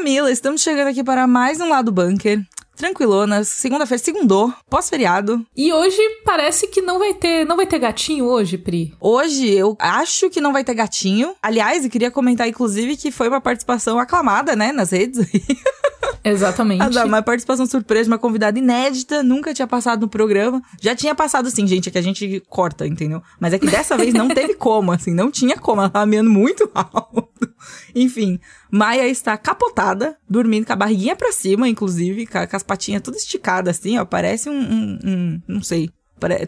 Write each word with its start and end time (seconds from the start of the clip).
Camila, 0.00 0.32
estamos 0.32 0.62
chegando 0.62 0.88
aqui 0.88 1.04
para 1.04 1.26
mais 1.26 1.60
um 1.60 1.68
Lado 1.68 1.92
Bunker 1.92 2.42
tranquilonas, 2.74 3.48
segunda-feira, 3.48 4.02
segundou, 4.02 4.50
pós-feriado. 4.70 5.44
E 5.54 5.70
hoje 5.70 5.98
parece 6.24 6.66
que 6.68 6.80
não 6.80 6.98
vai 6.98 7.12
ter, 7.12 7.44
não 7.44 7.54
vai 7.54 7.66
ter 7.66 7.78
gatinho 7.78 8.24
hoje, 8.24 8.56
Pri. 8.56 8.94
Hoje 8.98 9.50
eu 9.50 9.76
acho 9.78 10.30
que 10.30 10.40
não 10.40 10.54
vai 10.54 10.64
ter 10.64 10.72
gatinho. 10.72 11.34
Aliás, 11.42 11.84
eu 11.84 11.90
queria 11.90 12.10
comentar 12.10 12.48
inclusive 12.48 12.96
que 12.96 13.10
foi 13.10 13.28
uma 13.28 13.42
participação 13.42 13.98
aclamada, 13.98 14.56
né, 14.56 14.72
nas 14.72 14.92
redes. 14.92 15.18
Exatamente. 16.24 16.98
uma 17.04 17.20
participação 17.20 17.66
surpresa, 17.66 18.08
uma 18.08 18.18
convidada 18.18 18.58
inédita, 18.58 19.22
nunca 19.22 19.52
tinha 19.52 19.66
passado 19.66 20.00
no 20.00 20.08
programa. 20.08 20.62
Já 20.80 20.96
tinha 20.96 21.14
passado 21.14 21.50
sim, 21.50 21.66
gente, 21.66 21.90
é 21.90 21.92
que 21.92 21.98
a 21.98 22.02
gente 22.02 22.42
corta, 22.48 22.86
entendeu? 22.86 23.22
Mas 23.38 23.52
é 23.52 23.58
que 23.58 23.66
dessa 23.66 23.96
vez 23.98 24.14
não 24.14 24.28
teve 24.28 24.54
como, 24.54 24.92
assim, 24.92 25.12
não 25.12 25.30
tinha 25.30 25.58
como, 25.58 25.82
ela 25.82 25.90
tava 25.90 26.06
meando 26.06 26.30
muito 26.30 26.70
alto. 26.74 27.49
Enfim, 27.94 28.38
Maia 28.70 29.06
está 29.08 29.36
capotada, 29.36 30.16
dormindo 30.28 30.66
com 30.66 30.72
a 30.72 30.76
barriguinha 30.76 31.16
pra 31.16 31.32
cima, 31.32 31.68
inclusive, 31.68 32.26
com, 32.26 32.38
as 32.38 32.62
patinhas 32.62 33.02
tudo 33.02 33.16
esticadas 33.16 33.78
assim, 33.78 33.98
ó. 33.98 34.04
Parece 34.04 34.48
um, 34.48 34.60
um, 34.60 34.98
um 35.04 35.42
não 35.46 35.62
sei, 35.62 35.90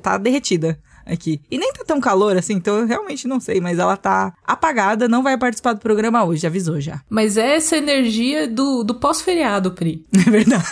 tá 0.02 0.18
derretida 0.18 0.78
aqui. 1.06 1.40
E 1.50 1.58
nem 1.58 1.72
tá 1.72 1.84
tão 1.84 2.00
calor 2.00 2.36
assim, 2.36 2.54
então 2.54 2.78
eu 2.78 2.86
realmente 2.86 3.26
não 3.28 3.40
sei, 3.40 3.60
mas 3.60 3.78
ela 3.78 3.96
tá 3.96 4.32
apagada, 4.46 5.08
não 5.08 5.22
vai 5.22 5.36
participar 5.36 5.72
do 5.72 5.80
programa 5.80 6.24
hoje, 6.24 6.46
avisou 6.46 6.80
já. 6.80 7.00
Mas 7.08 7.36
é 7.36 7.56
essa 7.56 7.76
energia 7.76 8.46
do, 8.48 8.82
do 8.82 8.94
pós-feriado, 8.94 9.72
Pri. 9.72 10.04
É 10.24 10.30
verdade. 10.30 10.64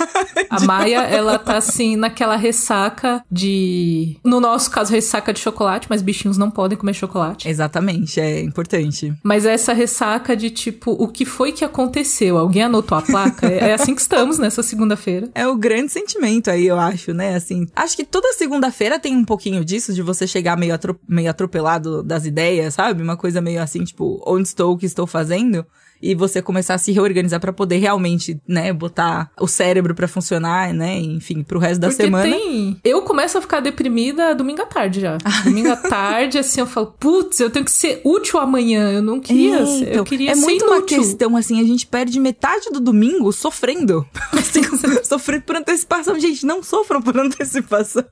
A 0.48 0.60
Maia, 0.60 1.02
ela 1.02 1.36
tá 1.36 1.56
assim, 1.56 1.96
naquela 1.96 2.36
ressaca 2.36 3.22
de. 3.30 4.16
No 4.24 4.38
nosso 4.38 4.70
caso, 4.70 4.92
ressaca 4.92 5.32
de 5.32 5.40
chocolate, 5.40 5.88
mas 5.90 6.02
bichinhos 6.02 6.38
não 6.38 6.50
podem 6.50 6.78
comer 6.78 6.94
chocolate. 6.94 7.48
Exatamente, 7.48 8.20
é 8.20 8.40
importante. 8.40 9.12
Mas 9.24 9.44
é 9.44 9.52
essa 9.52 9.72
ressaca 9.72 10.36
de 10.36 10.50
tipo, 10.50 10.92
o 10.92 11.08
que 11.08 11.24
foi 11.24 11.50
que 11.52 11.64
aconteceu? 11.64 12.38
Alguém 12.38 12.62
anotou 12.62 12.96
a 12.96 13.02
placa? 13.02 13.46
é, 13.46 13.70
é 13.70 13.74
assim 13.74 13.94
que 13.94 14.00
estamos 14.00 14.38
nessa 14.38 14.62
segunda-feira. 14.62 15.28
É 15.34 15.46
o 15.46 15.56
grande 15.56 15.92
sentimento 15.92 16.48
aí, 16.50 16.66
eu 16.66 16.78
acho, 16.78 17.12
né? 17.12 17.34
Assim, 17.34 17.66
acho 17.74 17.96
que 17.96 18.04
toda 18.04 18.32
segunda-feira 18.34 18.98
tem 18.98 19.16
um 19.16 19.24
pouquinho 19.24 19.64
disso, 19.64 19.92
de 19.92 20.02
você 20.02 20.19
você 20.20 20.26
chegar 20.26 20.56
meio, 20.56 20.74
meio 21.08 21.30
atropelado 21.30 22.02
das 22.02 22.24
ideias, 22.24 22.74
sabe? 22.74 23.02
Uma 23.02 23.16
coisa 23.16 23.40
meio 23.40 23.62
assim, 23.62 23.84
tipo, 23.84 24.22
onde 24.26 24.48
estou, 24.48 24.74
o 24.74 24.78
que 24.78 24.86
estou 24.86 25.06
fazendo? 25.06 25.66
e 26.02 26.14
você 26.14 26.40
começar 26.40 26.74
a 26.74 26.78
se 26.78 26.92
reorganizar 26.92 27.38
para 27.40 27.52
poder 27.52 27.76
realmente, 27.76 28.40
né, 28.48 28.72
botar 28.72 29.30
o 29.38 29.46
cérebro 29.46 29.94
para 29.94 30.08
funcionar, 30.08 30.72
né, 30.72 30.98
enfim, 30.98 31.42
pro 31.42 31.58
resto 31.58 31.80
da 31.80 31.88
Porque 31.88 32.04
semana. 32.04 32.34
Tem... 32.34 32.80
Eu 32.82 33.02
começo 33.02 33.36
a 33.36 33.40
ficar 33.40 33.60
deprimida 33.60 34.34
domingo 34.34 34.62
à 34.62 34.66
tarde 34.66 35.00
já. 35.00 35.18
domingo 35.44 35.70
à 35.70 35.76
tarde, 35.76 36.38
assim, 36.38 36.60
eu 36.60 36.66
falo, 36.66 36.94
putz, 36.98 37.38
eu 37.40 37.50
tenho 37.50 37.64
que 37.64 37.70
ser 37.70 38.00
útil 38.04 38.40
amanhã. 38.40 38.90
Eu 38.90 39.02
não 39.02 39.20
queria 39.20 39.60
é, 39.60 39.66
ser, 39.66 39.82
então, 39.82 39.94
eu 39.94 40.04
queria 40.04 40.30
é 40.30 40.34
ser 40.34 40.40
muito 40.40 40.64
inútil. 40.64 40.98
uma 40.98 41.04
questão, 41.04 41.36
assim, 41.36 41.60
a 41.60 41.64
gente 41.64 41.86
perde 41.86 42.18
metade 42.18 42.70
do 42.70 42.80
domingo 42.80 43.30
sofrendo. 43.32 44.06
assim, 44.32 44.62
sofrendo 45.04 45.44
por 45.44 45.56
antecipação. 45.56 46.18
Gente, 46.18 46.46
não 46.46 46.62
sofram 46.62 47.02
por 47.02 47.18
antecipação. 47.18 48.04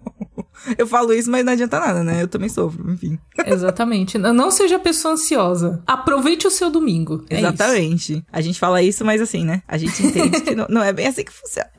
Eu 0.76 0.86
falo 0.86 1.12
isso, 1.12 1.30
mas 1.30 1.44
não 1.44 1.52
adianta 1.52 1.78
nada, 1.78 2.02
né? 2.02 2.22
Eu 2.22 2.28
também 2.28 2.48
sofro, 2.48 2.90
enfim. 2.90 3.18
Exatamente. 3.46 4.18
Não 4.18 4.50
seja 4.50 4.78
pessoa 4.78 5.14
ansiosa. 5.14 5.82
Aproveite 5.86 6.46
o 6.46 6.50
seu 6.50 6.70
domingo. 6.70 7.24
É 7.30 7.38
Exatamente. 7.38 8.14
Isso. 8.14 8.22
A 8.32 8.40
gente 8.40 8.58
fala 8.58 8.82
isso, 8.82 9.04
mas 9.04 9.20
assim, 9.20 9.44
né? 9.44 9.62
A 9.66 9.78
gente 9.78 10.04
entende 10.04 10.40
que 10.40 10.54
não, 10.54 10.66
não 10.68 10.82
é 10.82 10.92
bem 10.92 11.06
assim 11.06 11.24
que 11.24 11.32
funciona. 11.32 11.70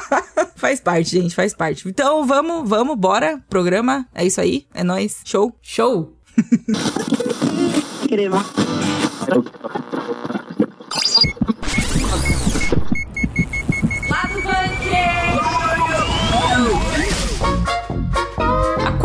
faz 0.56 0.80
parte, 0.80 1.10
gente, 1.10 1.34
faz 1.34 1.54
parte. 1.54 1.88
Então, 1.88 2.26
vamos, 2.26 2.68
vamos, 2.68 2.96
bora. 2.96 3.42
Programa. 3.48 4.06
É 4.14 4.24
isso 4.24 4.40
aí. 4.40 4.66
É 4.74 4.82
nóis. 4.82 5.20
Show. 5.24 5.56
Show. 5.62 6.14
Crema. 8.08 8.44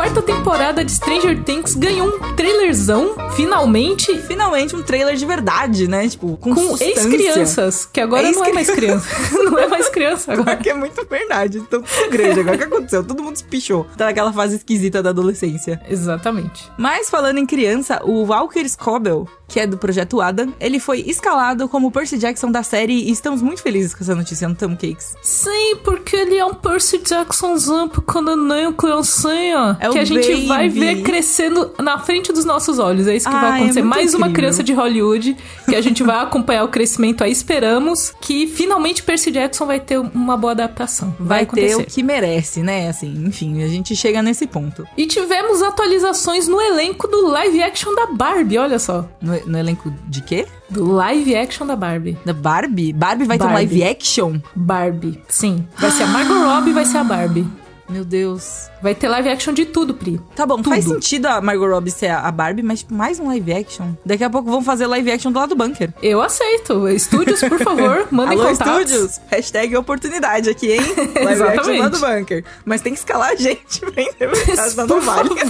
Quarta 0.09 0.21
temporada 0.23 0.83
de 0.83 0.91
Stranger 0.91 1.43
Things 1.43 1.75
ganhou 1.75 2.07
um 2.07 2.33
trailerzão, 2.35 3.15
finalmente. 3.35 4.17
Finalmente 4.21 4.75
um 4.75 4.81
trailer 4.81 5.15
de 5.15 5.23
verdade, 5.23 5.87
né? 5.87 6.09
Tipo, 6.09 6.35
com, 6.37 6.55
com 6.55 6.77
ex-crianças, 6.79 7.85
que 7.85 8.01
agora 8.01 8.25
ex 8.25 8.35
não 8.35 8.43
é 8.43 8.51
mais 8.51 8.71
criança. 8.71 9.07
não 9.43 9.59
é 9.59 9.67
mais 9.67 9.87
criança 9.89 10.33
agora. 10.33 10.57
Que 10.57 10.71
é 10.71 10.73
muito 10.73 11.05
verdade, 11.05 11.61
tão 11.61 11.83
grande 12.09 12.39
agora. 12.39 12.55
O 12.55 12.57
que 12.57 12.63
aconteceu? 12.63 13.03
Todo 13.03 13.21
mundo 13.21 13.35
se 13.35 13.43
pichou. 13.43 13.85
Tá 13.95 14.05
naquela 14.05 14.33
fase 14.33 14.55
esquisita 14.55 15.03
da 15.03 15.11
adolescência. 15.11 15.79
Exatamente. 15.87 16.71
Mas 16.75 17.07
falando 17.07 17.37
em 17.37 17.45
criança, 17.45 18.01
o 18.03 18.25
Walker 18.25 18.67
Scobell, 18.67 19.27
que 19.49 19.59
é 19.59 19.67
do 19.67 19.77
Projeto 19.77 20.21
Adam, 20.21 20.53
ele 20.59 20.79
foi 20.79 21.01
escalado 21.01 21.67
como 21.67 21.91
Percy 21.91 22.17
Jackson 22.17 22.51
da 22.51 22.63
série 22.63 22.93
e 22.93 23.11
estamos 23.11 23.41
muito 23.41 23.61
felizes 23.61 23.93
com 23.93 24.03
essa 24.03 24.15
notícia, 24.15 24.47
não 24.47 24.53
estamos, 24.53 24.79
Cakes? 24.79 25.15
Sim, 25.21 25.77
porque 25.83 26.15
ele 26.15 26.37
é 26.37 26.45
um 26.45 26.53
Percy 26.53 26.99
Jacksonzão 26.99 27.89
quando 28.05 28.35
nem 28.35 28.67
o 28.67 28.73
criancinha. 28.73 29.77
É 29.79 29.89
o 29.89 29.93
que 29.93 29.99
a 29.99 30.05
gente 30.05 30.29
baby. 30.29 30.47
vai 30.47 30.69
ver 30.69 31.01
crescendo 31.01 31.71
na 31.79 31.97
frente 31.97 32.31
dos 32.31 32.45
nossos 32.45 32.79
olhos. 32.79 33.07
É 33.07 33.15
isso 33.15 33.27
que 33.27 33.35
vai 33.35 33.57
acontecer. 33.59 33.79
É 33.79 33.83
Mais 33.83 34.03
incrível. 34.03 34.27
uma 34.27 34.33
criança 34.33 34.63
de 34.63 34.73
Hollywood 34.73 35.35
que 35.67 35.75
a 35.75 35.81
gente 35.81 36.03
vai 36.03 36.21
acompanhar 36.21 36.63
o 36.63 36.67
crescimento 36.67 37.23
aí. 37.23 37.31
Esperamos 37.31 38.13
que 38.21 38.47
finalmente 38.47 39.01
Percy 39.03 39.31
Jackson 39.31 39.65
vai 39.65 39.79
ter 39.79 39.97
uma 39.97 40.37
boa 40.37 40.51
adaptação. 40.51 41.15
Vai, 41.19 41.45
vai 41.45 41.55
ter 41.55 41.75
o 41.75 41.83
que 41.83 42.03
merece, 42.03 42.61
né? 42.61 42.89
Assim, 42.89 43.25
enfim, 43.25 43.63
a 43.63 43.67
gente 43.67 43.95
chega 43.95 44.21
nesse 44.21 44.45
ponto. 44.45 44.85
E 44.95 45.07
tivemos 45.07 45.61
atualizações 45.61 46.47
no 46.47 46.61
elenco 46.61 47.07
do 47.07 47.27
live 47.27 47.63
action 47.63 47.93
da 47.95 48.07
Barbie, 48.07 48.57
olha 48.57 48.79
só. 48.79 49.05
No, 49.21 49.38
no 49.45 49.57
elenco 49.57 49.93
de 50.07 50.21
quê? 50.21 50.45
Do 50.69 50.91
live 50.91 51.35
action 51.35 51.65
da 51.65 51.75
Barbie. 51.75 52.17
Da 52.25 52.33
Barbie? 52.33 52.93
Barbie 52.93 53.25
vai 53.25 53.37
Barbie. 53.37 53.53
ter 53.53 53.59
live 53.75 53.83
action? 53.83 54.39
Barbie, 54.55 55.21
sim. 55.27 55.67
Vai 55.77 55.91
ser 55.91 56.03
a 56.03 56.07
Margot 56.07 56.33
Robbie 56.43 56.73
vai 56.73 56.85
ser 56.85 56.97
a 56.97 57.03
Barbie. 57.03 57.47
Meu 57.89 58.05
Deus. 58.05 58.69
Vai 58.83 58.93
ter 58.93 59.07
live 59.09 59.27
action 59.29 59.51
de 59.51 59.65
tudo, 59.65 59.95
Pri. 59.95 60.21
Tá 60.35 60.45
bom, 60.45 60.57
tudo. 60.57 60.69
faz 60.69 60.85
sentido 60.85 61.25
a 61.25 61.41
Margot 61.41 61.65
Robbie 61.67 61.89
ser 61.89 62.11
a 62.11 62.31
Barbie, 62.31 62.61
mas 62.61 62.85
mais 62.87 63.19
um 63.19 63.25
live 63.25 63.51
action. 63.51 63.93
Daqui 64.05 64.23
a 64.23 64.29
pouco 64.29 64.47
vão 64.51 64.61
fazer 64.61 64.85
live 64.85 65.11
action 65.11 65.31
do 65.31 65.39
lado 65.39 65.49
do 65.49 65.55
bunker. 65.55 65.91
Eu 66.03 66.21
aceito. 66.21 66.87
Estúdios, 66.87 67.39
por 67.41 67.57
favor, 67.57 68.07
mandem 68.11 68.37
Alô, 68.39 68.47
contatos. 68.49 68.91
estúdios. 68.91 69.19
Hashtag 69.31 69.75
oportunidade 69.75 70.51
aqui, 70.51 70.71
hein? 70.73 70.81
Live 71.25 71.41
action 71.41 71.73
do 71.73 71.79
lado 71.79 71.99
do 71.99 72.05
bunker. 72.05 72.45
Mas 72.63 72.81
tem 72.81 72.93
que 72.93 72.99
escalar 72.99 73.31
a 73.31 73.35
gente 73.35 73.79
pra 73.79 74.03
interpretar, 74.03 74.69
senão 74.69 74.85
não 74.85 75.01
vale. 75.01 75.29
E 75.33 75.45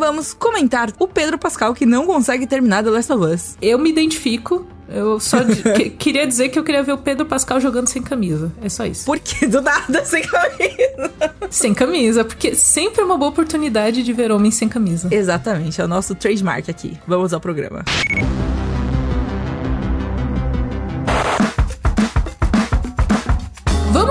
vamos 0.00 0.32
comentar 0.32 0.90
o 0.98 1.06
Pedro 1.06 1.38
Pascal 1.38 1.74
que 1.74 1.86
não 1.86 2.06
consegue 2.06 2.46
terminar 2.46 2.82
The 2.82 2.90
Last 2.90 3.12
of 3.12 3.24
Us. 3.24 3.56
Eu 3.62 3.78
me 3.78 3.90
identifico. 3.90 4.66
Eu 4.88 5.20
só 5.20 5.44
que, 5.76 5.90
queria 5.90 6.26
dizer 6.26 6.48
que 6.48 6.58
eu 6.58 6.64
queria 6.64 6.82
ver 6.82 6.92
o 6.92 6.98
Pedro 6.98 7.24
Pascal 7.24 7.60
jogando 7.60 7.86
sem 7.86 8.02
camisa. 8.02 8.50
É 8.60 8.68
só 8.68 8.84
isso. 8.84 9.04
Por 9.04 9.20
que 9.20 9.46
do 9.46 9.60
nada 9.60 10.02
sem 10.04 10.22
camisa? 10.22 11.12
Sem 11.48 11.74
camisa, 11.74 12.24
porque 12.24 12.56
sempre 12.56 13.02
é 13.02 13.04
uma 13.04 13.16
boa 13.16 13.30
oportunidade 13.30 14.02
de 14.02 14.12
ver 14.12 14.32
homem 14.32 14.50
sem 14.50 14.68
camisa. 14.68 15.08
Exatamente, 15.12 15.80
é 15.80 15.84
o 15.84 15.88
nosso 15.88 16.14
trademark 16.14 16.68
aqui. 16.68 16.98
Vamos 17.06 17.32
ao 17.32 17.40
programa. 17.40 17.84
Vamos 18.10 18.49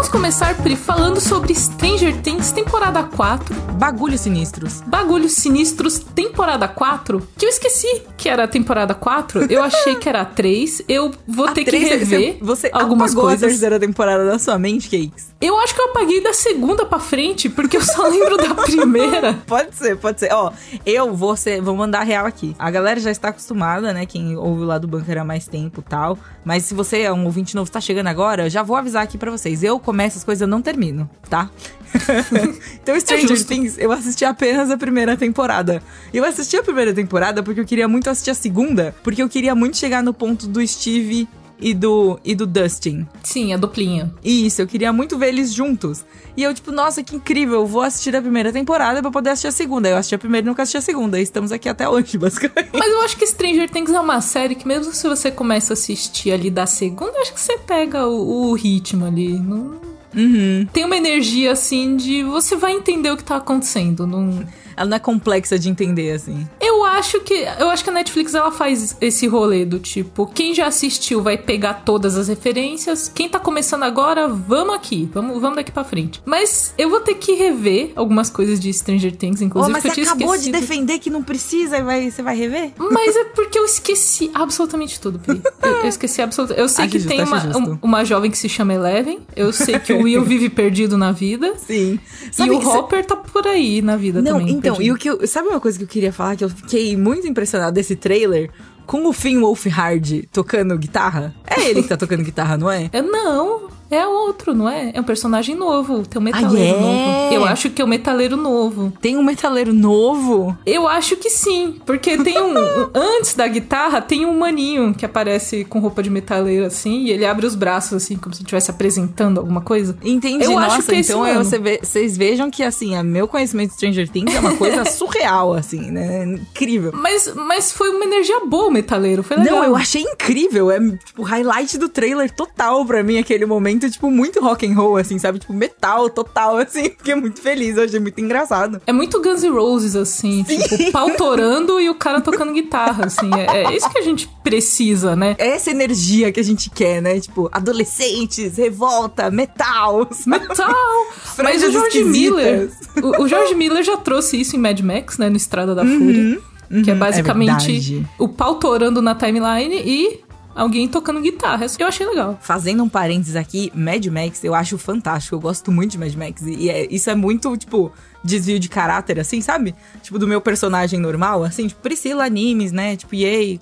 começar, 0.10 0.56
Pri, 0.58 0.76
falando 0.76 1.22
sobre 1.22 1.54
Stranger 1.54 2.16
Things 2.22 2.52
temporada 2.52 3.04
4. 3.04 3.56
Bagulhos 3.74 4.22
sinistros. 4.22 4.82
Bagulhos 4.82 5.34
sinistros 5.34 6.00
temporada 6.00 6.68
4. 6.68 7.28
Que 7.38 7.46
eu 7.46 7.50
esqueci 7.50 8.04
que 8.18 8.28
era 8.28 8.44
a 8.46 8.48
temporada 8.48 8.94
4. 8.94 9.52
Eu 9.52 9.64
achei 9.64 9.96
que 9.96 10.10
era 10.10 10.22
a 10.22 10.26
3. 10.26 10.84
Eu 10.88 11.12
vou 11.28 11.48
a 11.48 11.52
ter 11.52 11.64
3, 11.64 11.84
que 11.84 11.90
rever 11.90 12.38
você, 12.40 12.70
você 12.70 12.72
algumas 12.74 13.14
coisas. 13.14 13.44
a 13.44 13.48
terceira 13.48 13.80
temporada 13.80 14.26
da 14.26 14.40
sua 14.40 14.58
mente, 14.58 14.90
Cakes? 14.90 15.30
Eu 15.40 15.58
acho 15.60 15.74
que 15.74 15.80
eu 15.80 15.86
apaguei 15.92 16.22
da 16.22 16.34
segunda 16.34 16.86
pra 16.86 17.00
frente, 17.00 17.48
porque 17.48 17.78
eu 17.78 17.82
só 17.82 18.08
lembro 18.08 18.36
da 18.36 18.56
primeira. 18.62 19.34
Pode 19.48 19.74
ser, 19.74 19.96
pode 19.96 20.20
ser. 20.20 20.34
Ó, 20.34 20.52
eu 20.86 21.16
vou 21.16 21.38
ser, 21.38 21.62
vou 21.62 21.76
mandar 21.76 22.04
real 22.04 22.26
aqui. 22.26 22.54
A 22.60 22.70
galera 22.70 23.00
já 23.00 23.10
está 23.10 23.30
acostumada, 23.30 23.94
né? 23.94 24.06
Quem 24.06 24.36
ouve 24.36 24.64
lá 24.64 24.78
do 24.78 24.88
bunker 24.88 25.20
há 25.20 25.24
mais 25.24 25.48
tempo 25.48 25.80
e 25.80 25.90
tal. 25.90 26.18
Mas 26.44 26.66
se 26.66 26.74
você 26.74 27.02
é 27.02 27.14
um 27.14 27.26
ouvinte 27.26 27.56
novo, 27.56 27.70
está 27.70 27.80
chegando 27.80 28.08
agora, 28.08 28.46
eu 28.48 28.50
já 28.50 28.64
vou 28.64 28.76
avisar 28.76 29.04
aqui 29.04 29.18
para 29.18 29.32
vocês. 29.32 29.64
Eu 29.64 29.80
começo 30.00 30.18
as 30.18 30.24
coisas, 30.24 30.42
eu 30.42 30.48
não 30.48 30.62
termino, 30.62 31.10
tá? 31.30 31.50
então, 32.82 32.98
Stranger 32.98 33.28
justo. 33.28 33.48
Things, 33.48 33.78
eu 33.78 33.92
assisti 33.92 34.24
apenas 34.24 34.72
a 34.72 34.78
primeira 34.78 35.18
temporada. 35.18 35.84
Eu 36.14 36.24
assisti 36.24 36.56
a 36.56 36.64
primeira 36.64 36.94
temporada 36.94 37.44
porque 37.44 37.60
eu 37.60 37.66
queria 37.66 37.88
muito 37.88 38.10
assistir 38.10 38.32
a 38.32 38.34
segunda, 38.34 38.96
porque 39.04 39.22
eu 39.22 39.28
queria 39.28 39.54
muito 39.54 39.76
chegar 39.76 40.02
no 40.02 40.14
ponto 40.14 40.48
do 40.48 40.66
Steve 40.66 41.28
e 41.60 41.74
do, 41.74 42.18
e 42.24 42.34
do 42.34 42.48
Dustin. 42.48 43.06
Sim, 43.22 43.54
a 43.54 43.58
duplinha. 43.58 44.14
Isso, 44.24 44.62
eu 44.62 44.68
queria 44.68 44.94
muito 44.94 45.18
ver 45.18 45.28
eles 45.28 45.54
juntos. 45.54 46.06
E 46.38 46.44
eu, 46.44 46.54
tipo, 46.54 46.72
nossa, 46.72 47.04
que 47.04 47.18
incrível, 47.18 47.56
eu 47.56 47.66
vou 47.66 47.82
assistir 47.82 48.16
a 48.16 48.22
primeira 48.22 48.54
temporada 48.54 49.02
pra 49.02 49.12
poder 49.12 49.32
assistir 49.32 49.48
a 49.48 49.52
segunda. 49.52 49.90
Eu 49.90 49.98
assisti 49.98 50.16
a 50.16 50.20
primeira 50.20 50.46
e 50.46 50.48
nunca 50.48 50.64
assisti 50.64 50.78
a 50.78 50.82
segunda. 50.82 51.20
E 51.20 51.24
estamos 51.24 51.52
aqui 51.52 51.68
até 51.68 51.90
hoje, 51.90 52.16
basicamente. 52.18 52.70
Mas 52.72 52.90
eu 52.90 53.02
acho 53.02 53.18
que 53.18 53.28
Stranger 53.28 53.70
Things 53.70 53.92
é 53.92 54.00
uma 54.00 54.22
série 54.22 54.56
que 54.56 54.66
mesmo 54.66 54.94
se 54.94 55.06
você 55.06 55.30
começa 55.30 55.74
a 55.74 55.76
assistir 55.76 56.32
ali 56.32 56.50
da 56.50 56.66
segunda, 56.66 57.12
eu 57.18 57.22
acho 57.22 57.34
que 57.34 57.42
você 57.42 57.58
pega 57.58 58.08
o, 58.08 58.52
o 58.52 58.54
ritmo 58.54 59.06
ali. 59.06 59.38
Não... 59.38 59.89
Uhum. 60.16 60.66
Tem 60.72 60.86
uma 60.86 60.98
energia 60.98 61.52
assim 61.52 61.96
de 61.96 62.24
você 62.24 62.56
vai 62.56 62.74
entender 62.74 63.12
o 63.12 63.18
que 63.18 63.24
tá 63.24 63.38
acontecendo. 63.38 64.08
Não... 64.08 64.44
ela 64.80 64.90
não 64.90 64.96
é 64.96 65.00
complexa 65.00 65.60
de 65.60 65.70
entender, 65.70 66.14
assim. 66.14 66.48
Eu 66.62 66.86
acho 66.86 67.20
que 67.20 67.34
eu 67.60 67.70
acho 67.70 67.84
que 67.84 67.90
a 67.90 67.94
Netflix 67.94 68.34
ela 68.34 68.50
faz 68.50 68.96
esse 69.02 69.28
rolê 69.28 69.66
do 69.66 69.78
tipo, 69.78 70.26
quem 70.28 70.54
já 70.54 70.68
assistiu 70.68 71.22
vai 71.22 71.38
pegar 71.38 71.74
todas 71.86 72.18
as 72.18 72.30
referências, 72.30 73.12
quem 73.14 73.28
tá 73.28 73.40
começando 73.40 73.84
agora, 73.84 74.30
vamos 74.30 74.74
aqui, 74.74 75.10
vamos, 75.14 75.42
vamos 75.42 75.58
daqui 75.58 75.72
para 75.72 75.84
frente. 75.84 76.22
Mas 76.26 76.74
eu 76.78 76.90
vou 76.90 77.02
ter 77.02 77.16
que 77.16 77.34
rever 77.34 77.92
algumas 77.94 78.30
coisas 78.30 78.58
de 78.58 78.72
Stranger 78.72 79.14
Things, 79.14 79.42
inclusive. 79.42 79.70
Oh, 79.70 79.74
mas 79.74 79.84
você 79.84 80.02
acabou 80.02 80.34
esquecido. 80.34 80.56
de 80.56 80.62
defender 80.62 81.00
que 81.00 81.10
não 81.10 81.24
precisa 81.24 81.78
e 81.78 81.84
vai, 81.84 82.10
você 82.10 82.22
vai 82.22 82.38
rever? 82.38 82.72
Mas 82.78 83.18
é 83.18 83.26
porque 83.26 83.60
eu 83.60 83.66
esqueci 83.66 84.32
absolutamente 84.34 84.98
tudo, 85.00 85.20
Pri. 85.20 85.42
Eu, 85.62 85.72
eu 85.72 85.88
esqueci 85.88 86.22
absolutamente. 86.22 86.62
Eu 86.62 86.70
sei 86.70 86.86
acho 86.86 86.92
que 86.94 87.00
justo, 87.00 87.10
tem 87.10 87.24
uma, 87.24 87.80
uma 87.82 88.06
jovem 88.06 88.32
que 88.32 88.38
se 88.38 88.48
chama 88.48 88.74
Eleven. 88.74 89.20
Eu 89.36 89.52
sei 89.52 89.78
que 89.78 89.92
o 89.92 90.04
Will 90.04 90.24
vive 90.26 90.50
perdido 90.50 90.98
na 90.98 91.12
vida. 91.12 91.56
Sim. 91.58 92.00
Sabe 92.32 92.50
e 92.50 92.54
o 92.54 92.70
Hopper 92.70 93.06
tá 93.06 93.18
por 93.18 93.46
aí 93.46 93.82
na 93.82 93.98
vida 93.98 94.22
não, 94.22 94.40
também. 94.40 94.54
Então, 94.54 94.69
perdido. 94.78 94.88
e 94.88 94.92
o 94.92 94.98
que 94.98 95.10
eu, 95.10 95.28
sabe 95.28 95.48
uma 95.48 95.60
coisa 95.60 95.78
que 95.78 95.84
eu 95.84 95.88
queria 95.88 96.14
falar 96.14 96.36
que 96.36 96.44
eu 96.44 96.50
fiquei 96.50 96.96
muito 96.96 97.28
impressionada 97.28 97.72
desse 97.72 97.96
trailer? 97.96 98.50
Com 98.86 99.06
o 99.06 99.14
Finn 99.14 99.40
Wolfhard 99.40 100.28
tocando 100.32 100.76
guitarra? 100.78 101.34
É 101.46 101.70
ele 101.70 101.84
que 101.84 101.90
tá 101.90 101.96
tocando 101.96 102.24
guitarra, 102.24 102.58
não 102.58 102.72
é? 102.72 102.90
É 102.92 103.02
não. 103.02 103.70
É 103.92 104.06
outro, 104.08 104.54
não 104.54 104.70
é? 104.70 104.92
É 104.94 105.02
um 105.02 105.04
personagem 105.04 105.56
novo. 105.56 106.06
Tem 106.06 106.22
um 106.22 106.24
metaleiro 106.24 106.78
ah, 106.78 106.82
novo. 106.82 107.34
Eu 107.34 107.46
acho 107.46 107.70
que 107.70 107.82
é 107.82 107.86
o 107.86 107.88
um 107.88 107.90
metaleiro 107.90 108.38
novo. 108.38 108.94
Tem 109.02 109.18
um 109.18 109.24
metaleiro 109.24 109.74
novo? 109.74 110.58
Eu 110.66 110.88
acho 110.88 111.16
que 111.16 111.30
sim. 111.30 111.80
Porque 111.86 112.18
tem 112.18 112.40
um, 112.40 112.54
antes 112.94 113.34
da 113.34 113.48
guitarra, 113.48 114.02
tem 114.02 114.26
um 114.26 114.38
maninho 114.38 114.94
que 114.94 115.06
aparece 115.06 115.66
com 115.66 115.80
roupa 115.80 116.04
de 116.04 116.10
metaleiro 116.10 116.66
assim. 116.66 117.06
E 117.06 117.12
ele 117.12 117.26
abre 117.26 117.46
os 117.46 117.56
braços 117.56 117.94
assim, 117.94 118.16
como 118.16 118.34
se 118.36 118.42
estivesse 118.42 118.70
apresentando 118.70 119.40
alguma 119.40 119.62
coisa. 119.62 119.98
Entendi. 120.04 120.44
Eu 120.44 120.52
Nossa, 120.52 120.78
acho 120.78 120.88
que 120.88 120.96
é 120.96 121.00
então 121.00 121.26
é 121.26 121.36
você 121.36 121.58
ve, 121.58 121.80
vocês 121.82 122.16
vejam 122.16 122.52
que 122.52 122.62
assim, 122.62 122.96
é 122.96 123.02
meu 123.02 123.28
conhecimento 123.28 123.70
de 123.70 123.76
Stranger 123.76 124.08
Things 124.08 124.36
é 124.36 124.40
uma 124.40 124.56
coisa 124.56 124.86
surreal, 124.90 125.54
assim, 125.54 125.92
né? 125.92 126.26
Incrível. 126.26 126.92
Mas, 126.94 127.34
mas 127.36 127.72
foi 127.72 127.90
uma 127.90 128.06
energia 128.06 128.40
boa 128.46 128.68
o 128.68 128.72
metaleiro. 128.72 129.24
Foi 129.24 129.38
legal. 129.38 129.58
Não, 129.58 129.64
eu 129.66 129.76
achei 129.76 130.04
incrível. 130.04 130.70
É 130.70 130.80
tipo 130.80 131.24
highlight 131.24 131.78
do 131.78 131.90
trailer 131.90 132.30
total 132.32 132.86
pra 132.86 133.02
mim 133.02 133.18
aquele 133.18 133.46
momento 133.46 133.79
muito, 133.80 133.90
tipo, 133.90 134.12
muito 134.12 134.42
rock 134.42 134.68
and 134.68 134.76
roll, 134.76 134.98
assim, 134.98 135.18
sabe? 135.18 135.40
Tipo, 135.40 135.54
metal 135.54 136.10
total, 136.10 136.58
assim. 136.60 136.84
Fiquei 136.84 137.16
muito 137.16 137.42
feliz, 137.42 137.78
eu 137.78 137.84
achei 137.84 138.00
muito 138.00 138.20
engraçado. 138.20 138.82
É 138.86 138.92
muito 138.92 139.22
Guns 139.22 139.42
N' 139.42 139.50
Roses, 139.50 139.96
assim, 139.96 140.44
Sim. 140.46 140.60
tipo, 140.60 140.92
pau 140.92 141.10
torando 141.12 141.80
e 141.80 141.90
o 141.90 141.96
cara 141.96 142.20
tocando 142.20 142.52
guitarra, 142.52 143.06
assim. 143.06 143.30
É, 143.34 143.64
é, 143.64 143.76
isso 143.76 143.90
que 143.90 143.98
a 143.98 144.02
gente 144.02 144.30
precisa, 144.44 145.16
né? 145.16 145.36
É 145.38 145.50
essa 145.50 145.72
energia 145.72 146.32
que 146.32 146.40
a 146.40 146.44
gente 146.44 146.70
quer, 146.70 147.02
né? 147.02 147.20
Tipo, 147.20 147.50
adolescentes, 147.52 148.58
revolta, 148.58 149.32
metal. 149.32 150.08
Metal! 150.26 150.76
Mas 151.42 151.64
o 151.64 151.72
George 151.72 152.04
Miller. 152.04 152.70
O, 153.02 153.24
o 153.24 153.28
George 153.28 153.56
Miller 153.56 153.84
já 153.84 153.96
trouxe 153.96 154.40
isso 154.40 154.56
em 154.56 154.60
Mad 154.60 154.80
Max, 154.82 155.18
né? 155.18 155.30
No 155.30 155.38
Estrada 155.38 155.74
da 155.74 155.84
uhum. 155.84 156.00
Fúria. 156.00 156.42
Uhum, 156.72 156.84
que 156.84 156.92
é 156.92 156.96
basicamente 156.96 158.06
é 158.08 158.24
o 158.24 158.28
pau 158.28 158.56
torando 158.56 159.02
na 159.02 159.16
timeline 159.16 159.76
e 159.76 160.20
alguém 160.60 160.88
tocando 160.88 161.22
guitarra. 161.22 161.66
Eu 161.80 161.88
achei 161.88 162.06
legal. 162.06 162.38
Fazendo 162.42 162.84
um 162.84 162.90
parênteses 162.90 163.36
aqui, 163.36 163.72
Mad 163.74 164.06
Max 164.08 164.44
eu 164.44 164.54
acho 164.54 164.78
fantástico. 164.78 165.36
Eu 165.36 165.40
gosto 165.40 165.72
muito 165.72 165.92
de 165.92 165.98
Mad 165.98 166.14
Max. 166.16 166.42
E 166.46 166.70
é, 166.70 166.88
isso 166.94 167.10
é 167.10 167.16
muito, 167.16 167.56
tipo, 167.56 167.92
desvio 168.24 168.60
de 168.60 168.68
caráter, 168.68 169.20
assim, 169.20 169.42
sabe? 169.42 169.74
Tipo, 170.04 170.20
do 170.20 170.28
meu 170.28 170.42
personagem 170.42 171.00
normal, 171.00 171.44
assim, 171.44 171.68
tipo, 171.68 171.82
Priscila 171.82 172.26
Animes, 172.26 172.72
né? 172.72 172.98
Tipo, 172.98 173.16
yay, 173.16 173.60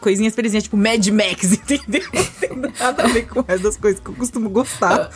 coisinhas 0.00 0.34
presinhas, 0.34 0.64
tipo 0.64 0.76
Mad 0.76 1.04
Max, 1.08 1.52
entendeu? 1.52 2.02
Não 2.14 2.24
tem 2.40 2.72
nada 2.78 3.02
a 3.02 3.06
ver 3.08 3.26
com 3.26 3.44
essas 3.48 3.76
coisas 3.76 4.00
que 4.00 4.08
eu 4.08 4.14
costumo 4.14 4.48
gostar. 4.48 5.10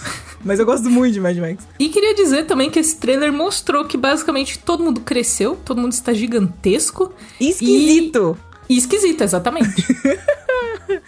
Mas 0.45 0.59
eu 0.59 0.67
gosto 0.67 0.91
muito 0.91 1.15
de 1.15 1.21
Mad 1.21 1.37
Max. 1.37 1.67
E 1.79 1.89
queria 1.89 2.15
dizer 2.15 2.47
também 2.47 2.69
que 2.69 2.79
esse 2.79 2.97
trailer 2.97 3.33
mostrou 3.33 3.85
que 3.85 3.97
basicamente 3.97 4.59
todo 4.59 4.83
mundo 4.83 5.01
cresceu, 5.03 5.57
todo 5.65 5.81
mundo 5.81 5.93
está 5.93 6.13
gigantesco. 6.13 7.13
Esquisito! 7.41 8.37
E, 8.69 8.75
e 8.75 8.79
esquisito, 8.79 9.23
exatamente. 9.23 9.85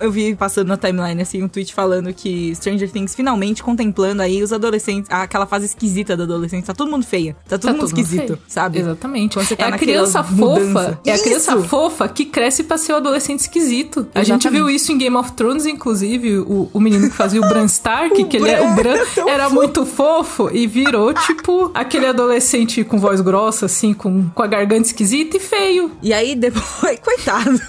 Eu 0.00 0.10
vi 0.10 0.34
passando 0.34 0.68
na 0.68 0.76
timeline, 0.76 1.20
assim, 1.22 1.42
um 1.42 1.48
tweet 1.48 1.74
falando 1.74 2.12
que 2.12 2.54
Stranger 2.54 2.90
Things 2.90 3.14
finalmente 3.14 3.62
contemplando 3.62 4.22
aí 4.22 4.42
os 4.42 4.52
adolescentes, 4.52 5.10
aquela 5.10 5.46
fase 5.46 5.66
esquisita 5.66 6.16
da 6.16 6.24
adolescência. 6.24 6.66
Tá 6.66 6.74
todo 6.74 6.90
mundo 6.90 7.04
feia. 7.04 7.36
Tá 7.48 7.58
todo 7.58 7.62
tá 7.62 7.68
mundo 7.68 7.80
todo 7.80 7.88
esquisito, 7.88 8.30
mundo 8.30 8.42
sabe? 8.46 8.78
Exatamente. 8.80 9.36
Quando 9.36 9.46
você 9.46 9.56
tá 9.56 9.66
é 9.66 9.68
a 9.68 9.78
criança 9.78 10.22
fofa. 10.22 11.00
É 11.04 11.12
a 11.12 11.18
criança 11.18 11.62
fofa 11.62 12.08
que 12.08 12.24
cresce 12.24 12.64
pra 12.64 12.78
ser 12.78 12.92
o 12.92 12.96
adolescente 12.96 13.40
esquisito. 13.40 14.00
Exatamente. 14.00 14.18
A 14.18 14.24
gente 14.24 14.48
viu 14.48 14.70
isso 14.70 14.92
em 14.92 14.98
Game 14.98 15.16
of 15.16 15.32
Thrones, 15.32 15.66
inclusive, 15.66 16.38
o, 16.38 16.70
o 16.72 16.80
menino 16.80 17.08
que 17.08 17.16
fazia 17.16 17.40
o 17.40 17.48
Bran 17.48 17.64
Stark, 17.66 18.22
que 18.24 18.36
ele 18.36 18.50
é, 18.50 18.60
o 18.60 18.74
Bran 18.74 18.96
era 19.26 19.44
fofo. 19.44 19.54
muito 19.54 19.86
fofo 19.86 20.50
e 20.52 20.66
virou, 20.66 21.12
tipo, 21.14 21.70
aquele 21.74 22.06
adolescente 22.06 22.84
com 22.84 22.98
voz 22.98 23.20
grossa, 23.20 23.66
assim, 23.66 23.92
com, 23.94 24.28
com 24.30 24.42
a 24.42 24.46
garganta 24.46 24.88
esquisita 24.88 25.36
e 25.36 25.40
feio. 25.40 25.92
E 26.02 26.12
aí 26.12 26.34
depois, 26.34 26.98
coitado. 27.02 27.60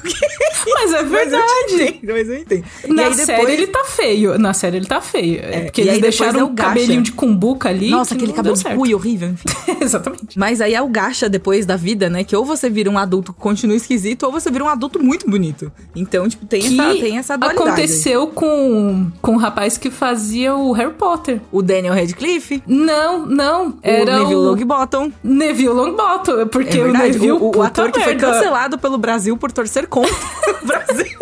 Mas 0.73 0.93
é 0.93 1.03
verdade 1.03 1.99
mas 2.11 2.27
eu 2.27 2.35
entendo. 2.35 2.65
Na 2.87 3.03
depois... 3.03 3.21
série 3.21 3.51
ele 3.53 3.67
tá 3.67 3.83
feio. 3.85 4.37
Na 4.37 4.53
série 4.53 4.77
ele 4.77 4.85
tá 4.85 4.99
feio. 4.99 5.39
É, 5.41 5.61
porque 5.61 5.81
eles 5.81 5.99
deixaram 5.99 6.39
é 6.41 6.43
o 6.43 6.49
cabelinho 6.49 7.01
de 7.01 7.11
cumbuca 7.11 7.69
ali. 7.69 7.89
Nossa, 7.89 8.13
aquele 8.15 8.33
cabelo 8.33 8.55
de 8.55 8.63
cui 8.63 8.93
horrível, 8.93 9.29
enfim. 9.29 9.45
Exatamente. 9.81 10.37
Mas 10.37 10.59
aí 10.59 10.73
é 10.73 10.81
o 10.81 10.87
gacha 10.87 11.29
depois 11.29 11.65
da 11.65 11.77
vida, 11.77 12.09
né? 12.09 12.23
Que 12.23 12.35
ou 12.35 12.43
você 12.43 12.69
vira 12.69 12.89
um 12.89 12.97
adulto 12.97 13.31
que 13.31 13.39
continua 13.39 13.75
esquisito, 13.75 14.23
ou 14.23 14.31
você 14.31 14.51
vira 14.51 14.63
um 14.63 14.67
adulto 14.67 15.01
muito 15.01 15.29
bonito. 15.29 15.71
Então, 15.95 16.27
tipo, 16.27 16.45
tem, 16.45 16.61
que 16.61 16.79
essa, 16.79 16.99
tem 16.99 17.17
essa 17.17 17.37
dualidade. 17.37 17.69
Aconteceu 17.69 18.27
com, 18.27 19.11
com 19.21 19.35
o 19.35 19.37
rapaz 19.37 19.77
que 19.77 19.89
fazia 19.89 20.55
o 20.55 20.71
Harry 20.73 20.93
Potter. 20.93 21.39
O 21.51 21.61
Daniel 21.61 21.93
Radcliffe? 21.93 22.61
Não, 22.67 23.25
não. 23.25 23.77
Era 23.81 24.17
o 24.17 24.19
Neville 24.19 24.35
Longbottom. 24.35 25.11
Neville 25.23 25.69
Longbottom. 25.69 26.47
Porque 26.47 26.77
é 26.77 26.83
o 26.83 26.91
Neville. 26.91 27.31
O, 27.31 27.57
o 27.57 27.61
ator 27.61 27.91
que 27.91 27.99
foi 28.01 28.15
cancelado 28.15 28.77
pelo 28.77 28.97
Brasil 28.97 29.37
por 29.37 29.51
torcer 29.51 29.87
contra 29.87 30.13
o 30.61 30.65
Brasil. 30.67 31.17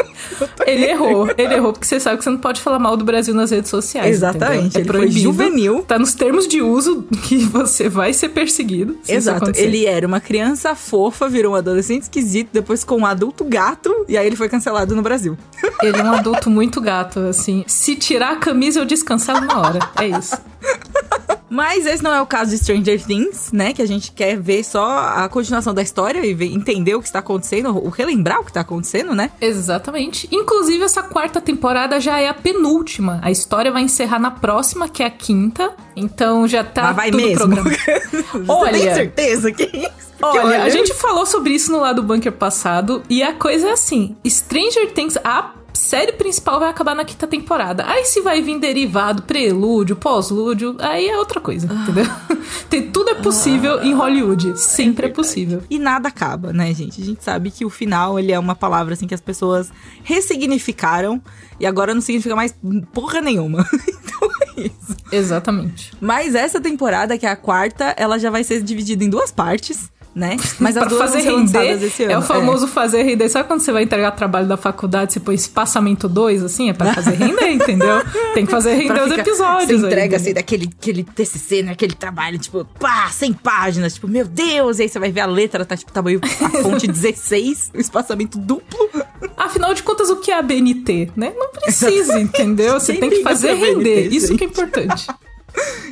Ele 0.72 0.86
errou, 0.86 1.30
ele 1.38 1.54
errou, 1.54 1.74
porque 1.74 1.86
você 1.86 2.00
sabe 2.00 2.18
que 2.18 2.24
você 2.24 2.30
não 2.30 2.38
pode 2.38 2.62
falar 2.62 2.80
mal 2.80 2.96
do 2.96 3.04
Brasil 3.04 3.34
nas 3.34 3.52
redes 3.52 3.70
sociais. 3.70 4.10
Exatamente. 4.10 4.78
É 4.78 4.82
ele 4.82 4.88
proibido. 4.88 5.14
Foi 5.14 5.22
juvenil. 5.22 5.84
Tá 5.88 5.98
nos 6.00 6.14
termos 6.14 6.48
de 6.48 6.62
uso 6.62 7.04
que 7.28 7.38
você 7.46 7.90
vai 7.90 8.14
ser 8.14 8.30
perseguido. 8.30 8.98
Exato. 9.08 9.52
Ele 9.56 9.86
era 9.86 10.06
uma 10.06 10.20
criança 10.20 10.76
fofa, 10.76 11.28
virou 11.28 11.54
um 11.54 11.56
adolescente 11.56 12.04
esquisito, 12.04 12.50
depois 12.52 12.84
com 12.84 12.98
um 12.98 13.06
adulto 13.06 13.44
gato, 13.44 14.06
e 14.08 14.18
aí 14.18 14.26
ele 14.26 14.36
foi 14.36 14.50
cancelado 14.50 14.96
no 14.96 15.02
Brasil. 15.02 15.38
Ele 15.82 16.00
é 16.00 16.04
um 16.04 16.14
adulto 16.14 16.50
muito 16.50 16.80
gato, 16.82 17.20
assim. 17.20 17.64
Se 17.68 17.96
tirar 17.96 18.34
a 18.34 18.36
camisa, 18.38 18.80
eu 18.80 18.86
descansava 18.86 19.42
na 19.42 19.60
hora. 19.60 19.80
É 20.00 20.08
isso. 20.08 20.38
Mas 21.52 21.86
esse 21.86 22.02
não 22.02 22.14
é 22.14 22.22
o 22.22 22.26
caso 22.26 22.52
de 22.52 22.58
Stranger 22.58 23.04
Things, 23.04 23.52
né? 23.52 23.74
Que 23.74 23.82
a 23.82 23.86
gente 23.86 24.14
quer 24.14 24.40
ver 24.40 24.64
só 24.64 25.00
a 25.00 25.28
continuação 25.28 25.74
da 25.74 25.82
história 25.82 26.26
e 26.26 26.34
ver, 26.34 26.46
entender 26.46 26.96
o 26.96 27.02
que 27.02 27.08
está 27.08 27.20
acontecendo, 27.20 27.76
o 27.78 27.90
relembrar 27.90 28.40
o 28.40 28.44
que 28.46 28.52
está 28.52 28.62
acontecendo, 28.62 29.14
né? 29.14 29.32
Exatamente. 29.42 30.30
Inclusive, 30.32 30.82
essa 30.86 31.04
quarta 31.04 31.42
temporada 31.42 32.00
já 32.00 32.22
é 32.22 32.30
a 32.30 32.34
penúltima. 32.34 33.20
A 33.22 33.30
história 33.30 33.70
vai 33.70 33.82
encerrar 33.82 34.18
na 34.18 34.32
próxima, 34.32 34.88
que 34.88 35.04
é 35.04 35.08
a 35.08 35.10
quinta. 35.10 35.74
Então 35.94 36.48
já 36.48 36.64
tá 36.64 36.84
Mas 36.84 36.96
vai 36.96 37.12
tudo 37.12 37.22
mesmo. 37.22 37.38
programado. 37.38 37.78
Olha, 38.48 38.72
tem 38.72 38.94
certeza 38.94 39.52
que 39.52 39.64
é 39.64 39.78
isso? 39.78 40.12
Olha, 40.22 40.46
olha, 40.46 40.64
a 40.64 40.70
gente 40.70 40.94
falou 40.94 41.26
sobre 41.26 41.54
isso 41.54 41.72
no 41.72 41.80
lado 41.80 42.04
bunker 42.04 42.32
passado 42.32 43.02
e 43.10 43.24
a 43.24 43.34
coisa 43.34 43.70
é 43.70 43.72
assim: 43.72 44.16
Stranger 44.26 44.94
Things, 44.94 45.18
a 45.24 45.52
série 45.74 46.14
principal 46.14 46.60
vai 46.60 46.70
acabar 46.70 46.96
na 46.96 47.04
quinta 47.04 47.28
temporada. 47.28 47.86
Aí 47.86 48.06
se 48.06 48.22
vai 48.22 48.42
vir 48.42 48.60
derivado, 48.60 49.24
prelúdio, 49.24 49.96
pós-lúdio, 49.96 50.76
aí 50.80 51.08
é 51.08 51.18
outra 51.18 51.40
coisa, 51.40 51.68
ah. 51.70 51.84
entendeu? 51.84 52.06
Tem, 52.70 52.90
tudo 52.92 53.10
é 53.10 53.16
possível 53.16 53.80
ah. 53.80 53.86
em 53.86 53.94
Hollywood. 53.94 54.60
Sempre 54.60 55.08
é, 55.08 55.10
é, 55.10 55.14
possível. 55.14 55.62
E 55.70 55.78
nada 55.78 56.08
acaba, 56.08 56.54
né, 56.54 56.74
gente? 56.74 57.02
A 57.02 57.06
gente 57.06 57.24
sabe 57.24 57.52
que 57.52 57.66
o 57.66 57.70
final, 57.70 58.20
ele 58.20 58.32
é 58.32 58.40
uma 58.40 58.56
palavra, 58.56 58.94
assim, 58.94 59.08
que 59.08 59.14
as 59.14 59.22
pessoas 59.22 59.72
ressignificaram 60.04 61.22
e 61.60 61.66
agora 61.66 61.94
não 61.94 62.02
significa 62.02 62.36
mais 62.36 62.56
porra 62.94 63.22
nenhuma. 63.22 63.66
então 63.88 64.30
é 64.42 64.62
isso. 64.62 64.98
Exatamente. 65.12 65.92
Mas 66.00 66.36
essa 66.36 66.60
temporada, 66.60 67.18
que 67.18 67.26
é 67.26 67.30
a 67.30 67.36
quarta, 67.36 67.94
ela 67.98 68.18
já 68.18 68.30
vai 68.30 68.44
ser 68.44 68.62
dividida 68.62 69.04
em 69.04 69.10
duas 69.10 69.32
partes 69.32 69.92
né? 70.14 70.38
Mas 70.60 70.76
as 70.78 70.88
duas 70.88 71.12
fazer 71.12 71.24
vão 71.24 71.40
render, 71.40 71.84
esse 71.84 72.04
ano. 72.04 72.12
É 72.12 72.18
o 72.18 72.22
famoso 72.22 72.66
é. 72.66 72.68
fazer 72.68 73.04
render. 73.04 73.30
Sabe 73.30 73.48
quando 73.48 73.62
você 73.62 73.72
vai 73.72 73.84
entregar 73.84 74.12
trabalho 74.12 74.48
da 74.48 74.58
faculdade, 74.58 75.14
você 75.14 75.20
põe 75.20 75.36
espaçamento 75.36 76.08
2, 76.08 76.44
assim? 76.44 76.70
É 76.70 76.74
pra 76.74 76.94
fazer 76.94 77.16
render, 77.16 77.50
entendeu? 77.52 78.02
Tem 78.34 78.46
que 78.46 78.52
fazer 78.52 78.76
render 78.76 79.02
os 79.02 79.12
episódios. 79.12 79.82
Você 79.82 79.88
entrega, 79.88 80.16
aí, 80.16 80.22
assim, 80.22 80.34
daquele 80.34 80.70
aquele 80.80 81.04
TCC, 81.04 81.64
né? 81.64 81.72
Aquele 81.72 81.94
trabalho, 81.94 82.38
tipo, 82.38 82.66
pá, 82.80 83.10
100 83.10 83.34
páginas. 83.34 83.94
Tipo, 83.94 84.08
meu 84.08 84.26
Deus! 84.26 84.80
E 84.80 84.84
aí 84.84 84.90
você 84.90 85.00
vai 85.00 85.12
ver 85.12 85.22
a 85.22 85.26
letra, 85.26 85.66
tá, 85.66 85.78
tipo, 85.78 85.92
tamanho, 85.92 86.20
a 86.24 86.50
fonte 86.62 86.88
16, 86.88 87.72
o 87.74 87.80
espaçamento 87.80 88.38
duplo. 88.38 88.90
Afinal 89.38 89.74
de 89.74 89.84
contas, 89.84 90.10
o 90.10 90.18
que 90.18 90.32
é 90.32 90.38
a 90.38 90.42
BNT, 90.42 91.12
né? 91.16 91.34
Não 91.36 91.50
precisa, 91.50 92.20
entendeu? 92.20 92.80
Você 92.80 92.94
tem 92.94 93.10
que 93.10 93.24
fazer 93.24 93.54
render. 93.54 94.04
BNT, 94.04 94.16
Isso 94.16 94.36
que 94.36 94.44
é 94.44 94.48
importante. 94.48 95.08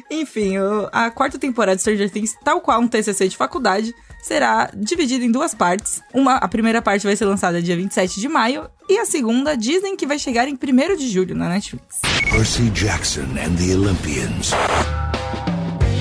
Enfim, 0.10 0.56
a 0.92 1.12
quarta 1.12 1.38
temporada 1.38 1.76
de 1.76 1.82
Stranger 1.82 2.10
Things, 2.10 2.36
tal 2.44 2.62
qual 2.62 2.80
um 2.80 2.88
TCC 2.88 3.28
de 3.28 3.38
faculdade, 3.38 3.94
será 4.22 4.70
dividida 4.76 5.24
em 5.24 5.32
duas 5.32 5.54
partes. 5.54 6.02
Uma, 6.14 6.36
a 6.36 6.48
primeira 6.48 6.82
parte 6.82 7.06
vai 7.06 7.16
ser 7.16 7.26
lançada 7.26 7.62
dia 7.62 7.76
27 7.76 8.20
de 8.20 8.28
maio 8.28 8.70
e 8.90 8.98
a 8.98 9.06
segunda 9.06 9.56
dizem 9.56 9.96
que 9.96 10.06
vai 10.06 10.20
chegar 10.20 10.48
em 10.48 10.54
1 10.54 10.96
de 10.98 11.10
julho 11.10 11.36
na 11.36 11.50
Netflix. 11.50 12.00
Percy 12.30 12.70
Jackson 12.72 13.22
and 13.22 13.56
the 13.56 13.76
Olympians. 13.76 14.52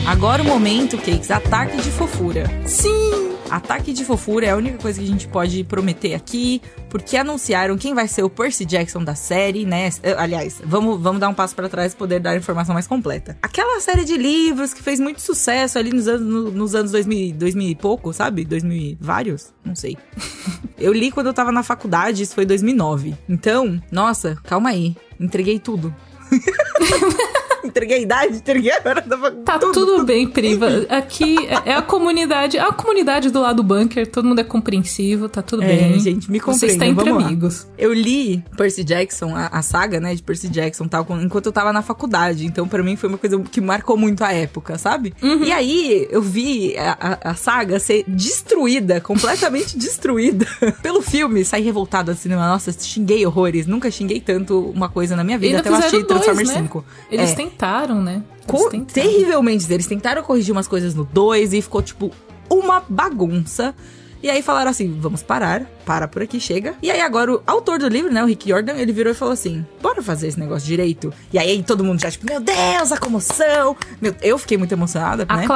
Agora 0.07 0.43
o 0.43 0.47
momento, 0.47 0.97
Cakes, 0.97 1.31
ataque 1.31 1.77
de 1.83 1.91
fofura. 1.91 2.45
Sim! 2.67 3.28
Ataque 3.51 3.93
de 3.93 4.05
fofura 4.05 4.47
é 4.47 4.51
a 4.51 4.57
única 4.57 4.79
coisa 4.79 4.99
que 4.99 5.05
a 5.05 5.09
gente 5.09 5.27
pode 5.27 5.65
prometer 5.65 6.15
aqui, 6.15 6.61
porque 6.91 7.17
anunciaram 7.17 7.77
quem 7.79 7.95
vai 7.95 8.07
ser 8.07 8.23
o 8.23 8.31
Percy 8.31 8.65
Jackson 8.65 9.03
da 9.03 9.15
série, 9.15 9.65
né? 9.65 9.91
Aliás, 10.17 10.61
vamos, 10.65 11.01
vamos 11.01 11.21
dar 11.21 11.29
um 11.29 11.35
passo 11.35 11.55
para 11.55 11.69
trás 11.69 11.93
e 11.93 11.97
poder 11.97 12.21
dar 12.21 12.31
a 12.31 12.37
informação 12.37 12.75
mais 12.75 12.87
completa. 12.87 13.39
Aquela 13.43 13.81
série 13.81 14.05
de 14.05 14.17
livros 14.17 14.75
que 14.75 14.83
fez 14.83 15.01
muito 15.01 15.21
sucesso 15.21 15.79
ali 15.79 15.91
nos 15.93 16.07
anos, 16.07 16.27
no, 16.27 16.51
nos 16.51 16.75
anos 16.75 16.93
2000, 16.93 17.35
2000 17.35 17.69
e 17.69 17.75
pouco, 17.75 18.13
sabe? 18.13 18.45
2000 18.45 18.99
vários? 19.01 19.53
Não 19.65 19.75
sei. 19.75 19.97
eu 20.79 20.93
li 20.93 21.11
quando 21.11 21.29
eu 21.29 21.35
tava 21.35 21.51
na 21.51 21.63
faculdade, 21.63 22.23
isso 22.23 22.35
foi 22.35 22.45
2009. 22.45 23.15
Então, 23.29 23.81
nossa, 23.91 24.37
calma 24.45 24.71
aí. 24.71 24.95
Entreguei 25.19 25.59
tudo. 25.59 25.95
entreguei 27.79 27.99
a 27.99 28.01
idade, 28.01 28.37
entreguei 28.37 28.73
a 28.73 28.81
hora 28.85 29.01
da 29.01 29.19
Tá 29.45 29.59
tudo, 29.59 29.73
tudo, 29.73 30.05
bem, 30.05 30.27
Priva. 30.27 30.87
Aqui 30.89 31.37
é 31.65 31.75
a 31.75 31.83
comunidade, 31.83 32.57
é 32.57 32.61
a 32.61 32.73
comunidade 32.73 33.31
do 33.31 33.41
lado 33.41 33.59
do 33.59 33.63
bunker, 33.63 34.07
todo 34.07 34.27
mundo 34.27 34.41
é 34.41 34.45
compreensivo, 34.45 35.29
tá 35.29 35.43
tudo 35.43 35.63
é, 35.63 35.67
bem. 35.67 35.99
gente, 35.99 36.31
me 36.31 36.39
compreendam. 36.39 36.59
Você 36.59 36.67
está 36.67 36.87
entre 36.87 37.11
amigos. 37.11 37.65
Lá. 37.65 37.71
Eu 37.79 37.93
li 37.93 38.45
Percy 38.57 38.85
Jackson, 38.85 39.35
a, 39.35 39.47
a, 39.47 39.63
saga, 39.63 40.01
né, 40.01 40.15
de 40.15 40.23
Percy 40.23 40.49
Jackson 40.49 40.87
tal, 40.87 41.07
enquanto 41.21 41.47
eu 41.47 41.53
tava 41.53 41.73
na 41.73 41.83
faculdade. 41.83 42.47
Então, 42.47 42.69
para 42.69 42.83
mim, 42.83 42.97
foi 42.97 43.09
uma 43.09 43.19
coisa 43.19 43.39
que 43.41 43.61
marcou 43.61 43.97
muito 43.97 44.23
a 44.23 44.33
época, 44.33 44.79
sabe? 44.79 45.15
Uhum. 45.23 45.45
E 45.45 45.53
aí, 45.53 46.07
eu 46.11 46.23
vi 46.23 46.77
a, 46.79 46.97
a, 47.01 47.31
a 47.31 47.35
saga 47.35 47.79
ser 47.79 48.05
destruída, 48.07 49.01
completamente 49.01 49.77
destruída 49.79 50.47
pelo 50.83 51.03
filme. 51.03 51.45
Saí 51.45 51.63
revoltada 51.63 52.15
do 52.15 52.19
cinema. 52.19 52.47
Nossa, 52.49 52.73
xinguei 52.73 53.27
horrores. 53.27 53.67
Nunca 53.67 53.91
xinguei 53.91 54.21
tanto 54.21 54.71
uma 54.71 54.89
coisa 54.89 55.17
na 55.17 55.25
minha 55.25 55.39
vida. 55.39 55.59
Até 55.59 55.69
eu 55.69 55.75
achei 55.75 56.05
Transformers 56.05 56.49
né? 56.49 56.63
5. 56.63 56.85
Eles 57.11 57.31
é. 57.31 57.35
tentaram, 57.35 57.68
né? 58.03 58.23
tentaram. 58.71 59.09
Terrivelmente. 59.09 59.73
Eles 59.73 59.87
tentaram 59.87 60.23
corrigir 60.23 60.53
umas 60.53 60.69
coisas 60.69 60.95
no 60.95 61.05
2 61.05 61.53
e 61.53 61.63
ficou, 61.63 61.83
tipo, 61.83 62.11
uma 62.49 62.83
bagunça. 62.89 63.75
E 64.23 64.29
aí 64.29 64.43
falaram 64.43 64.71
assim: 64.71 64.99
vamos 64.99 65.23
parar, 65.23 65.65
para 65.85 66.09
por 66.09 66.23
aqui, 66.23 66.41
chega. 66.41 66.75
E 66.83 66.91
aí 66.91 67.01
agora 67.01 67.35
o 67.35 67.43
autor 67.47 67.79
do 67.79 67.89
livro, 67.89 68.13
né, 68.13 68.23
o 68.23 68.27
Rick 68.27 68.49
Jordan, 68.49 68.75
ele 68.75 68.93
virou 68.93 69.13
e 69.13 69.15
falou 69.15 69.33
assim: 69.33 69.65
bora 69.81 70.03
fazer 70.03 70.29
esse 70.29 70.41
negócio 70.41 70.67
direito. 70.67 71.13
E 71.33 71.39
aí 71.39 71.63
todo 71.63 71.85
mundo 71.85 72.01
já, 72.01 72.11
tipo, 72.11 72.27
meu 72.27 72.41
Deus, 72.41 72.91
a 72.91 72.97
comoção. 72.97 73.77
Meu, 74.01 74.15
eu 74.23 74.39
fiquei 74.39 74.59
muito 74.59 74.73
emocionada, 74.73 75.25
né? 75.25 75.47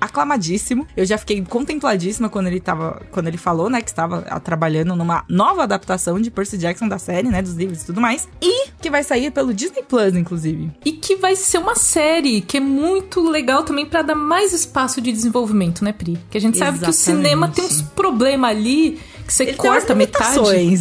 Aclamadíssimo. 0.00 0.86
Eu 0.96 1.04
já 1.04 1.18
fiquei 1.18 1.42
contempladíssima 1.44 2.28
quando 2.28 2.46
ele 2.46 2.60
tava, 2.60 3.02
quando 3.10 3.28
ele 3.28 3.36
falou, 3.36 3.68
né, 3.70 3.80
que 3.82 3.90
estava 3.90 4.22
trabalhando 4.40 4.94
numa 4.94 5.24
nova 5.28 5.62
adaptação 5.64 6.20
de 6.20 6.30
Percy 6.30 6.58
Jackson 6.58 6.88
da 6.88 6.98
série, 6.98 7.28
né, 7.28 7.42
dos 7.42 7.54
livros 7.54 7.82
e 7.82 7.86
tudo 7.86 8.00
mais, 8.00 8.28
e 8.40 8.68
que 8.80 8.90
vai 8.90 9.02
sair 9.02 9.30
pelo 9.30 9.52
Disney 9.52 9.82
Plus, 9.82 10.14
inclusive. 10.14 10.70
E 10.84 10.92
que 10.92 11.16
vai 11.16 11.36
ser 11.36 11.58
uma 11.58 11.74
série 11.76 12.40
que 12.40 12.56
é 12.56 12.60
muito 12.60 13.20
legal 13.28 13.62
também 13.64 13.86
para 13.86 14.02
dar 14.02 14.14
mais 14.14 14.52
espaço 14.52 15.00
de 15.00 15.12
desenvolvimento, 15.12 15.84
né, 15.84 15.92
Pri? 15.92 16.18
Que 16.30 16.38
a 16.38 16.40
gente 16.40 16.56
Exatamente. 16.56 16.80
sabe 16.80 16.84
que 16.84 16.90
o 16.90 16.92
cinema 16.92 17.48
tem 17.48 17.64
uns 17.64 17.82
problemas 17.82 18.50
ali 18.50 18.98
que 19.26 19.34
você 19.34 19.42
Ele 19.44 19.54
corta 19.54 19.94
metade. 19.94 20.34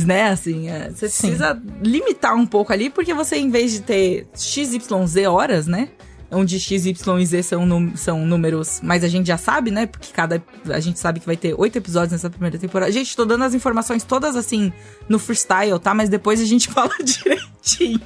né? 0.05 0.29
Assim, 0.29 0.69
é, 0.69 0.89
você 0.89 1.09
Sim. 1.09 1.27
precisa 1.27 1.61
limitar 1.81 2.33
um 2.35 2.45
pouco 2.45 2.71
ali, 2.71 2.89
porque 2.89 3.13
você, 3.13 3.35
em 3.35 3.49
vez 3.49 3.73
de 3.73 3.81
ter 3.81 4.27
XYZ 4.33 5.25
horas, 5.29 5.67
né? 5.67 5.89
Onde 6.31 6.59
X, 6.59 6.85
Y 6.85 7.19
e 7.19 7.25
Z 7.25 7.43
são, 7.43 7.91
são 7.95 8.25
números, 8.25 8.79
mas 8.83 9.03
a 9.03 9.07
gente 9.07 9.27
já 9.27 9.37
sabe, 9.37 9.71
né? 9.71 9.85
Porque 9.85 10.11
cada. 10.11 10.43
A 10.69 10.79
gente 10.79 10.99
sabe 10.99 11.19
que 11.19 11.25
vai 11.25 11.37
ter 11.37 11.53
oito 11.57 11.77
episódios 11.77 12.11
nessa 12.11 12.29
primeira 12.29 12.57
temporada. 12.57 12.91
Gente, 12.91 13.15
tô 13.15 13.25
dando 13.25 13.43
as 13.43 13.53
informações 13.53 14.03
todas 14.03 14.35
assim 14.35 14.71
no 15.07 15.17
freestyle, 15.19 15.79
tá? 15.79 15.93
Mas 15.93 16.09
depois 16.09 16.41
a 16.41 16.45
gente 16.45 16.67
fala 16.69 16.91
direitinho. 17.03 18.01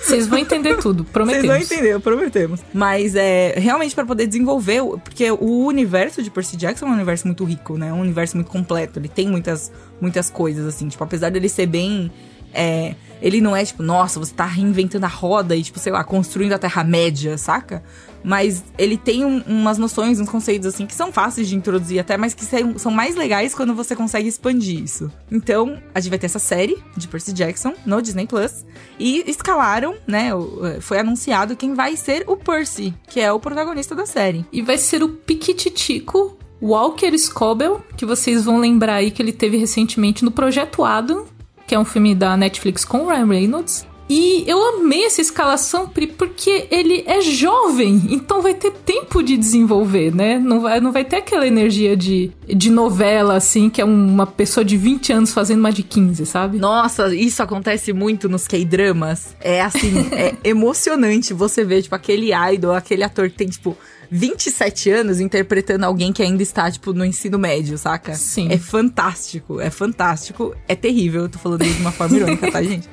Vocês 0.00 0.28
vão 0.28 0.38
entender 0.38 0.76
tudo, 0.78 1.04
prometemos. 1.04 1.48
Vocês 1.48 1.68
vão 1.68 1.76
entender, 1.78 2.00
prometemos. 2.00 2.60
Mas 2.72 3.16
é 3.16 3.54
realmente 3.56 3.94
para 3.94 4.06
poder 4.06 4.26
desenvolver, 4.26 4.80
porque 5.02 5.30
o 5.30 5.66
universo 5.66 6.22
de 6.22 6.30
Percy 6.30 6.56
Jackson 6.56 6.86
é 6.86 6.88
um 6.88 6.92
universo 6.92 7.26
muito 7.26 7.44
rico, 7.44 7.76
né? 7.76 7.92
Um 7.92 8.00
universo 8.00 8.36
muito 8.36 8.50
completo. 8.50 8.98
Ele 8.98 9.08
tem 9.08 9.28
muitas, 9.28 9.72
muitas 10.00 10.30
coisas, 10.30 10.66
assim. 10.66 10.88
Tipo, 10.88 11.02
apesar 11.04 11.30
dele 11.30 11.48
ser 11.48 11.66
bem. 11.66 12.10
É, 12.54 12.94
ele 13.20 13.40
não 13.40 13.54
é 13.54 13.64
tipo, 13.64 13.82
nossa, 13.82 14.18
você 14.18 14.32
tá 14.32 14.44
reinventando 14.44 15.06
a 15.06 15.08
roda 15.08 15.56
e, 15.56 15.62
tipo, 15.62 15.78
sei 15.78 15.92
lá, 15.92 16.04
construindo 16.04 16.52
a 16.52 16.58
Terra-média, 16.58 17.36
saca? 17.36 17.82
Mas 18.22 18.64
ele 18.76 18.96
tem 18.96 19.24
um, 19.24 19.42
umas 19.46 19.78
noções, 19.78 20.18
uns 20.20 20.28
conceitos, 20.28 20.66
assim, 20.66 20.86
que 20.86 20.94
são 20.94 21.12
fáceis 21.12 21.48
de 21.48 21.56
introduzir 21.56 22.00
até, 22.00 22.16
mas 22.16 22.34
que 22.34 22.44
são 22.76 22.90
mais 22.90 23.14
legais 23.14 23.54
quando 23.54 23.74
você 23.74 23.94
consegue 23.94 24.28
expandir 24.28 24.82
isso. 24.82 25.10
Então, 25.30 25.80
a 25.94 26.00
gente 26.00 26.10
vai 26.10 26.18
ter 26.18 26.26
essa 26.26 26.38
série 26.38 26.76
de 26.96 27.06
Percy 27.06 27.32
Jackson 27.32 27.74
no 27.86 28.02
Disney 28.02 28.26
Plus. 28.26 28.64
E 28.98 29.24
escalaram, 29.28 29.94
né? 30.06 30.30
Eh, 30.30 30.80
foi 30.80 30.98
anunciado 30.98 31.56
quem 31.56 31.74
vai 31.74 31.96
ser 31.96 32.24
o 32.26 32.36
Percy, 32.36 32.92
que 33.06 33.20
é 33.20 33.32
o 33.32 33.38
protagonista 33.38 33.94
da 33.94 34.06
série. 34.06 34.44
E 34.52 34.62
vai 34.62 34.76
ser 34.76 35.02
o 35.02 35.08
Piquititico 35.08 36.36
Walker 36.60 37.16
Scobell, 37.16 37.80
que 37.96 38.04
vocês 38.04 38.44
vão 38.44 38.58
lembrar 38.58 38.96
aí 38.96 39.10
que 39.10 39.22
ele 39.22 39.32
teve 39.32 39.56
recentemente 39.56 40.24
no 40.24 40.30
Projeto 40.30 40.84
Adam, 40.84 41.24
que 41.68 41.74
é 41.74 41.78
um 41.78 41.84
filme 41.84 42.14
da 42.14 42.36
Netflix 42.36 42.84
com 42.84 43.06
Ryan 43.06 43.26
Reynolds. 43.26 43.86
E 44.10 44.42
eu 44.46 44.58
amei 44.80 45.04
essa 45.04 45.20
escalação, 45.20 45.86
Pri, 45.86 46.06
porque 46.06 46.66
ele 46.70 47.04
é 47.06 47.20
jovem, 47.20 48.06
então 48.08 48.40
vai 48.40 48.54
ter 48.54 48.72
tempo 48.72 49.22
de 49.22 49.36
desenvolver, 49.36 50.14
né? 50.14 50.38
Não 50.38 50.60
vai, 50.60 50.80
não 50.80 50.90
vai 50.90 51.04
ter 51.04 51.16
aquela 51.16 51.46
energia 51.46 51.94
de, 51.94 52.32
de 52.46 52.70
novela, 52.70 53.36
assim, 53.36 53.68
que 53.68 53.82
é 53.82 53.84
uma 53.84 54.26
pessoa 54.26 54.64
de 54.64 54.78
20 54.78 55.12
anos 55.12 55.32
fazendo 55.34 55.60
uma 55.60 55.70
de 55.70 55.82
15, 55.82 56.24
sabe? 56.24 56.58
Nossa, 56.58 57.14
isso 57.14 57.42
acontece 57.42 57.92
muito 57.92 58.30
nos 58.30 58.48
K-dramas. 58.48 59.36
É 59.42 59.60
assim, 59.60 60.08
é 60.12 60.34
emocionante 60.42 61.34
você 61.34 61.62
ver, 61.62 61.82
tipo, 61.82 61.94
aquele 61.94 62.30
idol, 62.54 62.72
aquele 62.72 63.04
ator 63.04 63.28
que 63.28 63.36
tem, 63.36 63.48
tipo, 63.48 63.76
27 64.10 64.90
anos 64.90 65.20
interpretando 65.20 65.84
alguém 65.84 66.12
que 66.12 66.22
ainda 66.22 66.42
está, 66.42 66.70
tipo, 66.70 66.92
no 66.92 67.04
ensino 67.04 67.38
médio, 67.38 67.76
saca? 67.76 68.14
Sim. 68.14 68.48
É 68.50 68.58
fantástico, 68.58 69.60
é 69.60 69.70
fantástico. 69.70 70.54
É 70.66 70.74
terrível, 70.74 71.22
eu 71.22 71.28
tô 71.28 71.38
falando 71.38 71.62
isso 71.62 71.74
de 71.74 71.80
uma 71.80 71.92
forma 71.92 72.16
irônica, 72.16 72.50
tá, 72.50 72.62
gente? 72.62 72.88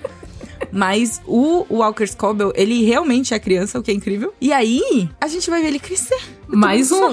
Mas 0.71 1.21
o 1.25 1.65
Walker 1.69 2.05
Scobell, 2.05 2.51
ele 2.55 2.83
realmente 2.83 3.33
é 3.33 3.39
criança, 3.39 3.79
o 3.79 3.83
que 3.83 3.91
é 3.91 3.93
incrível. 3.93 4.33
E 4.41 4.51
aí, 4.51 5.09
a 5.21 5.27
gente 5.27 5.49
vai 5.49 5.61
ver 5.61 5.67
ele 5.67 5.79
crescer. 5.79 6.17
Mais 6.47 6.91
um, 6.91 7.07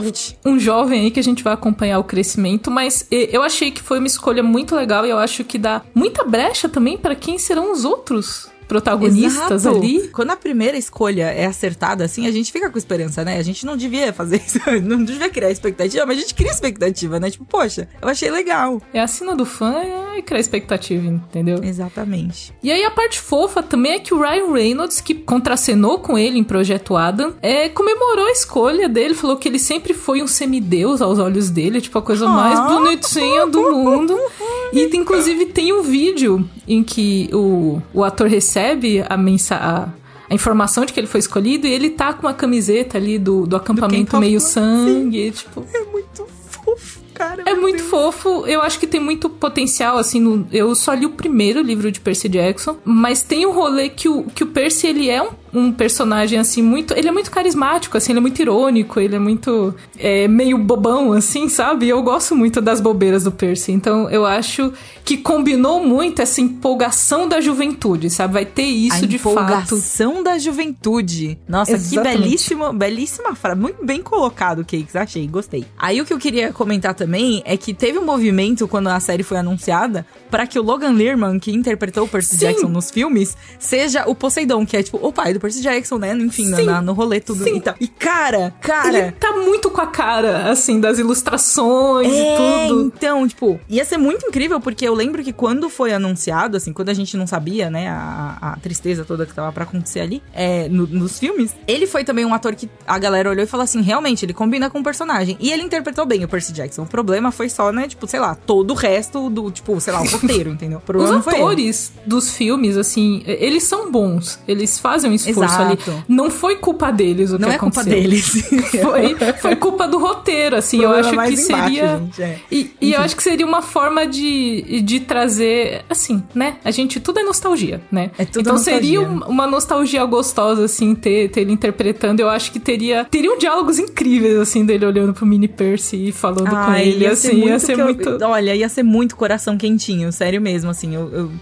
um 0.44 0.58
jovem 0.58 1.02
aí 1.02 1.10
que 1.10 1.20
a 1.20 1.22
gente 1.22 1.42
vai 1.42 1.52
acompanhar 1.52 1.98
o 1.98 2.04
crescimento, 2.04 2.70
mas 2.70 3.06
eu 3.10 3.42
achei 3.42 3.70
que 3.70 3.82
foi 3.82 3.98
uma 3.98 4.06
escolha 4.06 4.42
muito 4.42 4.74
legal 4.74 5.06
e 5.06 5.10
eu 5.10 5.18
acho 5.18 5.44
que 5.44 5.58
dá 5.58 5.82
muita 5.94 6.24
brecha 6.24 6.68
também 6.68 6.98
para 6.98 7.14
quem 7.14 7.38
serão 7.38 7.72
os 7.72 7.84
outros 7.84 8.51
protagonistas 8.72 9.66
Exato. 9.66 9.76
ali. 9.76 10.08
Quando 10.08 10.30
a 10.30 10.36
primeira 10.36 10.78
escolha 10.78 11.24
é 11.24 11.44
acertada, 11.44 12.04
assim, 12.04 12.26
a 12.26 12.30
gente 12.30 12.50
fica 12.50 12.70
com 12.70 12.78
esperança, 12.78 13.22
né? 13.22 13.36
A 13.36 13.42
gente 13.42 13.66
não 13.66 13.76
devia 13.76 14.14
fazer 14.14 14.42
isso, 14.46 14.58
não 14.82 15.04
devia 15.04 15.28
criar 15.28 15.50
expectativa, 15.50 16.06
mas 16.06 16.16
a 16.16 16.20
gente 16.22 16.34
cria 16.34 16.50
expectativa, 16.50 17.20
né? 17.20 17.30
Tipo, 17.30 17.44
poxa, 17.44 17.86
eu 18.00 18.08
achei 18.08 18.30
legal. 18.30 18.80
É 18.94 19.00
a 19.00 19.06
cena 19.06 19.36
do 19.36 19.44
fã 19.44 19.74
e 20.16 20.22
criar 20.22 20.40
expectativa, 20.40 21.06
entendeu? 21.06 21.62
Exatamente. 21.62 22.54
E 22.62 22.72
aí 22.72 22.82
a 22.82 22.90
parte 22.90 23.20
fofa 23.20 23.62
também 23.62 23.92
é 23.92 23.98
que 23.98 24.14
o 24.14 24.20
Ryan 24.20 24.50
Reynolds, 24.50 25.02
que 25.02 25.14
contracenou 25.14 25.98
com 25.98 26.16
ele 26.16 26.38
em 26.38 26.44
Projeto 26.44 26.96
Adam, 26.96 27.34
é, 27.42 27.68
comemorou 27.68 28.24
a 28.24 28.32
escolha 28.32 28.88
dele, 28.88 29.12
falou 29.12 29.36
que 29.36 29.48
ele 29.48 29.58
sempre 29.58 29.92
foi 29.92 30.22
um 30.22 30.26
semideus 30.26 31.02
aos 31.02 31.18
olhos 31.18 31.50
dele, 31.50 31.80
tipo 31.80 31.98
a 31.98 32.02
coisa 32.02 32.26
mais 32.26 32.58
bonitinha 32.72 33.46
do 33.46 33.70
mundo. 33.70 34.18
E 34.72 34.96
inclusive 34.96 35.46
tem 35.46 35.72
um 35.72 35.82
vídeo 35.82 36.48
em 36.66 36.82
que 36.82 37.28
o, 37.32 37.80
o 37.92 38.02
ator 38.02 38.26
recebe 38.26 39.04
a 39.08 39.16
mensagem 39.16 39.92
a 40.30 40.34
informação 40.34 40.86
de 40.86 40.94
que 40.94 41.00
ele 41.00 41.06
foi 41.06 41.20
escolhido 41.20 41.66
e 41.66 41.72
ele 41.72 41.90
tá 41.90 42.14
com 42.14 42.26
uma 42.26 42.32
camiseta 42.32 42.96
ali 42.96 43.18
do, 43.18 43.46
do 43.46 43.54
acampamento 43.54 44.12
do 44.12 44.18
meio 44.18 44.40
sangue, 44.40 45.30
tipo. 45.30 45.62
É 45.74 45.84
muito 45.84 46.26
fofo 46.48 47.02
cara. 47.22 47.42
É 47.46 47.54
muito 47.54 47.78
Deus. 47.78 47.88
fofo. 47.88 48.46
Eu 48.46 48.62
acho 48.62 48.78
que 48.78 48.86
tem 48.86 49.00
muito 49.00 49.28
potencial, 49.30 49.96
assim. 49.96 50.20
No, 50.20 50.46
eu 50.50 50.74
só 50.74 50.92
li 50.92 51.06
o 51.06 51.10
primeiro 51.10 51.62
livro 51.62 51.90
de 51.92 52.00
Percy 52.00 52.28
Jackson, 52.28 52.76
mas 52.84 53.22
tem 53.22 53.46
o 53.46 53.50
um 53.50 53.52
rolê 53.52 53.88
que 53.88 54.08
o, 54.08 54.24
que 54.24 54.42
o 54.42 54.48
Percy, 54.48 54.88
ele 54.88 55.08
é 55.08 55.22
um, 55.22 55.30
um, 55.52 55.72
personagem, 55.72 56.38
assim, 56.38 56.62
muito... 56.62 56.94
Ele 56.94 57.08
é 57.08 57.12
muito 57.12 57.30
carismático, 57.30 57.96
assim, 57.96 58.12
ele 58.12 58.18
é 58.18 58.22
muito 58.22 58.40
irônico, 58.40 59.00
ele 59.00 59.16
é 59.16 59.18
muito... 59.18 59.74
É, 59.98 60.26
meio 60.28 60.58
bobão, 60.58 61.12
assim, 61.12 61.48
sabe? 61.48 61.86
E 61.86 61.88
eu 61.88 62.02
gosto 62.02 62.34
muito 62.34 62.60
das 62.60 62.80
bobeiras 62.80 63.24
do 63.24 63.32
Percy. 63.32 63.72
Então, 63.72 64.08
eu 64.10 64.24
acho 64.26 64.72
que 65.04 65.16
combinou 65.16 65.84
muito 65.84 66.22
essa 66.22 66.40
empolgação 66.40 67.28
da 67.28 67.40
juventude, 67.40 68.10
sabe? 68.10 68.34
Vai 68.34 68.46
ter 68.46 68.62
isso 68.62 69.04
A 69.04 69.06
de 69.06 69.18
fato. 69.18 69.32
empolgação 69.32 70.22
da 70.22 70.38
juventude. 70.38 71.38
Nossa, 71.48 71.72
Exatamente. 71.72 72.16
que 72.16 72.22
belíssima, 72.22 72.72
belíssima 72.72 73.34
frase. 73.34 73.60
Muito 73.60 73.84
bem 73.84 74.02
colocado, 74.02 74.64
Cakes. 74.64 74.96
Achei, 74.96 75.26
gostei. 75.26 75.64
Aí 75.78 76.00
o 76.00 76.04
que 76.04 76.12
eu 76.12 76.18
queria 76.18 76.52
comentar 76.52 76.94
também 76.94 77.42
é 77.44 77.56
que 77.56 77.74
teve 77.74 77.98
um 77.98 78.04
movimento 78.04 78.66
quando 78.68 78.88
a 78.88 79.00
série 79.00 79.22
foi 79.22 79.38
anunciada 79.38 80.06
para 80.30 80.46
que 80.46 80.58
o 80.58 80.62
Logan 80.62 80.92
Lerman, 80.92 81.38
que 81.38 81.52
interpretou 81.52 82.04
o 82.04 82.08
Percy 82.08 82.36
Sim. 82.36 82.46
Jackson 82.46 82.68
nos 82.68 82.90
filmes, 82.90 83.36
seja 83.58 84.04
o 84.06 84.14
Poseidon, 84.14 84.64
que 84.64 84.76
é 84.76 84.82
tipo 84.82 84.98
o 85.02 85.12
pai 85.12 85.34
do 85.34 85.40
Percy 85.42 85.60
Jackson, 85.60 85.98
né? 85.98 86.14
Enfim, 86.14 86.50
na, 86.50 86.80
no 86.80 86.92
rolê 86.92 87.18
tudo 87.18 87.42
Sim. 87.42 87.56
e 87.56 87.60
tal. 87.60 87.74
E 87.80 87.88
cara, 87.88 88.54
cara. 88.60 88.96
Ele 88.96 89.12
tá 89.12 89.32
muito 89.32 89.68
com 89.70 89.80
a 89.80 89.88
cara, 89.88 90.50
assim, 90.50 90.80
das 90.80 91.00
ilustrações 91.00 92.12
é, 92.12 92.34
e 92.34 92.68
tudo. 92.68 92.92
Então, 92.96 93.26
tipo, 93.26 93.60
ia 93.68 93.84
ser 93.84 93.96
muito 93.96 94.24
incrível, 94.24 94.60
porque 94.60 94.86
eu 94.86 94.94
lembro 94.94 95.22
que 95.24 95.32
quando 95.32 95.68
foi 95.68 95.92
anunciado, 95.92 96.56
assim, 96.56 96.72
quando 96.72 96.90
a 96.90 96.94
gente 96.94 97.16
não 97.16 97.26
sabia, 97.26 97.68
né, 97.68 97.88
a, 97.88 98.38
a 98.40 98.56
tristeza 98.56 99.04
toda 99.04 99.26
que 99.26 99.34
tava 99.34 99.50
pra 99.50 99.64
acontecer 99.64 100.00
ali, 100.00 100.22
é, 100.32 100.68
no, 100.68 100.86
nos 100.86 101.18
filmes, 101.18 101.56
ele 101.66 101.86
foi 101.86 102.04
também 102.04 102.24
um 102.24 102.32
ator 102.32 102.54
que 102.54 102.70
a 102.86 102.98
galera 102.98 103.28
olhou 103.28 103.42
e 103.42 103.46
falou 103.46 103.64
assim: 103.64 103.82
realmente, 103.82 104.24
ele 104.24 104.32
combina 104.32 104.70
com 104.70 104.78
o 104.78 104.84
personagem. 104.84 105.36
E 105.40 105.50
ele 105.50 105.64
interpretou 105.64 106.06
bem 106.06 106.22
o 106.22 106.28
Percy 106.28 106.52
Jackson. 106.52 106.82
O 106.82 106.86
problema 106.86 107.32
foi 107.32 107.48
só, 107.48 107.72
né, 107.72 107.88
tipo, 107.88 108.06
sei 108.06 108.20
lá, 108.20 108.36
todo 108.36 108.70
o 108.70 108.74
resto 108.74 109.28
do, 109.28 109.50
tipo, 109.50 109.80
sei 109.80 109.92
lá, 109.92 110.00
o 110.02 110.06
roteiro, 110.06 110.50
entendeu? 110.54 110.80
O 110.86 110.96
Os 110.98 111.10
atores 111.10 111.92
dos 112.06 112.30
filmes, 112.30 112.76
assim, 112.76 113.24
eles 113.26 113.64
são 113.64 113.90
bons. 113.90 114.38
Eles 114.46 114.78
fazem 114.78 115.10
um 115.10 115.14
esforço 115.14 115.31
Exato. 115.32 115.90
ali. 115.90 116.04
Não 116.08 116.30
foi 116.30 116.56
culpa 116.56 116.90
deles 116.90 117.30
o 117.30 117.38
não 117.38 117.48
que 117.48 117.54
é 117.54 117.56
aconteceu. 117.56 117.84
culpa 117.84 118.00
deles. 118.00 118.44
foi, 118.82 119.34
foi 119.34 119.56
culpa 119.56 119.88
do 119.88 119.98
roteiro, 119.98 120.56
assim. 120.56 120.82
Eu 120.82 120.90
acho 120.90 121.10
que 121.10 121.14
embaixo, 121.14 121.36
seria. 121.36 121.98
Gente, 121.98 122.22
é. 122.22 122.38
E, 122.50 122.70
e 122.80 122.92
eu 122.92 123.00
acho 123.00 123.16
que 123.16 123.22
seria 123.22 123.46
uma 123.46 123.62
forma 123.62 124.06
de, 124.06 124.80
de 124.82 125.00
trazer, 125.00 125.84
assim, 125.88 126.22
né? 126.34 126.56
A 126.64 126.70
gente, 126.70 127.00
tudo 127.00 127.20
é 127.20 127.22
nostalgia, 127.22 127.80
né? 127.90 128.10
É 128.18 128.24
tudo 128.24 128.40
então 128.40 128.54
nostalgia. 128.54 129.00
seria 129.00 129.00
uma 129.00 129.46
nostalgia 129.46 130.04
gostosa, 130.04 130.64
assim, 130.64 130.94
ter, 130.94 131.30
ter 131.30 131.40
ele 131.40 131.52
interpretando. 131.52 132.20
Eu 132.20 132.28
acho 132.28 132.52
que 132.52 132.60
teria. 132.60 133.04
Teriam 133.04 133.38
diálogos 133.38 133.78
incríveis, 133.78 134.38
assim, 134.38 134.64
dele 134.64 134.86
olhando 134.86 135.12
pro 135.12 135.26
Mini 135.26 135.48
Percy 135.48 136.08
e 136.08 136.12
falando 136.12 136.54
ah, 136.54 136.66
com 136.66 136.74
ele, 136.74 137.04
ia 137.04 137.12
assim. 137.12 137.44
Ia 137.44 137.58
ser 137.58 137.76
muito. 137.76 138.08
Eu, 138.08 138.28
olha, 138.28 138.54
ia 138.54 138.68
ser 138.68 138.82
muito 138.82 139.16
coração 139.16 139.56
quentinho, 139.56 140.12
sério 140.12 140.40
mesmo, 140.40 140.70
assim. 140.70 140.94
eu, 140.94 141.10
eu 141.12 141.32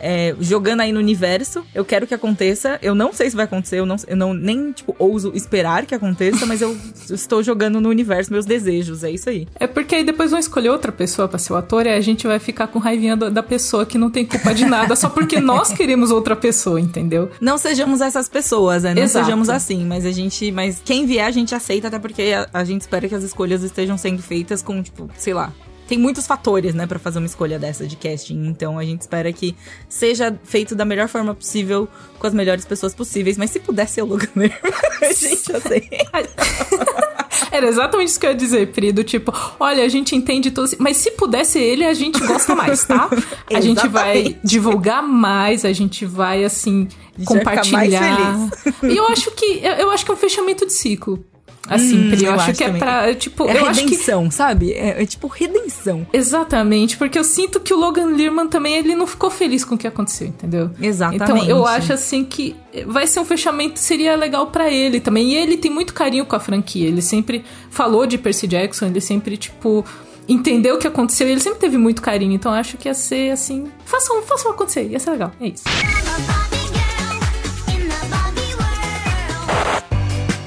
é, 0.00 0.34
jogando 0.40 0.80
aí 0.80 0.92
no 0.92 0.98
universo. 0.98 1.64
Eu 1.74 1.84
quero 1.84 2.06
que 2.06 2.14
aconteça. 2.14 2.78
Eu 2.82 2.94
não 2.94 3.12
sei 3.12 3.30
se 3.30 3.36
vai 3.36 3.44
acontecer, 3.44 3.78
eu 3.78 3.86
não, 3.86 3.96
eu 4.06 4.16
não 4.16 4.34
nem, 4.34 4.72
tipo, 4.72 4.94
ouso 4.98 5.32
esperar 5.34 5.86
que 5.86 5.94
aconteça, 5.94 6.46
mas 6.46 6.60
eu 6.60 6.76
estou 7.10 7.42
jogando 7.42 7.80
no 7.80 7.88
universo 7.88 8.32
meus 8.32 8.46
desejos, 8.46 9.04
é 9.04 9.10
isso 9.10 9.28
aí. 9.28 9.46
É 9.54 9.66
porque 9.66 9.94
aí 9.94 10.04
depois 10.04 10.30
vão 10.30 10.40
escolher 10.40 10.70
outra 10.70 10.90
pessoa 10.90 11.28
para 11.28 11.38
ser 11.38 11.52
o 11.52 11.56
ator 11.56 11.86
e 11.86 11.90
a 11.90 12.00
gente 12.00 12.26
vai 12.26 12.38
ficar 12.38 12.66
com 12.68 12.78
raivinha 12.78 13.16
da 13.16 13.42
pessoa 13.42 13.84
que 13.84 13.98
não 13.98 14.10
tem 14.10 14.24
culpa 14.24 14.54
de 14.54 14.64
nada, 14.64 14.96
só 14.96 15.08
porque 15.08 15.38
nós 15.40 15.72
queremos 15.72 16.10
outra 16.10 16.34
pessoa, 16.34 16.80
entendeu? 16.80 17.30
Não 17.40 17.58
sejamos 17.58 18.00
essas 18.00 18.28
pessoas, 18.28 18.82
né? 18.82 18.94
Não 18.94 19.02
Exato. 19.02 19.24
sejamos 19.24 19.48
assim, 19.48 19.84
mas 19.84 20.06
a 20.06 20.10
gente. 20.10 20.50
Mas 20.50 20.80
quem 20.84 21.06
vier 21.06 21.26
a 21.26 21.30
gente 21.30 21.54
aceita, 21.54 21.88
até 21.88 21.98
porque 21.98 22.22
a, 22.22 22.48
a 22.52 22.64
gente 22.64 22.82
espera 22.82 23.08
que 23.08 23.14
as 23.14 23.22
escolhas 23.22 23.62
estejam 23.62 23.98
sendo 23.98 24.22
feitas 24.22 24.62
com, 24.62 24.82
tipo, 24.82 25.10
sei 25.16 25.34
lá, 25.34 25.52
tem 25.90 25.98
muitos 25.98 26.24
fatores, 26.24 26.72
né, 26.72 26.86
para 26.86 27.00
fazer 27.00 27.18
uma 27.18 27.26
escolha 27.26 27.58
dessa 27.58 27.84
de 27.84 27.96
casting. 27.96 28.46
Então 28.46 28.78
a 28.78 28.84
gente 28.84 29.00
espera 29.00 29.32
que 29.32 29.56
seja 29.88 30.38
feito 30.44 30.76
da 30.76 30.84
melhor 30.84 31.08
forma 31.08 31.34
possível, 31.34 31.88
com 32.16 32.28
as 32.28 32.32
melhores 32.32 32.64
pessoas 32.64 32.94
possíveis. 32.94 33.36
Mas 33.36 33.50
se 33.50 33.58
pudesse 33.58 33.94
ser 33.94 34.02
o 34.02 34.06
Logan 34.06 34.28
a 35.02 35.12
gente 35.12 35.52
já 35.52 35.60
sei. 35.60 35.90
Era 37.50 37.66
exatamente 37.66 38.08
isso 38.08 38.20
que 38.20 38.26
eu 38.26 38.30
ia 38.30 38.36
dizer, 38.36 38.70
Pri, 38.70 38.92
do 38.92 39.02
tipo, 39.02 39.32
olha, 39.58 39.84
a 39.84 39.88
gente 39.88 40.14
entende 40.14 40.52
tudo, 40.52 40.70
mas 40.78 40.96
se 40.96 41.10
pudesse 41.10 41.58
ele, 41.58 41.84
a 41.84 41.92
gente 41.92 42.20
gosta 42.20 42.54
mais, 42.54 42.84
tá? 42.84 43.10
A 43.52 43.60
gente 43.60 43.88
vai 43.88 44.36
divulgar 44.44 45.02
mais, 45.02 45.64
a 45.64 45.72
gente 45.72 46.06
vai, 46.06 46.44
assim, 46.44 46.86
compartilhar. 47.24 48.48
E 48.84 48.96
eu 48.96 49.06
acho 49.08 49.32
que 49.32 49.60
eu 49.64 49.90
acho 49.90 50.04
que 50.04 50.10
é 50.12 50.14
um 50.14 50.16
fechamento 50.16 50.64
de 50.64 50.72
ciclo. 50.72 51.24
Assim, 51.68 52.08
hum, 52.08 52.12
eu, 52.12 52.20
eu, 52.20 52.32
acho, 52.32 52.50
acho 52.50 52.58
que 52.58 52.64
é 52.64 52.66
também. 52.66 52.82
é 52.82 52.84
pra. 52.84 53.14
Tipo, 53.14 53.48
é 53.48 53.58
eu 53.58 53.64
redenção, 53.64 54.28
que... 54.28 54.34
sabe? 54.34 54.72
É, 54.72 55.02
é, 55.02 55.06
tipo 55.06 55.26
redenção. 55.28 56.06
Exatamente, 56.12 56.96
porque 56.96 57.18
eu 57.18 57.24
sinto 57.24 57.60
que 57.60 57.72
o 57.72 57.78
Logan 57.78 58.06
Lerman 58.06 58.48
também 58.48 58.74
ele 58.74 58.94
não 58.94 59.06
ficou 59.06 59.30
feliz 59.30 59.64
com 59.64 59.74
o 59.74 59.78
que 59.78 59.86
aconteceu, 59.86 60.28
entendeu? 60.28 60.70
Exatamente. 60.80 61.22
Então 61.22 61.44
eu 61.46 61.66
acho 61.66 61.92
assim 61.92 62.24
que 62.24 62.56
vai 62.86 63.06
ser 63.06 63.20
um 63.20 63.24
fechamento 63.24 63.78
seria 63.78 64.16
legal 64.16 64.46
para 64.48 64.70
ele 64.70 65.00
também. 65.00 65.30
E 65.30 65.36
ele 65.36 65.56
tem 65.56 65.70
muito 65.70 65.92
carinho 65.94 66.24
com 66.24 66.34
a 66.34 66.40
franquia. 66.40 66.88
Ele 66.88 67.02
sempre 67.02 67.44
falou 67.70 68.06
de 68.06 68.18
Percy 68.18 68.46
Jackson, 68.46 68.86
ele 68.86 69.00
sempre, 69.00 69.36
tipo 69.36 69.84
entendeu 70.28 70.76
o 70.76 70.78
que 70.78 70.86
aconteceu 70.86 71.26
e 71.26 71.32
ele 71.32 71.40
sempre 71.40 71.58
teve 71.58 71.76
muito 71.76 72.00
carinho. 72.00 72.32
Então 72.32 72.52
acho 72.52 72.76
que 72.76 72.88
ia 72.88 72.94
ser 72.94 73.30
assim. 73.32 73.66
Façam, 73.84 74.22
façam 74.22 74.50
acontecer, 74.50 74.88
ia 74.88 74.98
ser 74.98 75.10
legal. 75.10 75.32
É 75.40 75.48
isso. 75.48 75.64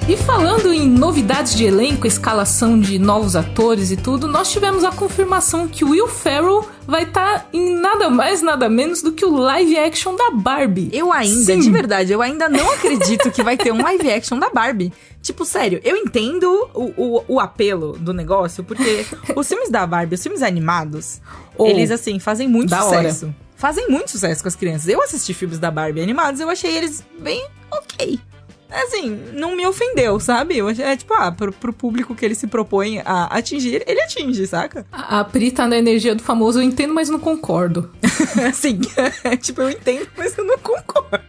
E 0.06 0.18
falando 0.18 0.74
em 0.74 0.86
novidades 0.86 1.56
de 1.56 1.64
elenco, 1.64 2.06
escalação 2.06 2.78
de 2.78 3.00
novos 3.00 3.38
atores 3.38 3.90
e 3.90 3.96
tudo, 3.96 4.28
nós 4.28 4.52
tivemos 4.52 4.84
a 4.84 4.92
confirmação 4.92 5.66
que 5.66 5.86
o 5.86 5.92
Will 5.92 6.10
Ferrell 6.10 6.68
vai 6.86 7.04
estar 7.04 7.40
tá 7.40 7.46
em 7.54 7.80
nada 7.80 8.10
mais, 8.10 8.42
nada 8.42 8.68
menos 8.68 9.02
do 9.02 9.14
que 9.14 9.24
o 9.24 9.34
live 9.34 9.78
action 9.78 10.14
da 10.14 10.30
Barbie. 10.32 10.90
Eu 10.92 11.10
ainda, 11.10 11.54
Sim. 11.54 11.60
de 11.60 11.72
verdade, 11.72 12.12
eu 12.12 12.22
ainda 12.22 12.50
não 12.50 12.70
acredito 12.74 13.32
que 13.32 13.42
vai 13.42 13.56
ter 13.56 13.72
um 13.72 13.82
live 13.82 14.12
action 14.12 14.38
da 14.38 14.50
Barbie. 14.50 14.92
Tipo, 15.22 15.46
sério, 15.46 15.80
eu 15.86 15.96
entendo 15.96 16.70
o, 16.74 16.94
o, 16.98 17.24
o 17.36 17.40
apelo 17.40 17.94
do 17.94 18.14
negócio, 18.14 18.62
porque 18.62 19.06
os 19.34 19.48
filmes 19.48 19.70
da 19.70 19.88
Barbie, 19.88 20.16
os 20.16 20.22
filmes 20.22 20.44
animados, 20.44 21.22
oh, 21.58 21.66
eles, 21.66 21.92
assim, 21.92 22.20
fazem 22.20 22.50
muito 22.50 22.76
sucesso. 22.76 23.28
Hora. 23.28 23.36
Fazem 23.56 23.88
muito 23.88 24.12
sucesso 24.12 24.42
com 24.42 24.50
as 24.50 24.56
crianças. 24.56 24.90
Eu 24.90 25.02
assisti 25.02 25.34
filmes 25.34 25.60
da 25.60 25.72
Barbie 25.72 26.02
animados, 26.02 26.42
eu 26.42 26.50
achei 26.50 26.76
eles 26.76 27.02
bem 27.22 27.48
ok 27.72 28.20
assim, 28.82 29.20
não 29.34 29.56
me 29.56 29.66
ofendeu, 29.66 30.20
sabe? 30.20 30.58
Eu 30.58 30.70
é 30.70 30.98
tipo, 30.98 31.14
ah, 31.14 31.32
pro, 31.32 31.52
pro 31.52 31.74
público 31.74 32.16
que 32.16 32.26
ele 32.26 32.36
se 32.36 32.48
propõe 32.48 33.00
a 33.06 33.26
atingir, 33.26 33.84
ele 33.86 34.02
atinge, 34.02 34.46
saca? 34.48 34.86
A, 34.92 35.20
a 35.20 35.24
Pri 35.24 35.52
tá 35.52 35.68
na 35.68 35.78
energia 35.78 36.16
do 36.16 36.24
famoso, 36.24 36.60
eu 36.60 36.64
entendo, 36.64 36.94
mas 36.94 37.10
não 37.10 37.20
concordo. 37.20 37.92
Sim, 38.54 38.82
tipo, 39.42 39.62
eu 39.62 39.70
entendo, 39.70 40.08
mas 40.18 40.38
eu 40.38 40.46
não 40.46 40.58
concordo. 40.58 41.24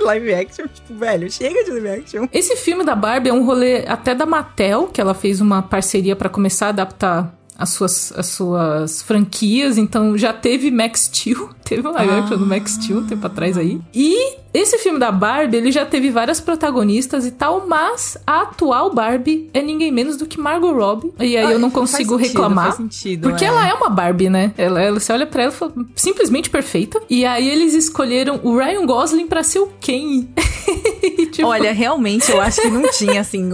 Live 0.00 0.34
action, 0.34 0.66
tipo, 0.66 0.94
velho, 0.94 1.30
chega 1.30 1.64
de 1.64 1.70
live 1.70 1.88
action. 1.88 2.28
Esse 2.32 2.56
filme 2.56 2.84
da 2.84 2.94
Barbie 2.94 3.30
é 3.30 3.32
um 3.32 3.44
rolê 3.44 3.84
até 3.86 4.14
da 4.14 4.26
Mattel, 4.26 4.88
que 4.88 5.00
ela 5.00 5.14
fez 5.14 5.40
uma 5.40 5.62
parceria 5.62 6.16
para 6.16 6.28
começar 6.28 6.66
a 6.66 6.70
adaptar 6.70 7.41
as 7.62 7.70
suas, 7.70 8.12
as 8.16 8.26
suas 8.26 9.02
franquias, 9.02 9.78
então 9.78 10.18
já 10.18 10.32
teve 10.32 10.68
Max 10.68 11.02
Steel, 11.02 11.48
teve 11.64 11.86
um 11.86 11.92
live 11.92 12.10
action 12.10 12.36
do 12.36 12.44
Max 12.44 12.72
Steel 12.72 12.98
um 12.98 13.06
tempo 13.06 13.24
atrás 13.24 13.56
aí. 13.56 13.80
E 13.94 14.36
esse 14.52 14.78
filme 14.78 14.98
da 14.98 15.12
Barbie, 15.12 15.58
ele 15.58 15.70
já 15.70 15.86
teve 15.86 16.10
várias 16.10 16.40
protagonistas 16.40 17.24
e 17.24 17.30
tal, 17.30 17.64
mas 17.68 18.18
a 18.26 18.42
atual 18.42 18.92
Barbie 18.92 19.48
é 19.54 19.62
ninguém 19.62 19.92
menos 19.92 20.16
do 20.16 20.26
que 20.26 20.40
Margot 20.40 20.72
Robbie. 20.72 21.12
E 21.20 21.36
aí 21.36 21.46
ah, 21.46 21.52
eu 21.52 21.58
não 21.60 21.70
consigo 21.70 22.18
sentido, 22.18 22.34
reclamar. 22.34 22.72
Sentido, 22.72 23.28
porque 23.28 23.44
é. 23.44 23.48
ela 23.48 23.68
é 23.68 23.72
uma 23.72 23.88
Barbie, 23.88 24.28
né? 24.28 24.52
Ela, 24.58 24.82
ela, 24.82 24.98
você 24.98 25.12
olha 25.12 25.26
pra 25.26 25.44
ela 25.44 25.52
e 25.52 25.56
fala, 25.56 25.72
simplesmente 25.94 26.50
perfeita. 26.50 27.00
E 27.08 27.24
aí 27.24 27.48
eles 27.48 27.74
escolheram 27.74 28.40
o 28.42 28.58
Ryan 28.58 28.84
Gosling 28.86 29.28
pra 29.28 29.44
ser 29.44 29.60
o 29.60 29.68
Ken. 29.80 30.26
tipo... 31.30 31.46
Olha, 31.46 31.72
realmente 31.72 32.30
eu 32.30 32.40
acho 32.40 32.60
que 32.60 32.68
não 32.68 32.90
tinha 32.90 33.20
assim. 33.20 33.48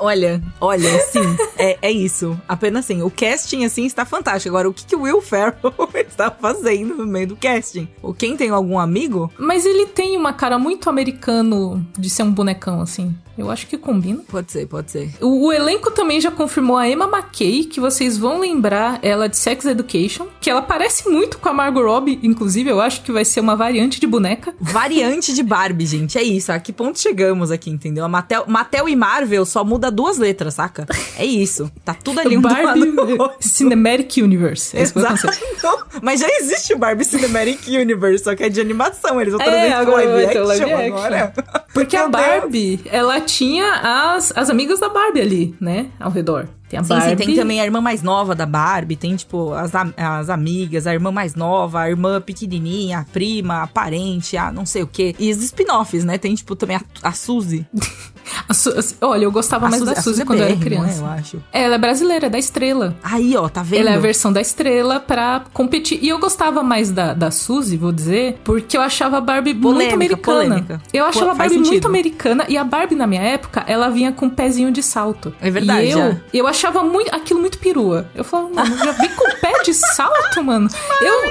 Olha, 0.00 0.42
olha, 0.60 0.98
sim, 1.00 1.36
é, 1.58 1.78
é 1.82 1.90
isso. 1.90 2.40
Apenas 2.48 2.86
assim, 2.86 3.02
o 3.02 3.10
casting, 3.10 3.64
assim, 3.64 3.84
está 3.84 4.04
fantástico. 4.04 4.48
Agora, 4.48 4.68
o 4.68 4.72
que, 4.72 4.84
que 4.86 4.96
o 4.96 5.02
Will 5.02 5.20
Ferrell 5.20 5.54
está 5.94 6.30
fazendo 6.30 6.96
no 6.96 7.06
meio 7.06 7.28
do 7.28 7.36
casting? 7.36 7.86
O 8.02 8.14
quem 8.14 8.36
tem 8.36 8.48
algum 8.50 8.78
amigo? 8.78 9.30
Mas 9.38 9.66
ele 9.66 9.86
tem 9.86 10.16
uma 10.16 10.32
cara 10.32 10.58
muito 10.58 10.88
americano 10.88 11.86
de 11.98 12.08
ser 12.08 12.22
um 12.22 12.32
bonecão, 12.32 12.80
assim. 12.80 13.14
Eu 13.40 13.50
acho 13.50 13.66
que 13.66 13.78
combina. 13.78 14.22
Pode 14.28 14.52
ser, 14.52 14.66
pode 14.66 14.90
ser. 14.90 15.10
O, 15.20 15.46
o, 15.46 15.52
elenco 15.52 15.90
também 15.90 16.20
já 16.20 16.30
confirmou 16.30 16.76
a 16.76 16.88
Emma 16.88 17.06
McKay, 17.06 17.64
que 17.64 17.80
vocês 17.80 18.16
vão 18.16 18.38
lembrar 18.38 18.98
ela 19.02 19.28
de 19.28 19.36
Sex 19.36 19.64
Education, 19.64 20.26
que 20.40 20.50
ela 20.50 20.62
parece 20.62 21.08
muito 21.08 21.38
com 21.38 21.48
a 21.48 21.52
Margot 21.52 21.82
Robbie, 21.82 22.20
inclusive 22.22 22.70
eu 22.70 22.80
acho 22.80 23.02
que 23.02 23.12
vai 23.12 23.24
ser 23.24 23.40
uma 23.40 23.56
variante 23.56 24.00
de 24.00 24.06
boneca. 24.06 24.54
Variante 24.60 25.32
de 25.32 25.42
Barbie, 25.42 25.86
gente, 25.86 26.18
é 26.18 26.22
isso. 26.22 26.52
A 26.52 26.58
que 26.58 26.72
ponto 26.72 26.98
chegamos 26.98 27.50
aqui, 27.50 27.70
entendeu? 27.70 28.04
A 28.04 28.08
Mattel, 28.08 28.44
Mattel 28.46 28.88
e 28.88 28.96
Marvel 28.96 29.44
só 29.46 29.64
muda 29.64 29.90
duas 29.90 30.18
letras, 30.18 30.54
saca? 30.54 30.86
É 31.16 31.24
isso. 31.24 31.70
Tá 31.84 31.94
tudo 31.94 32.20
ali 32.20 32.36
um 32.36 32.42
Barbie 32.42 32.92
Cinematic 33.40 34.22
Universe. 34.22 34.76
É 34.76 34.82
Exato. 34.82 35.26
Não, 35.62 35.78
mas 36.02 36.20
já 36.20 36.28
existe 36.28 36.74
o 36.74 36.78
Barbie 36.78 37.04
Cinematic 37.04 37.66
Universe, 37.68 38.24
só 38.24 38.34
que 38.34 38.42
é 38.42 38.48
de 38.48 38.60
animação. 38.60 39.20
Eles 39.20 39.32
vão 39.32 39.42
trazer 39.42 39.68
é, 39.68 39.72
agora 39.72 40.04
live 40.04 40.26
action, 40.26 40.44
live 40.44 40.64
action 40.64 40.96
agora. 40.96 41.32
Porque 41.72 41.96
a 41.96 42.08
Barbie, 42.08 42.80
ela 42.86 43.20
tinha 43.32 44.14
as, 44.14 44.32
as 44.36 44.50
amigas 44.50 44.80
da 44.80 44.88
Barbie 44.88 45.20
ali, 45.20 45.54
né? 45.60 45.90
Ao 45.98 46.10
redor. 46.10 46.48
Tem 46.68 46.78
a 46.78 46.84
sim, 46.84 46.88
Barbie. 46.90 47.10
Sim, 47.10 47.16
tem 47.16 47.34
também 47.34 47.60
a 47.60 47.64
irmã 47.64 47.80
mais 47.80 48.02
nova 48.02 48.34
da 48.34 48.46
Barbie, 48.46 48.94
tem, 48.96 49.16
tipo, 49.16 49.52
as, 49.52 49.72
as 49.96 50.30
amigas, 50.30 50.86
a 50.86 50.92
irmã 50.92 51.10
mais 51.10 51.34
nova, 51.34 51.80
a 51.80 51.90
irmã 51.90 52.20
pequenininha, 52.20 53.00
a 53.00 53.04
prima, 53.04 53.62
a 53.62 53.66
parente, 53.66 54.36
a 54.36 54.52
não 54.52 54.64
sei 54.64 54.82
o 54.82 54.86
quê. 54.86 55.14
E 55.18 55.30
os 55.30 55.42
spin-offs, 55.42 56.04
né? 56.04 56.16
Tem, 56.16 56.34
tipo, 56.34 56.54
também 56.54 56.76
a, 56.76 56.82
a 57.02 57.12
Suzy. 57.12 57.66
Su 58.52 58.70
olha, 59.00 59.24
eu 59.24 59.32
gostava 59.32 59.66
a 59.66 59.70
mais 59.70 59.82
Suzy, 59.82 59.94
da 59.94 60.02
Suzy, 60.02 60.24
quando 60.24 60.42
é 60.42 60.46
BR, 60.46 60.50
eu 60.50 60.56
era 60.56 60.60
criança. 60.64 61.00
É, 61.00 61.02
eu 61.02 61.06
acho. 61.06 61.42
É, 61.52 61.62
ela 61.62 61.74
é 61.74 61.78
brasileira, 61.78 62.26
é 62.26 62.30
da 62.30 62.38
Estrela. 62.38 62.96
Aí, 63.02 63.36
ó, 63.36 63.48
tá 63.48 63.62
vendo? 63.62 63.80
Ela 63.80 63.90
é 63.90 63.94
a 63.94 63.98
versão 63.98 64.32
da 64.32 64.40
Estrela 64.40 65.00
pra 65.00 65.44
competir. 65.52 65.98
E 66.02 66.08
eu 66.08 66.18
gostava 66.18 66.62
mais 66.62 66.90
da, 66.90 67.14
da 67.14 67.30
Suzy, 67.30 67.76
vou 67.76 67.92
dizer, 67.92 68.38
porque 68.44 68.76
eu 68.76 68.80
achava 68.80 69.18
a 69.18 69.20
Barbie 69.20 69.54
polêmica, 69.54 69.84
muito 69.84 69.94
americana. 69.94 70.44
Polêmica. 70.44 70.82
Eu 70.92 71.04
achava 71.04 71.26
Pô, 71.26 71.32
a 71.32 71.34
Barbie 71.34 71.54
sentido. 71.54 71.70
muito 71.70 71.88
americana 71.88 72.44
e 72.48 72.56
a 72.56 72.64
Barbie, 72.64 72.94
na 72.94 73.06
minha 73.06 73.22
época, 73.22 73.64
ela 73.66 73.88
vinha 73.88 74.12
com 74.12 74.26
um 74.26 74.30
pezinho 74.30 74.70
de 74.70 74.82
salto. 74.82 75.34
É 75.40 75.50
verdade. 75.50 75.86
E 75.86 75.90
eu, 75.90 76.20
eu 76.32 76.46
achava 76.46 76.82
muito 76.82 77.14
aquilo 77.14 77.40
muito 77.40 77.58
perua. 77.58 78.08
Eu 78.14 78.24
falava, 78.24 78.54
mano, 78.54 78.76
já 78.78 78.92
vi 78.92 79.08
com 79.10 79.30
pé 79.40 79.62
de 79.62 79.74
salto, 79.74 80.42
mano. 80.42 80.68
Eu, 81.00 81.24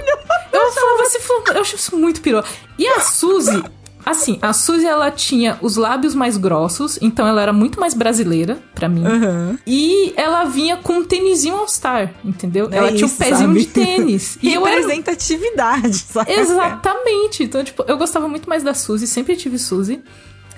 eu 0.52 0.72
falava 0.72 1.04
assim, 1.04 1.20
eu 1.54 1.62
acho 1.62 1.76
isso 1.76 1.96
muito 1.96 2.22
perua. 2.22 2.44
E 2.78 2.88
a 2.88 3.00
Suzy, 3.02 3.64
Assim, 4.10 4.40
a 4.42 4.54
Suzy, 4.54 4.88
ela 4.88 5.12
tinha 5.12 5.60
os 5.62 5.76
lábios 5.76 6.16
mais 6.16 6.36
grossos, 6.36 6.98
então 7.00 7.28
ela 7.28 7.44
era 7.44 7.54
muito 7.54 7.80
mais 7.80 7.94
brasileira, 7.94 8.58
para 8.74 8.90
mim. 8.90 9.06
Uhum. 9.06 9.56
E 9.68 10.16
ela 10.18 10.46
vinha 10.46 10.78
com 10.78 10.94
um 10.94 11.04
tênisinho 11.06 11.56
All-Star, 11.56 12.16
entendeu? 12.26 12.68
É 12.72 12.78
ela 12.78 12.92
tinha 12.92 13.06
um 13.06 13.10
pezinho 13.10 13.50
sabe? 13.50 13.60
de 13.60 13.66
tênis. 13.68 14.36
e 14.42 14.50
Representatividade, 14.50 15.86
era... 15.86 15.94
sabe? 15.94 16.32
Exatamente. 16.32 17.44
Então, 17.44 17.64
tipo, 17.64 17.86
eu 17.88 18.00
gostava 18.00 18.28
muito 18.28 18.50
mais 18.50 18.64
da 18.64 18.74
Suzy, 18.74 19.06
sempre 19.06 19.36
tive 19.36 19.60
Suzy. 19.60 20.02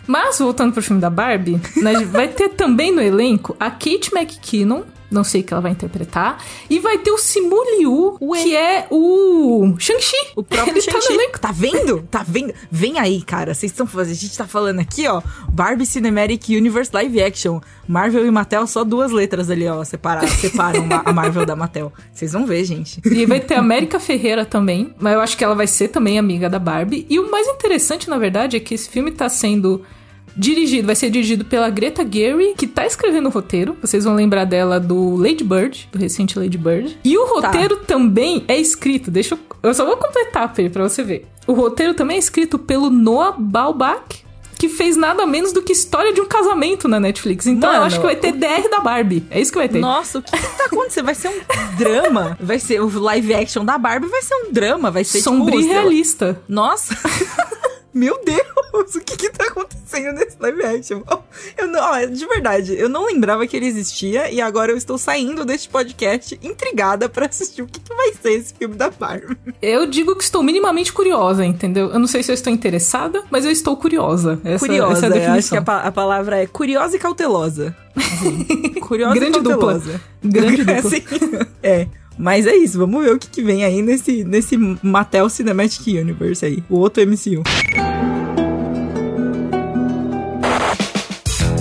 Mas, 0.07 0.39
voltando 0.39 0.71
pro 0.71 0.81
filme 0.81 1.01
da 1.01 1.09
Barbie, 1.09 1.59
né, 1.75 2.05
vai 2.05 2.29
ter 2.29 2.51
também 2.51 2.89
no 2.89 3.01
elenco 3.01 3.53
a 3.59 3.69
Kate 3.69 4.11
McKinnon, 4.15 4.83
não 5.11 5.23
sei 5.23 5.43
que 5.43 5.53
ela 5.53 5.61
vai 5.61 5.71
interpretar. 5.71 6.41
E 6.69 6.79
vai 6.79 6.97
ter 6.97 7.11
o 7.11 7.17
Simu 7.17 7.61
Liu, 7.77 8.17
Ué. 8.21 8.41
que 8.41 8.55
é 8.55 8.87
o 8.89 9.75
Shang-Chi. 9.77 10.15
O 10.35 10.41
próprio 10.41 10.73
tá 10.73 10.81
Shang-Chi. 10.81 11.31
Tá, 11.31 11.39
tá, 11.39 11.51
vendo? 11.51 12.07
Tá 12.09 12.25
vendo? 12.25 12.53
Vem 12.71 12.97
aí, 12.97 13.21
cara. 13.21 13.53
Vocês 13.53 13.71
estão 13.71 13.85
fazendo. 13.85 14.13
A 14.13 14.17
gente 14.17 14.37
tá 14.37 14.47
falando 14.47 14.79
aqui, 14.79 15.07
ó. 15.07 15.21
Barbie 15.49 15.85
Cinematic 15.85 16.49
Universe 16.49 16.91
Live 16.93 17.21
Action. 17.21 17.59
Marvel 17.87 18.25
e 18.25 18.31
Mattel, 18.31 18.65
só 18.65 18.85
duas 18.85 19.11
letras 19.11 19.49
ali, 19.49 19.67
ó. 19.67 19.83
Separar, 19.83 20.25
separam 20.29 20.87
a 21.03 21.11
Marvel 21.11 21.45
da 21.45 21.55
Mattel. 21.55 21.91
Vocês 22.13 22.31
vão 22.31 22.45
ver, 22.45 22.63
gente. 22.63 23.01
E 23.05 23.25
vai 23.25 23.41
ter 23.41 23.55
a 23.55 23.59
América 23.59 23.99
Ferreira 23.99 24.45
também. 24.45 24.93
Mas 24.97 25.13
eu 25.13 25.19
acho 25.19 25.37
que 25.37 25.43
ela 25.43 25.55
vai 25.55 25.67
ser 25.67 25.89
também 25.89 26.17
amiga 26.17 26.49
da 26.49 26.57
Barbie. 26.57 27.05
E 27.09 27.19
o 27.19 27.29
mais 27.29 27.47
interessante, 27.47 28.09
na 28.09 28.17
verdade, 28.17 28.55
é 28.55 28.59
que 28.59 28.73
esse 28.73 28.89
filme 28.89 29.11
tá 29.11 29.27
sendo 29.27 29.83
Dirigido, 30.35 30.85
vai 30.85 30.95
ser 30.95 31.09
dirigido 31.09 31.45
pela 31.45 31.69
Greta 31.69 32.07
Gerwig, 32.09 32.55
que 32.55 32.67
tá 32.67 32.85
escrevendo 32.85 33.27
o 33.27 33.31
roteiro. 33.31 33.75
Vocês 33.81 34.03
vão 34.03 34.15
lembrar 34.15 34.45
dela 34.45 34.79
do 34.79 35.15
Lady 35.15 35.43
Bird, 35.43 35.89
do 35.91 35.99
recente 35.99 36.37
Lady 36.37 36.57
Bird. 36.57 36.97
E 37.03 37.17
o 37.17 37.25
tá. 37.25 37.47
roteiro 37.47 37.77
tá. 37.77 37.85
também 37.85 38.43
é 38.47 38.57
escrito, 38.57 39.11
deixa 39.11 39.35
eu... 39.35 39.39
Eu 39.63 39.73
só 39.73 39.85
vou 39.85 39.97
completar, 39.97 40.51
Pê, 40.53 40.69
pra 40.69 40.83
você 40.83 41.03
ver. 41.03 41.27
O 41.45 41.53
roteiro 41.53 41.93
também 41.93 42.15
é 42.15 42.19
escrito 42.19 42.57
pelo 42.57 42.89
Noah 42.89 43.35
Baumbach, 43.37 44.23
que 44.61 44.69
fez 44.69 44.95
nada 44.95 45.25
menos 45.25 45.51
do 45.51 45.63
que 45.63 45.73
História 45.73 46.13
de 46.13 46.21
um 46.21 46.27
Casamento 46.27 46.87
na 46.87 46.99
Netflix. 46.99 47.47
Então 47.47 47.67
Mano, 47.67 47.81
eu 47.81 47.85
acho 47.87 47.99
que 47.99 48.05
vai 48.05 48.15
ter 48.15 48.31
DR 48.31 48.69
da 48.69 48.79
Barbie. 48.79 49.25
É 49.31 49.41
isso 49.41 49.51
que 49.51 49.57
vai 49.57 49.67
ter. 49.67 49.79
Nossa, 49.79 50.19
o 50.19 50.21
que, 50.21 50.31
que 50.31 50.57
tá 50.57 50.65
acontecendo? 50.65 51.05
Vai 51.05 51.15
ser 51.15 51.29
um 51.29 51.75
drama. 51.77 52.37
Vai 52.39 52.59
ser 52.59 52.79
o 52.79 52.99
live 52.99 53.33
action 53.33 53.65
da 53.65 53.79
Barbie, 53.79 54.07
vai 54.07 54.21
ser 54.21 54.35
um 54.35 54.51
drama. 54.51 54.91
Vai 54.91 55.03
ser 55.03 55.21
Sombrio 55.21 55.59
tipo, 55.59 55.71
e 55.71 55.73
realista. 55.73 56.39
Nossa. 56.47 56.95
Meu 57.93 58.23
Deus, 58.23 58.95
o 58.95 59.01
que 59.01 59.17
que 59.17 59.29
tá 59.29 59.45
acontecendo 59.45 60.13
nesse 60.13 60.37
live 60.39 60.63
action? 60.63 61.01
Eu 61.57 61.67
não, 61.67 61.79
ó, 61.79 62.05
de 62.05 62.25
verdade, 62.25 62.73
eu 62.77 62.89
não 62.89 63.05
lembrava 63.05 63.45
que 63.47 63.55
ele 63.55 63.65
existia 63.65 64.29
e 64.31 64.39
agora 64.41 64.71
eu 64.71 64.77
estou 64.77 64.97
saindo 64.97 65.43
deste 65.45 65.69
podcast 65.69 66.39
intrigada 66.41 67.09
para 67.09 67.25
assistir 67.25 67.61
o 67.61 67.67
que, 67.67 67.79
que 67.79 67.93
vai 67.93 68.13
ser 68.13 68.31
esse 68.33 68.53
filme 68.53 68.75
da 68.75 68.89
Barbie. 68.89 69.37
Eu 69.61 69.85
digo 69.85 70.15
que 70.15 70.23
estou 70.23 70.43
minimamente 70.43 70.91
curiosa, 70.91 71.45
entendeu? 71.45 71.89
Eu 71.89 71.99
não 71.99 72.07
sei 72.07 72.23
se 72.23 72.31
eu 72.31 72.33
estou 72.33 72.51
interessada, 72.51 73.23
mas 73.29 73.45
eu 73.45 73.51
estou 73.51 73.77
curiosa. 73.77 74.39
Essa, 74.43 74.65
curiosa, 74.65 74.93
essa 74.93 75.05
é 75.05 75.09
a 75.09 75.11
definição. 75.11 75.57
acho 75.57 75.65
que 75.65 75.71
a, 75.71 75.77
a, 75.87 75.91
palavra 75.91 76.41
é 76.41 76.47
curiosa 76.47 76.95
e 76.95 76.99
cautelosa. 76.99 77.75
Assim, 77.95 78.73
curiosa 78.81 79.15
Grande 79.15 79.37
e 79.37 79.41
cautelosa. 79.41 79.79
Dupla. 79.79 80.01
Grande 80.23 80.63
dupla. 80.63 80.75
Assim, 80.79 81.03
é. 81.61 81.87
Mas 82.21 82.45
é 82.45 82.55
isso, 82.55 82.77
vamos 82.77 83.03
ver 83.03 83.15
o 83.15 83.17
que, 83.17 83.27
que 83.27 83.41
vem 83.41 83.65
aí 83.65 83.81
nesse, 83.81 84.23
nesse 84.23 84.55
Mattel 84.55 85.27
Cinematic 85.27 85.87
Universe 85.87 86.45
aí, 86.45 86.63
o 86.69 86.77
outro 86.77 87.01
MCU. 87.01 87.41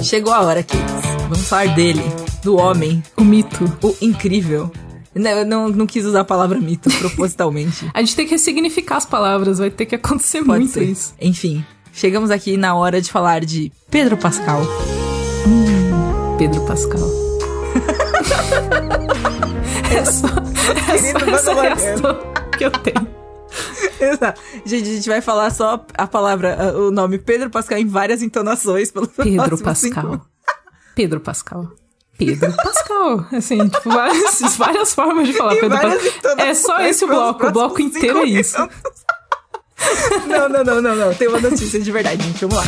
Chegou 0.02 0.34
a 0.34 0.42
hora, 0.42 0.62
Kids. 0.62 0.84
Vamos 1.30 1.48
falar 1.48 1.74
dele, 1.74 2.02
do 2.44 2.58
homem, 2.58 3.02
o 3.16 3.24
mito, 3.24 3.64
o 3.82 3.96
incrível. 4.02 4.70
Não, 5.14 5.30
eu 5.30 5.46
não, 5.46 5.68
não 5.70 5.86
quis 5.86 6.04
usar 6.04 6.20
a 6.20 6.24
palavra 6.24 6.60
mito 6.60 6.90
propositalmente. 7.00 7.90
a 7.94 8.00
gente 8.00 8.14
tem 8.14 8.26
que 8.26 8.32
ressignificar 8.32 8.98
as 8.98 9.06
palavras, 9.06 9.56
vai 9.56 9.70
ter 9.70 9.86
que 9.86 9.94
acontecer 9.94 10.44
Pode 10.44 10.58
muito 10.58 10.74
ser. 10.74 10.84
isso. 10.84 11.14
Enfim, 11.18 11.64
chegamos 11.90 12.30
aqui 12.30 12.58
na 12.58 12.74
hora 12.74 13.00
de 13.00 13.10
falar 13.10 13.46
de 13.46 13.72
Pedro 13.90 14.18
Pascal. 14.18 14.60
Hum, 15.46 16.36
Pedro 16.36 16.60
Pascal. 16.66 17.00
é 19.90 20.04
só, 20.04 20.39
essa 21.34 21.54
reação 21.54 22.18
que 22.56 22.64
eu 22.64 22.70
tenho. 22.70 23.08
Exato. 24.00 24.40
Gente, 24.64 24.88
a 24.88 24.94
gente 24.94 25.08
vai 25.08 25.20
falar 25.20 25.50
só 25.50 25.84
a 25.96 26.06
palavra, 26.06 26.74
o 26.76 26.90
nome 26.90 27.18
Pedro 27.18 27.50
Pascal 27.50 27.78
em 27.78 27.86
várias 27.86 28.22
entonações 28.22 28.90
pelo 28.90 29.06
Pedro 29.08 29.58
Pascal. 29.58 30.26
Pedro 30.94 31.20
Pascal. 31.20 31.72
Pedro 32.16 32.52
Pascal. 32.52 33.26
Assim, 33.32 33.68
tipo, 33.68 33.90
várias, 33.90 34.40
várias 34.56 34.94
formas 34.94 35.26
de 35.26 35.32
falar 35.34 35.56
Pedro 35.56 35.70
Pascal. 35.70 36.38
É 36.38 36.54
só 36.54 36.80
esse 36.80 37.04
o 37.04 37.08
bloco, 37.08 37.46
o 37.46 37.50
bloco 37.50 37.80
inteiro 37.80 38.18
é 38.18 38.24
isso. 38.24 38.56
Não, 40.26 40.48
não, 40.48 40.64
não, 40.64 40.82
não, 40.82 40.94
não. 40.94 41.14
Tem 41.14 41.28
uma 41.28 41.40
notícia 41.40 41.80
de 41.80 41.90
verdade, 41.90 42.22
gente. 42.22 42.44
Vamos 42.44 42.56
lá. 42.56 42.64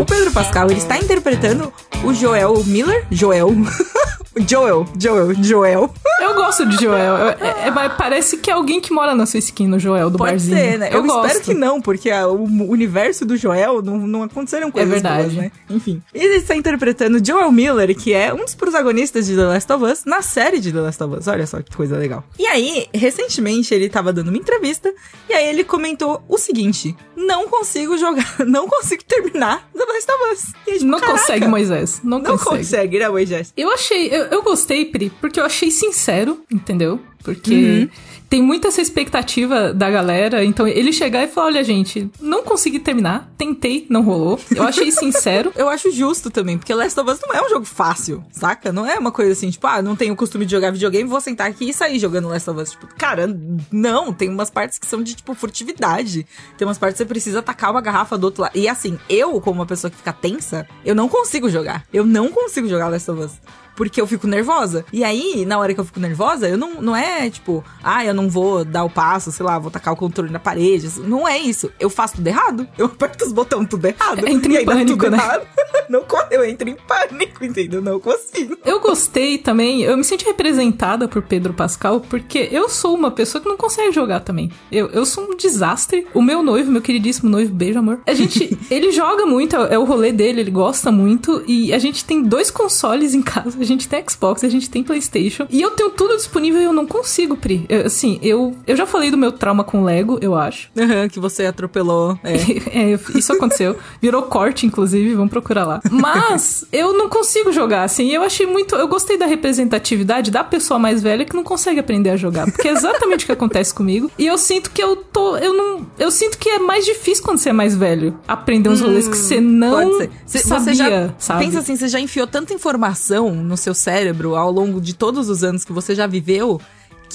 O 0.00 0.04
Pedro 0.04 0.30
Pascal, 0.32 0.70
ele 0.70 0.80
está 0.80 0.96
interpretando 0.96 1.72
o 2.04 2.14
Joel 2.14 2.64
Miller. 2.64 3.06
Joel. 3.10 3.50
Joel, 4.46 4.86
Joel, 4.98 5.34
Joel. 5.42 5.94
Eu 6.20 6.34
gosto 6.34 6.66
de 6.66 6.76
Joel. 6.76 7.28
É, 7.28 7.68
é, 7.68 7.88
parece 7.88 8.36
que 8.38 8.50
é 8.50 8.52
alguém 8.52 8.80
que 8.80 8.92
mora 8.92 9.14
na 9.14 9.26
sua 9.26 9.38
esquina, 9.38 9.78
Joel, 9.78 10.10
do 10.10 10.18
Pode 10.18 10.32
barzinho. 10.32 10.56
Ser, 10.56 10.78
né? 10.78 10.88
Eu, 10.92 11.04
eu 11.04 11.22
espero 11.22 11.40
que 11.40 11.54
não, 11.54 11.80
porque 11.80 12.10
a, 12.10 12.28
o 12.28 12.44
universo 12.70 13.24
do 13.24 13.36
Joel 13.36 13.82
não, 13.82 13.98
não 13.98 14.22
aconteceram 14.22 14.70
coisas 14.70 14.90
é 14.90 14.94
verdade. 14.94 15.22
boas, 15.22 15.34
né? 15.34 15.52
Enfim. 15.70 16.02
Ele 16.12 16.36
está 16.36 16.54
interpretando 16.54 17.24
Joel 17.24 17.50
Miller, 17.52 17.94
que 17.96 18.12
é 18.12 18.32
um 18.32 18.44
dos 18.44 18.54
protagonistas 18.54 19.26
de 19.26 19.36
The 19.36 19.44
Last 19.44 19.72
of 19.72 19.84
Us, 19.84 20.04
na 20.04 20.22
série 20.22 20.60
de 20.60 20.72
The 20.72 20.80
Last 20.80 21.02
of 21.02 21.16
Us. 21.16 21.26
Olha 21.26 21.46
só 21.46 21.62
que 21.62 21.74
coisa 21.74 21.96
legal. 21.96 22.24
E 22.38 22.46
aí, 22.46 22.86
recentemente, 22.92 23.72
ele 23.74 23.86
estava 23.86 24.12
dando 24.12 24.28
uma 24.28 24.38
entrevista, 24.38 24.92
e 25.28 25.32
aí 25.32 25.48
ele 25.48 25.64
comentou 25.64 26.22
o 26.28 26.38
seguinte: 26.38 26.96
não 27.16 27.48
consigo 27.48 27.96
jogar, 27.96 28.38
não 28.46 28.68
consigo 28.68 29.02
terminar 29.04 29.68
The 29.76 29.84
Last 29.84 30.10
of 30.10 30.32
Us. 30.32 30.54
E, 30.66 30.72
tipo, 30.74 30.84
não 30.86 31.00
caraca, 31.00 31.18
consegue, 31.18 31.46
Moisés. 31.46 32.00
Não, 32.02 32.18
não 32.18 32.38
consegue. 32.38 32.58
consegue, 32.58 32.98
né, 32.98 33.08
Moisés? 33.08 33.52
Eu 33.56 33.72
achei, 33.72 34.08
eu, 34.08 34.24
eu 34.30 34.42
gostei, 34.42 34.84
Pri, 34.84 35.10
porque 35.20 35.40
eu 35.40 35.44
achei 35.44 35.70
sincero, 35.70 36.42
entendeu? 36.50 37.00
Porque 37.22 37.54
uhum 37.54 37.88
tem 38.28 38.42
muita 38.42 38.68
essa 38.68 38.82
expectativa 38.82 39.72
da 39.72 39.90
galera. 39.90 40.44
Então, 40.44 40.68
ele 40.68 40.92
chegar 40.92 41.24
e 41.24 41.28
falar: 41.28 41.46
olha, 41.48 41.64
gente, 41.64 42.10
não 42.20 42.42
consegui 42.42 42.78
terminar, 42.78 43.30
tentei, 43.38 43.86
não 43.88 44.02
rolou. 44.02 44.38
Eu 44.54 44.64
achei 44.64 44.90
sincero. 44.92 45.52
eu 45.56 45.68
acho 45.68 45.90
justo 45.90 46.30
também, 46.30 46.58
porque 46.58 46.74
Last 46.74 46.98
of 47.00 47.10
Us 47.10 47.20
não 47.26 47.34
é 47.34 47.44
um 47.44 47.48
jogo 47.48 47.64
fácil, 47.64 48.22
saca? 48.30 48.72
Não 48.72 48.86
é 48.86 48.98
uma 48.98 49.10
coisa 49.10 49.32
assim, 49.32 49.50
tipo, 49.50 49.66
ah, 49.66 49.80
não 49.80 49.96
tenho 49.96 50.12
o 50.12 50.16
costume 50.16 50.44
de 50.44 50.52
jogar 50.52 50.70
videogame, 50.70 51.08
vou 51.08 51.20
sentar 51.20 51.48
aqui 51.48 51.70
e 51.70 51.72
sair 51.72 51.98
jogando 51.98 52.28
Last 52.28 52.50
of 52.50 52.60
Us. 52.60 52.70
Tipo, 52.72 52.86
cara, 52.96 53.26
não, 53.72 54.12
tem 54.12 54.28
umas 54.28 54.50
partes 54.50 54.78
que 54.78 54.86
são 54.86 55.02
de, 55.02 55.14
tipo, 55.14 55.34
furtividade. 55.34 56.26
Tem 56.56 56.66
umas 56.66 56.78
partes 56.78 56.98
que 56.98 57.04
você 57.04 57.08
precisa 57.08 57.38
atacar 57.38 57.70
uma 57.70 57.80
garrafa 57.80 58.18
do 58.18 58.24
outro 58.24 58.42
lado. 58.42 58.56
E 58.56 58.68
assim, 58.68 58.98
eu, 59.08 59.40
como 59.40 59.60
uma 59.60 59.66
pessoa 59.66 59.90
que 59.90 59.96
fica 59.96 60.12
tensa, 60.12 60.66
eu 60.84 60.94
não 60.94 61.08
consigo 61.08 61.48
jogar. 61.48 61.84
Eu 61.92 62.04
não 62.04 62.28
consigo 62.28 62.68
jogar 62.68 62.88
Last 62.88 63.10
of 63.10 63.22
Us 63.22 63.32
porque 63.78 64.00
eu 64.00 64.08
fico 64.08 64.26
nervosa. 64.26 64.84
E 64.92 65.04
aí, 65.04 65.46
na 65.46 65.56
hora 65.56 65.72
que 65.72 65.78
eu 65.78 65.84
fico 65.84 66.00
nervosa, 66.00 66.48
eu 66.48 66.58
não, 66.58 66.82
não 66.82 66.96
é 66.96 67.30
tipo, 67.30 67.64
ah, 67.80 68.04
eu 68.04 68.12
não 68.12 68.28
vou 68.28 68.64
dar 68.64 68.82
o 68.82 68.90
passo, 68.90 69.30
sei 69.30 69.46
lá, 69.46 69.56
vou 69.56 69.70
tacar 69.70 69.94
o 69.94 69.96
controle 69.96 70.32
na 70.32 70.40
parede. 70.40 70.90
Não 71.04 71.28
é 71.28 71.38
isso. 71.38 71.70
Eu 71.78 71.88
faço 71.88 72.16
tudo 72.16 72.26
errado. 72.26 72.66
Eu 72.76 72.86
aperto 72.86 73.24
os 73.24 73.32
botões 73.32 73.68
tudo 73.68 73.86
errado. 73.86 74.26
Entra 74.26 74.52
em 74.52 74.64
pânico, 74.64 75.08
né? 75.08 75.16
Errado. 75.16 75.46
não, 75.88 76.04
eu 76.28 76.44
entro 76.44 76.68
em 76.68 76.74
pânico, 76.74 77.44
entendeu? 77.44 77.80
Não 77.80 78.00
consigo. 78.00 78.56
Eu 78.64 78.80
gostei 78.80 79.38
também, 79.38 79.82
eu 79.82 79.96
me 79.96 80.02
senti 80.02 80.24
representada 80.24 81.06
por 81.06 81.22
Pedro 81.22 81.54
Pascal, 81.54 82.00
porque 82.00 82.48
eu 82.50 82.68
sou 82.68 82.96
uma 82.96 83.12
pessoa 83.12 83.40
que 83.40 83.48
não 83.48 83.56
consegue 83.56 83.92
jogar 83.92 84.20
também. 84.20 84.50
Eu, 84.72 84.88
eu 84.88 85.06
sou 85.06 85.22
um 85.30 85.36
desastre. 85.36 86.04
O 86.12 86.20
meu 86.20 86.42
noivo, 86.42 86.72
meu 86.72 86.82
queridíssimo 86.82 87.30
noivo, 87.30 87.54
beijo, 87.54 87.78
amor. 87.78 88.00
A 88.04 88.12
gente, 88.12 88.58
ele 88.68 88.90
joga 88.90 89.24
muito, 89.24 89.54
é 89.54 89.78
o 89.78 89.84
rolê 89.84 90.10
dele, 90.10 90.40
ele 90.40 90.50
gosta 90.50 90.90
muito, 90.90 91.44
e 91.46 91.72
a 91.72 91.78
gente 91.78 92.04
tem 92.04 92.24
dois 92.24 92.50
consoles 92.50 93.14
em 93.14 93.22
casa 93.22 93.56
gente 93.68 93.88
tem 93.88 94.04
Xbox, 94.08 94.44
a 94.44 94.48
gente 94.48 94.70
tem 94.70 94.82
PlayStation. 94.82 95.46
E 95.50 95.60
eu 95.60 95.70
tenho 95.70 95.90
tudo 95.90 96.16
disponível 96.16 96.60
e 96.60 96.64
eu 96.64 96.72
não 96.72 96.86
consigo, 96.86 97.36
Pri. 97.36 97.64
Eu, 97.68 97.86
assim, 97.86 98.18
eu, 98.22 98.56
eu 98.66 98.76
já 98.76 98.86
falei 98.86 99.10
do 99.10 99.16
meu 99.16 99.32
trauma 99.32 99.64
com 99.64 99.84
Lego, 99.84 100.18
eu 100.20 100.34
acho. 100.34 100.70
Uhum, 100.76 101.08
que 101.08 101.20
você 101.20 101.46
atropelou. 101.46 102.18
É. 102.24 102.34
é, 102.92 102.98
isso 103.14 103.32
aconteceu. 103.32 103.76
Virou 104.00 104.22
corte, 104.22 104.66
inclusive, 104.66 105.14
vamos 105.14 105.30
procurar 105.30 105.64
lá. 105.64 105.80
Mas 105.90 106.64
eu 106.72 106.92
não 106.92 107.08
consigo 107.08 107.52
jogar, 107.52 107.84
assim. 107.84 108.08
Eu 108.10 108.22
achei 108.22 108.46
muito. 108.46 108.74
Eu 108.74 108.88
gostei 108.88 109.16
da 109.16 109.26
representatividade 109.26 110.30
da 110.30 110.42
pessoa 110.42 110.78
mais 110.78 111.02
velha 111.02 111.24
que 111.24 111.34
não 111.34 111.44
consegue 111.44 111.80
aprender 111.80 112.10
a 112.10 112.16
jogar. 112.16 112.50
Porque 112.50 112.68
é 112.68 112.72
exatamente 112.72 113.24
o 113.24 113.26
que 113.26 113.32
acontece 113.32 113.74
comigo. 113.74 114.10
E 114.18 114.26
eu 114.26 114.38
sinto 114.38 114.70
que 114.70 114.82
eu 114.82 114.96
tô. 114.96 115.36
Eu 115.36 115.54
não. 115.54 115.86
Eu 115.98 116.10
sinto 116.10 116.38
que 116.38 116.48
é 116.48 116.58
mais 116.58 116.84
difícil 116.84 117.24
quando 117.24 117.38
você 117.38 117.50
é 117.50 117.52
mais 117.52 117.74
velho. 117.76 118.18
Aprender 118.26 118.68
uns 118.68 118.80
hum, 118.80 118.86
rolês 118.86 119.08
que 119.08 119.16
você 119.16 119.40
não 119.40 120.00
sabia, 120.26 120.58
você 120.58 120.74
já, 120.74 121.14
sabe? 121.18 121.44
Pensa 121.44 121.58
assim, 121.58 121.76
você 121.76 121.88
já 121.88 122.00
enfiou 122.00 122.26
tanta 122.26 122.54
informação 122.54 123.34
no 123.34 123.56
seu 123.58 123.74
cérebro 123.74 124.34
ao 124.34 124.50
longo 124.50 124.80
de 124.80 124.94
todos 124.94 125.28
os 125.28 125.44
anos 125.44 125.64
que 125.64 125.72
você 125.72 125.94
já 125.94 126.06
viveu 126.06 126.60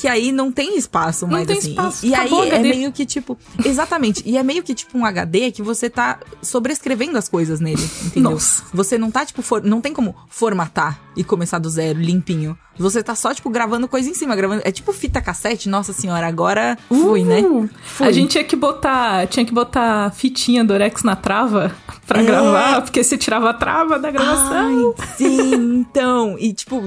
que 0.04 0.08
aí 0.10 0.34
não 0.34 0.52
tem 0.52 0.78
espaço 0.78 1.26
mais 1.26 1.48
não 1.48 1.56
tem 1.56 1.58
assim. 1.60 1.70
Espaço. 1.70 2.06
E, 2.06 2.10
e 2.10 2.14
aí 2.14 2.50
é 2.50 2.60
meio 2.60 2.92
que 2.92 3.06
tipo, 3.06 3.38
exatamente, 3.64 4.22
e 4.26 4.38
é 4.38 4.44
meio 4.44 4.62
que 4.62 4.76
tipo 4.76 4.98
um 4.98 5.06
HD 5.06 5.50
que 5.50 5.62
você 5.62 5.90
tá 5.90 6.20
sobrescrevendo 6.42 7.18
as 7.18 7.30
coisas 7.30 7.62
nele, 7.62 7.90
entendeu? 8.04 8.32
Nossa. 8.32 8.64
Você 8.74 8.98
não 8.98 9.10
tá 9.10 9.26
tipo, 9.26 9.42
for, 9.42 9.64
não 9.64 9.80
tem 9.80 9.94
como 9.94 10.14
formatar 10.28 11.00
e 11.16 11.24
começar 11.24 11.58
do 11.58 11.70
zero, 11.70 12.02
limpinho. 12.02 12.58
Você 12.78 13.04
tá 13.04 13.14
só, 13.14 13.34
tipo, 13.34 13.50
gravando 13.52 13.88
coisa 13.88 14.10
em 14.10 14.16
cima, 14.16 14.36
gravando. 14.36 14.64
É 14.66 14.72
tipo 14.72 14.92
fita 14.92 15.22
cassete, 15.22 15.70
nossa 15.70 15.94
senhora, 15.94 16.26
agora 16.26 16.78
fui, 16.88 17.24
né? 17.24 17.42
uh? 17.42 17.70
Fui. 17.84 18.08
A 18.08 18.12
gente 18.12 18.32
tinha 18.32 18.44
que 18.44 18.56
botar. 18.56 19.28
Tinha 19.28 19.46
que 19.46 19.54
botar 19.54 20.12
fitinha 20.12 20.64
do 20.64 20.74
Orex 20.74 21.04
na 21.04 21.16
trava 21.16 21.72
pra 22.08 22.22
é. 22.22 22.26
gravar, 22.26 22.82
porque 22.82 23.04
você 23.04 23.16
tirava 23.16 23.52
a 23.52 23.54
trava 23.54 24.00
da 24.00 24.10
gravação. 24.10 24.96
Ai, 24.98 25.08
sim, 25.18 25.54
então. 25.76 26.36
E 26.40 26.52
tipo, 26.52 26.82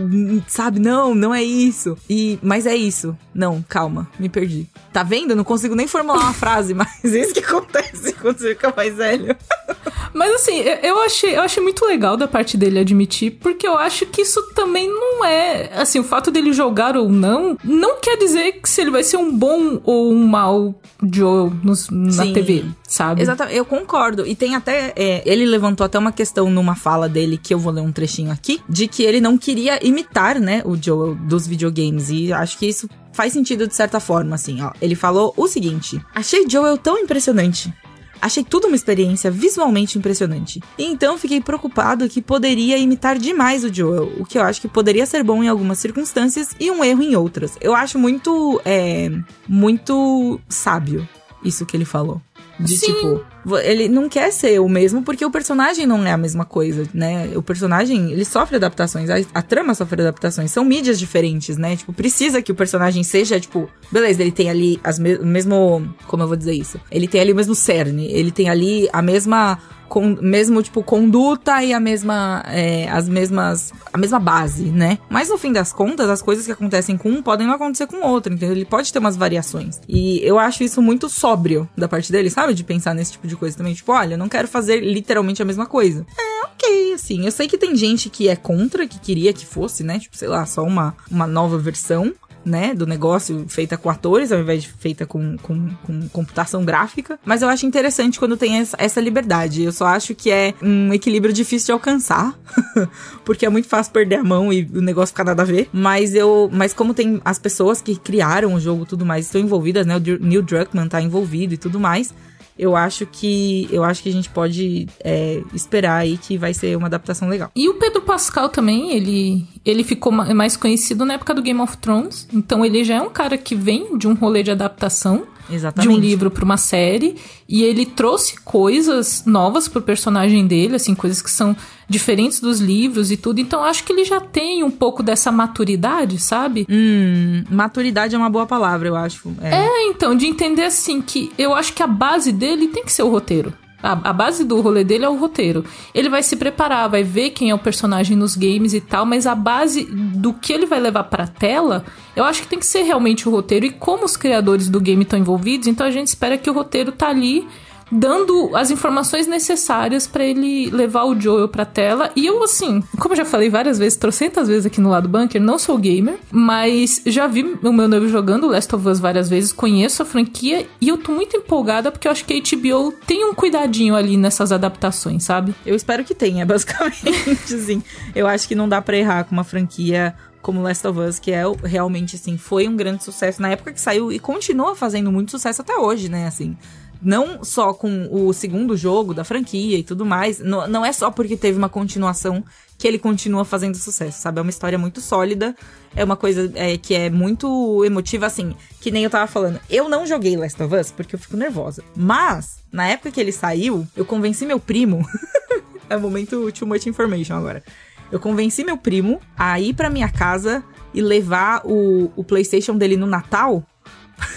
sabe, 0.49 0.81
não, 0.81 1.15
não 1.15 1.33
é 1.33 1.43
isso. 1.43 1.97
E, 2.11 2.39
mas 2.43 2.67
é 2.67 2.75
isso. 2.75 3.06
Não, 3.35 3.63
calma, 3.69 4.09
me 4.19 4.29
perdi. 4.29 4.67
Tá 4.93 5.03
vendo? 5.03 5.37
Não 5.37 5.45
consigo 5.45 5.75
nem 5.75 5.87
formular 5.87 6.21
uma 6.21 6.33
frase, 6.35 6.73
mas 6.73 7.05
é 7.05 7.19
isso 7.21 7.35
que 7.35 7.41
acontece 7.41 8.13
quando 8.15 8.39
você 8.39 8.51
fica 8.51 8.73
mais 8.75 8.95
velho. 8.95 9.37
Mas 10.17 10.33
assim, 10.33 10.63
eu 10.83 11.03
achei, 11.03 11.37
eu 11.37 11.43
achei 11.43 11.63
muito 11.63 11.85
legal 11.85 12.17
da 12.17 12.27
parte 12.27 12.57
dele 12.57 12.79
admitir, 12.79 13.33
porque 13.33 13.69
eu 13.69 13.77
acho 13.77 14.07
que 14.07 14.23
isso 14.23 14.43
também 14.55 14.89
não 14.89 15.23
é. 15.23 15.71
Assim, 15.75 15.99
o 15.99 16.05
fato 16.05 16.31
dele 16.31 16.55
jogar 16.55 16.97
ou 16.97 17.11
não, 17.11 17.59
não 17.63 18.01
quer 18.01 18.17
dizer 18.17 18.53
que 18.53 18.69
se 18.69 18.81
ele 18.81 18.91
vai 18.91 19.03
ser 19.03 19.19
um 19.19 19.37
bom 19.37 19.79
ou 19.85 20.11
um 20.11 20.27
mau 20.27 20.75
Joe 21.03 21.53
na 21.91 22.25
Sim. 22.25 22.33
TV, 22.33 22.65
sabe? 22.89 23.21
Exatamente, 23.21 23.57
eu 23.59 23.65
concordo. 23.67 24.27
E 24.27 24.35
tem 24.35 24.55
até. 24.55 24.95
É, 24.97 25.23
ele 25.27 25.45
levantou 25.45 25.85
até 25.85 25.99
uma 25.99 26.13
questão 26.13 26.51
numa 26.51 26.75
fala 26.75 27.09
dele, 27.09 27.37
que 27.37 27.53
eu 27.53 27.59
vou 27.59 27.73
ler 27.73 27.83
um 27.83 27.93
trechinho 27.93 28.33
aqui, 28.33 28.63
de 28.67 28.89
que 28.89 29.03
ele 29.03 29.21
não 29.21 29.37
queria 29.37 29.85
imitar, 29.87 30.41
né, 30.41 30.63
o 30.65 30.77
Joel 30.81 31.15
dos 31.15 31.47
videogames. 31.47 32.09
E 32.09 32.33
acho 32.33 32.57
que 32.59 32.67
isso 32.67 32.89
faz 33.13 33.35
sentido 33.35 33.67
de 33.67 33.75
certa 33.75 34.01
forma, 34.01 34.35
assim, 34.35 34.63
ó. 34.63 34.73
Ele 34.81 34.95
falou 34.95 35.35
o 35.37 35.47
seguinte: 35.47 36.01
Achei 36.15 36.49
Joel 36.49 36.79
tão 36.79 36.99
impressionante. 36.99 37.73
Achei 38.21 38.45
tudo 38.45 38.67
uma 38.67 38.77
experiência 38.77 39.31
visualmente 39.31 39.99
impressionante. 39.99 40.63
E 40.79 40.85
então 40.85 41.19
fiquei 41.19 41.41
preocupado 41.41 42.09
que 42.09 42.23
poderia 42.23 42.77
imitar 42.79 43.19
demais 43.19 43.65
o 43.65 43.73
Joel, 43.73 44.13
o 44.19 44.25
que 44.25 44.39
eu 44.39 44.43
acho 44.43 44.61
que 44.61 44.69
poderia 44.69 45.07
ser 45.07 45.23
bom 45.23 45.43
em 45.43 45.49
algumas 45.49 45.79
circunstâncias 45.79 46.51
e 46.59 46.71
um 46.71 46.85
erro 46.85 47.03
em 47.03 47.17
outras. 47.17 47.57
Eu 47.61 47.75
acho 47.75 47.99
muito, 47.99 48.61
é, 48.65 49.11
muito 49.49 50.41
sábio 50.49 51.09
isso 51.47 51.65
que 51.65 51.77
ele 51.77 51.85
falou. 51.85 52.21
De 52.59 52.75
Sim. 52.75 52.87
tipo, 52.87 53.25
ele 53.59 53.87
não 53.87 54.09
quer 54.09 54.33
ser 54.33 54.59
o 54.61 54.69
mesmo 54.69 55.03
porque 55.03 55.25
o 55.25 55.31
personagem 55.31 55.87
não 55.87 56.07
é 56.07 56.13
a 56.13 56.17
mesma 56.17 56.45
coisa, 56.45 56.89
né? 56.95 57.31
O 57.37 57.43
personagem, 57.43 58.11
ele 58.13 58.25
sofre 58.25 58.57
adaptações, 58.57 59.11
a, 59.11 59.17
a 59.35 59.43
trama 59.43 59.75
sofre 59.75 60.01
adaptações, 60.01 60.51
são 60.51 60.65
mídias 60.65 60.99
diferentes, 60.99 61.59
né? 61.59 61.77
Tipo, 61.77 61.93
precisa 61.93 62.41
que 62.41 62.51
o 62.51 62.55
personagem 62.55 63.03
seja, 63.03 63.39
tipo, 63.39 63.69
beleza, 63.93 64.23
ele 64.23 64.33
tem 64.33 64.49
ali 64.49 64.81
as 64.83 64.99
me 64.99 65.17
o 65.17 65.27
mesmo, 65.27 65.95
como 66.07 66.23
eu 66.23 66.29
vou 66.29 66.37
dizer 66.37 66.55
isso? 66.55 66.81
Ele 66.91 67.07
tem 67.07 67.21
ali 67.21 67.33
o 67.33 67.37
mesmo 67.37 67.55
cerne, 67.55 68.11
ele 68.11 68.31
tem 68.31 68.49
ali 68.49 68.89
a 68.91 69.03
mesma 69.03 69.59
com 69.89 70.17
mesmo 70.21 70.63
tipo 70.63 70.83
conduta 70.83 71.63
e 71.63 71.73
a 71.73 71.81
mesma 71.81 72.43
é, 72.47 72.89
as 72.91 73.09
mesmas 73.09 73.73
a 73.93 73.99
mesma 73.99 74.19
base, 74.19 74.65
né? 74.65 74.99
Mas 75.09 75.29
no 75.29 75.39
fim 75.39 75.53
das 75.53 75.73
contas, 75.73 76.09
as 76.09 76.23
coisas 76.23 76.45
que 76.45 76.53
acontecem 76.53 76.97
com 76.97 77.11
um 77.11 77.23
podem 77.23 77.47
não 77.47 77.55
acontecer 77.55 77.87
com 77.87 77.97
o 77.97 78.07
outro, 78.07 78.33
entendeu? 78.33 78.55
Ele 78.55 78.65
pode 78.65 78.93
ter 78.93 78.99
umas 78.99 79.17
variações. 79.17 79.81
E 79.89 80.21
eu 80.23 80.39
acho 80.39 80.63
isso 80.65 80.83
muito 80.83 81.09
sóbrio 81.09 81.69
da 81.77 81.89
parte 81.89 82.13
dele, 82.13 82.31
sabe? 82.31 82.55
De 82.55 82.65
pensar 82.65 82.95
nesse 82.95 83.13
tipo 83.13 83.27
de 83.27 83.37
coisa 83.37 83.57
também, 83.57 83.75
tipo, 83.75 83.93
olha, 83.93 84.15
eu 84.15 84.19
não 84.19 84.29
quero 84.29 84.49
fazer 84.49 84.81
literalmente 84.81 85.43
a 85.43 85.45
mesma 85.45 85.67
coisa. 85.67 86.07
É, 86.19 86.47
OK, 86.47 86.93
assim. 86.95 87.25
Eu 87.25 87.33
sei 87.33 87.49
que 87.49 87.59
tem 87.59 87.75
gente 87.77 88.09
que 88.09 88.29
é 88.29 88.37
contra, 88.37 88.87
que 88.87 88.99
queria 88.99 89.33
que 89.33 89.47
fosse, 89.47 89.83
né? 89.83 89.99
Tipo, 89.99 90.17
sei 90.17 90.29
lá, 90.29 90.45
só 90.47 90.63
uma 90.63 90.95
uma 91.11 91.27
nova 91.27 91.59
versão 91.59 92.13
né, 92.47 92.73
do 92.73 92.87
negócio 92.87 93.45
feita 93.49 93.77
com 93.77 93.91
atores 93.91 94.31
ao 94.31 94.39
invés 94.39 94.63
de 94.63 94.69
feita 94.69 95.05
com, 95.05 95.37
com, 95.39 95.69
com 95.83 96.09
computação 96.11 96.65
gráfica. 96.65 97.19
Mas 97.25 97.43
eu 97.43 97.49
acho 97.49 97.67
interessante 97.67 98.19
quando 98.21 98.37
tem 98.37 98.57
essa, 98.57 99.01
liberdade. 99.01 99.65
Eu 99.65 99.73
só 99.73 99.87
acho 99.87 100.15
que 100.15 100.31
é 100.31 100.55
um 100.63 100.95
equilíbrio 100.95 101.35
difícil 101.35 101.67
de 101.67 101.73
alcançar, 101.73 102.39
porque 103.25 103.45
é 103.45 103.49
muito 103.49 103.69
fácil 103.69 103.93
perder 103.93 104.17
a 104.17 104.25
mão 104.25 104.53
e 104.53 104.63
o 104.73 104.81
negócio 104.81 105.13
ficar 105.13 105.25
nada 105.25 105.43
a 105.43 105.45
ver. 105.45 105.69
Mas 105.73 106.15
eu, 106.15 106.49
mas 106.53 106.73
como 106.73 106.95
tem 106.95 107.21
as 107.25 107.39
pessoas 107.39 107.83
que 107.83 107.97
criaram 107.97 108.55
o 108.55 108.61
jogo 108.61 108.87
tudo 108.87 109.05
mais 109.05 109.27
estão 109.27 109.41
envolvidas, 109.41 109.85
né, 109.85 109.97
o 109.97 110.01
Neil 110.25 110.43
Druckmann 110.43 110.89
tá 110.89 111.03
envolvido 111.03 111.53
e 111.53 111.57
tudo 111.59 111.81
mais 111.81 112.15
eu 112.59 112.75
acho 112.75 113.07
que 113.07 113.69
eu 113.71 113.85
acho 113.85 114.03
que 114.03 114.09
a 114.09 114.13
gente 114.13 114.29
pode 114.31 114.89
é, 115.05 115.43
esperar 115.53 115.97
aí 115.97 116.17
que 116.17 116.39
vai 116.39 116.55
ser 116.55 116.77
uma 116.77 116.87
adaptação 116.87 117.29
legal. 117.29 117.51
E 117.55 117.69
o 117.69 117.75
Pedro 117.75 118.03
Pascal 118.03 118.49
também, 118.49 118.93
ele, 118.95 119.47
ele 119.65 119.85
ficou 119.85 120.11
mais 120.13 120.57
conhecido 120.57 121.05
na 121.05 121.15
época 121.15 121.35
do 121.35 121.43
Game 121.43 121.61
of 121.61 121.77
Thrones. 121.79 122.27
Então 122.33 122.65
ele 122.65 122.83
já 122.85 122.97
é 122.97 123.01
um 123.01 123.11
cara 123.11 123.37
que 123.37 123.55
vem 123.55 123.97
de 123.99 124.09
um 124.09 124.15
rolê 124.15 124.43
de 124.43 124.51
adaptação. 124.51 125.27
Exatamente. 125.51 125.91
de 125.91 125.97
um 125.97 126.01
livro 126.01 126.31
para 126.31 126.45
uma 126.45 126.57
série 126.57 127.17
e 127.49 127.63
ele 127.63 127.87
trouxe 127.87 128.41
coisas 128.41 129.25
novas 129.25 129.69
pro 129.69 129.81
personagem 129.81 130.47
dele, 130.47 130.77
assim, 130.77 130.95
coisas 130.95 131.23
que 131.23 131.31
são 131.31 131.57
diferentes 131.89 132.41
dos 132.41 132.61
livros 132.61 133.11
e 133.11 133.17
tudo. 133.17 133.41
Então 133.41 133.63
acho 133.63 133.85
que 133.85 133.93
ele 133.93 134.05
já 134.05 134.21
tem 134.21 134.63
um 134.63 134.71
pouco 134.71 135.03
dessa 135.03 135.31
maturidade, 135.31 136.19
sabe? 136.19 136.67
Hum, 136.69 137.45
maturidade 137.51 138.15
é 138.15 138.19
uma 138.19 138.31
boa 138.31 138.47
palavra, 138.47 138.89
eu 138.89 138.97
acho. 138.97 139.33
É. 139.41 139.55
é, 139.55 139.89
então, 139.89 140.17
de 140.17 140.27
entender 140.27 140.65
assim 140.65 141.01
que 141.01 141.31
eu 141.39 141.55
acho 141.55 141.73
que 141.73 141.83
a 141.83 141.87
base 141.87 142.33
dele 142.33 142.69
tem 142.69 142.85
que 142.85 142.93
ser 142.93 143.03
o 143.03 143.09
roteiro. 143.09 143.53
A, 143.83 143.93
a, 144.11 144.13
base 144.13 144.43
do 144.43 144.61
rolê 144.61 144.83
dele 144.83 145.05
é 145.05 145.09
o 145.09 145.17
roteiro. 145.17 145.65
Ele 145.95 146.09
vai 146.09 146.23
se 146.23 146.35
preparar, 146.35 146.89
vai 146.89 147.05
ver 147.05 147.31
quem 147.31 147.51
é 147.51 147.55
o 147.55 147.59
personagem 147.59 148.17
nos 148.17 148.35
games 148.35 148.73
e 148.73 148.81
tal, 148.81 149.05
mas 149.05 149.27
a 149.27 149.35
base 149.35 149.85
do 150.17 150.33
que 150.33 150.53
ele 150.53 150.67
vai 150.67 150.81
levar 150.81 151.05
pra 151.05 151.27
tela, 151.27 151.85
eu 152.15 152.25
acho 152.25 152.43
que 152.43 152.49
tem 152.49 152.59
que 152.59 152.67
ser 152.67 152.83
realmente 152.83 153.29
o 153.29 153.33
roteiro. 153.33 153.67
E 153.67 153.71
como 153.71 154.05
os 154.05 154.17
criadores 154.17 154.69
do 154.69 154.81
game 154.81 155.03
estão 155.03 155.19
envolvidos, 155.19 155.69
então 155.69 155.87
a 155.87 155.91
gente 155.91 156.09
espera 156.09 156.39
que 156.39 156.51
o 156.51 156.53
roteiro 156.53 156.93
tá 156.93 157.09
ali 157.09 157.47
dando 157.91 158.57
as 158.57 158.71
informações 158.71 159.27
necessárias 159.27 160.07
para 160.07 160.25
ele 160.25 160.71
levar 160.71 161.05
o 161.05 161.19
Joel 161.19 161.49
pra 161.49 161.65
tela. 161.65 162.11
E 162.17 162.27
eu, 162.27 162.43
assim, 162.43 162.83
como 162.99 163.13
eu 163.15 163.19
já 163.19 163.25
falei 163.25 163.49
várias 163.49 163.79
vezes, 163.79 163.97
trocentas 163.97 164.49
vezes 164.49 164.67
aqui 164.67 164.81
no 164.81 164.91
lado 164.91 165.09
bunker, 165.09 165.41
não 165.41 165.59
sou 165.59 165.79
gamer, 165.79 166.19
mas 166.31 167.03
já 167.07 167.27
vi 167.27 167.43
o 167.43 167.73
meu 167.73 167.89
noivo 167.89 168.09
jogando 168.09 168.49
Last 168.49 168.75
of 168.75 168.89
Us 168.89 168.99
várias 168.99 169.29
vezes, 169.29 169.53
conheço 169.53 170.03
a 170.03 170.07
franquia 170.07 170.67
e 170.81 170.89
eu 170.89 170.99
tô 170.99 171.13
muito 171.13 171.37
empolgada 171.37 171.91
porque 171.91 172.09
eu 172.09 172.13
acho 172.13 172.25
que 172.25 172.35
a 172.35 172.57
HBO 172.57 172.93
tem 173.07 173.25
um 173.25 173.35
cuidadinho 173.35 173.95
ali 173.95 174.17
nessas 174.17 174.53
adaptações, 174.53 175.25
sabe? 175.25 175.55
Eu 175.65 175.75
espero 175.75 176.05
que 176.05 176.15
tenha, 176.15 176.45
basicamente, 176.47 177.55
assim. 177.55 177.83
Eu 178.15 178.27
acho 178.27 178.49
que 178.49 178.55
não 178.55 178.69
dá 178.69 178.81
pra 178.83 178.97
errar 178.97 179.25
com 179.25 179.33
uma 179.33 179.45
franquia 179.45 180.15
como 180.43 180.63
Last 180.63 180.87
of 180.87 181.01
Us, 181.01 181.19
que 181.19 181.33
é 181.33 181.43
realmente, 181.65 182.15
assim, 182.15 182.39
foi 182.39 182.69
um 182.69 182.77
grande 182.77 183.03
sucesso 183.03 183.43
na 183.43 183.51
época 183.51 183.73
que 183.73 183.81
saiu 183.81 184.13
e 184.13 184.19
continua 184.21 184.77
fazendo 184.77 185.11
muito 185.11 185.33
sucesso 185.33 185.61
até 185.61 185.77
hoje, 185.77 186.09
né, 186.09 186.29
assim 186.29 186.57
não 187.03 187.45
só 187.45 187.73
com 187.73 188.09
o 188.11 188.33
segundo 188.33 188.77
jogo 188.77 189.15
da 189.15 189.25
franquia 189.25 189.79
e 189.79 189.83
tudo 189.83 190.05
mais, 190.05 190.39
não, 190.39 190.67
não 190.67 190.85
é 190.85 190.93
só 190.93 191.11
porque 191.11 191.37
teve 191.37 191.59
uma 191.59 191.69
continuação 191.69 192.45
que 192.79 192.87
ele 192.87 192.99
continua 192.99 193.45
fazendo 193.45 193.77
sucesso, 193.77 194.21
sabe? 194.21 194.39
É 194.39 194.43
uma 194.43 194.51
história 194.51 194.79
muito 194.79 195.01
sólida, 195.01 195.55
é 195.95 196.05
uma 196.05 196.17
coisa 196.17 196.51
é, 196.55 196.77
que 196.77 196.95
é 196.95 197.09
muito 197.09 197.85
emotiva, 197.85 198.27
assim, 198.27 198.55
que 198.81 198.91
nem 198.91 199.05
eu 199.05 199.11
tava 199.11 199.27
falando. 199.27 199.61
Eu 199.71 199.89
não 199.89 200.07
joguei 200.07 200.37
Last 200.37 200.63
of 200.63 200.75
Us 200.75 200.91
porque 200.91 201.15
eu 201.15 201.19
fico 201.19 201.37
nervosa, 201.37 201.83
mas 201.97 202.59
na 202.71 202.87
época 202.87 203.11
que 203.11 203.21
ele 203.21 203.33
saiu, 203.33 203.87
eu 203.97 204.05
convenci 204.05 204.45
meu 204.45 204.61
primo. 204.61 205.07
é 205.89 205.97
momento 205.97 206.51
too 206.53 206.69
much 206.69 206.87
information 206.87 207.35
agora. 207.35 207.63
Eu 208.11 208.21
convenci 208.21 208.63
meu 208.63 208.77
primo 208.77 209.21
a 209.37 209.59
ir 209.59 209.75
pra 209.75 209.91
minha 209.91 210.09
casa 210.09 210.63
e 210.95 211.01
levar 211.01 211.63
o, 211.65 212.13
o 212.15 212.23
PlayStation 212.23 212.77
dele 212.77 212.97
no 212.97 213.07
Natal 213.07 213.65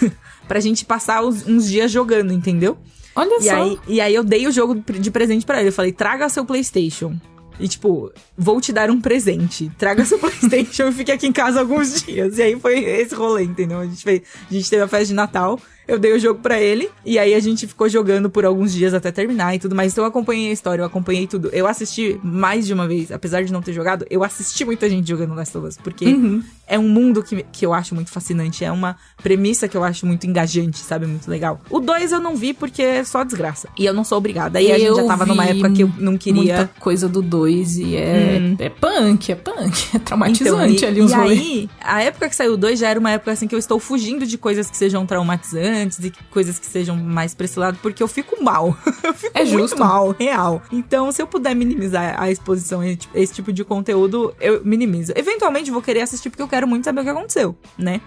pra 0.46 0.60
gente 0.60 0.84
passar 0.84 1.24
uns, 1.24 1.46
uns 1.46 1.68
dias 1.68 1.90
jogando, 1.90 2.32
entendeu? 2.32 2.78
Olha 3.14 3.38
e 3.38 3.42
só. 3.42 3.54
Aí, 3.54 3.78
e 3.88 4.00
aí 4.00 4.14
eu 4.14 4.24
dei 4.24 4.46
o 4.46 4.52
jogo 4.52 4.74
de 4.74 5.10
presente 5.10 5.44
para 5.44 5.60
ele. 5.60 5.68
Eu 5.68 5.72
falei, 5.72 5.92
traga 5.92 6.28
seu 6.28 6.44
PlayStation. 6.44 7.16
E 7.58 7.68
tipo, 7.68 8.10
vou 8.36 8.60
te 8.60 8.72
dar 8.72 8.90
um 8.90 9.00
presente. 9.00 9.70
Traga 9.78 10.04
seu 10.04 10.18
PlayStation 10.20 10.88
e 10.88 10.92
fique 10.92 11.12
aqui 11.12 11.26
em 11.26 11.32
casa 11.32 11.60
alguns 11.60 12.02
dias. 12.02 12.38
E 12.38 12.42
aí 12.42 12.58
foi 12.58 12.78
esse 12.78 13.14
rolê, 13.14 13.44
entendeu? 13.44 13.80
A 13.80 13.84
gente 13.84 14.02
fez, 14.02 14.22
a 14.50 14.54
gente 14.54 14.70
teve 14.70 14.82
a 14.82 14.88
festa 14.88 15.06
de 15.06 15.14
Natal 15.14 15.60
eu 15.90 15.98
dei 15.98 16.12
o 16.12 16.18
jogo 16.20 16.40
para 16.40 16.60
ele. 16.60 16.88
E 17.04 17.18
aí 17.18 17.34
a 17.34 17.40
gente 17.40 17.66
ficou 17.66 17.88
jogando 17.88 18.30
por 18.30 18.44
alguns 18.44 18.72
dias 18.72 18.94
até 18.94 19.10
terminar 19.10 19.54
e 19.56 19.58
tudo 19.58 19.74
mais. 19.74 19.92
Então 19.92 20.04
eu 20.04 20.08
acompanhei 20.08 20.50
a 20.50 20.52
história, 20.52 20.82
eu 20.82 20.86
acompanhei 20.86 21.26
tudo. 21.26 21.50
Eu 21.52 21.66
assisti 21.66 22.18
mais 22.22 22.64
de 22.64 22.72
uma 22.72 22.86
vez, 22.86 23.10
apesar 23.10 23.42
de 23.42 23.52
não 23.52 23.60
ter 23.60 23.72
jogado, 23.72 24.06
eu 24.08 24.22
assisti 24.22 24.64
muita 24.64 24.88
gente 24.88 25.08
jogando 25.08 25.34
Last 25.34 25.58
of 25.58 25.66
Us. 25.66 25.76
Porque 25.76 26.04
uhum. 26.04 26.42
é 26.66 26.78
um 26.78 26.88
mundo 26.88 27.24
que, 27.24 27.44
que 27.50 27.66
eu 27.66 27.74
acho 27.74 27.92
muito 27.92 28.10
fascinante. 28.10 28.64
É 28.64 28.70
uma 28.70 28.96
premissa 29.20 29.66
que 29.66 29.76
eu 29.76 29.82
acho 29.82 30.06
muito 30.06 30.26
engajante, 30.28 30.78
sabe? 30.78 31.06
Muito 31.06 31.28
legal. 31.28 31.60
O 31.68 31.80
2 31.80 32.12
eu 32.12 32.20
não 32.20 32.36
vi 32.36 32.54
porque 32.54 32.82
é 32.82 33.02
só 33.02 33.24
desgraça. 33.24 33.68
E 33.76 33.84
eu 33.84 33.92
não 33.92 34.04
sou 34.04 34.18
obrigada. 34.18 34.60
Aí 34.60 34.70
a 34.70 34.78
gente 34.78 34.94
já 34.94 35.06
tava 35.06 35.26
numa 35.26 35.44
época 35.44 35.70
que 35.70 35.82
eu 35.82 35.90
não 35.98 36.16
queria. 36.16 36.40
Muita 36.40 36.70
coisa 36.78 37.08
do 37.08 37.20
2 37.20 37.78
e 37.78 37.96
é, 37.96 38.38
hum. 38.40 38.56
é 38.60 38.68
punk, 38.68 39.32
é 39.32 39.34
punk. 39.34 39.80
É 39.92 39.98
traumatizante 39.98 40.76
então, 40.76 40.88
e, 40.88 40.92
ali 40.92 41.00
os 41.00 41.10
E 41.10 41.14
aí, 41.14 41.70
a 41.80 42.02
época 42.02 42.28
que 42.28 42.36
saiu 42.36 42.54
o 42.54 42.56
2 42.56 42.78
já 42.78 42.88
era 42.88 43.00
uma 43.00 43.10
época 43.10 43.32
assim 43.32 43.48
que 43.48 43.54
eu 43.54 43.58
estou 43.58 43.80
fugindo 43.80 44.24
de 44.24 44.38
coisas 44.38 44.70
que 44.70 44.76
sejam 44.76 45.04
traumatizantes 45.04 45.79
antes 45.80 45.98
e 45.98 46.12
coisas 46.30 46.58
que 46.58 46.66
sejam 46.66 46.96
mais 46.96 47.34
pra 47.34 47.44
esse 47.44 47.58
lado, 47.58 47.78
porque 47.82 48.02
eu 48.02 48.08
fico 48.08 48.42
mal. 48.42 48.76
eu 49.02 49.14
fico 49.14 49.36
é 49.36 49.44
muito 49.44 49.78
mal, 49.78 50.14
real. 50.18 50.62
Então, 50.70 51.10
se 51.10 51.22
eu 51.22 51.26
puder 51.26 51.54
minimizar 51.54 52.20
a 52.20 52.30
exposição 52.30 52.80
a 52.80 52.86
esse 52.86 53.34
tipo 53.34 53.52
de 53.52 53.64
conteúdo, 53.64 54.34
eu 54.40 54.64
minimizo. 54.64 55.12
Eventualmente 55.16 55.70
vou 55.70 55.82
querer 55.82 56.02
assistir 56.02 56.30
porque 56.30 56.42
eu 56.42 56.48
quero 56.48 56.66
muito 56.66 56.84
saber 56.84 57.00
o 57.00 57.04
que 57.04 57.10
aconteceu, 57.10 57.56
né? 57.76 58.00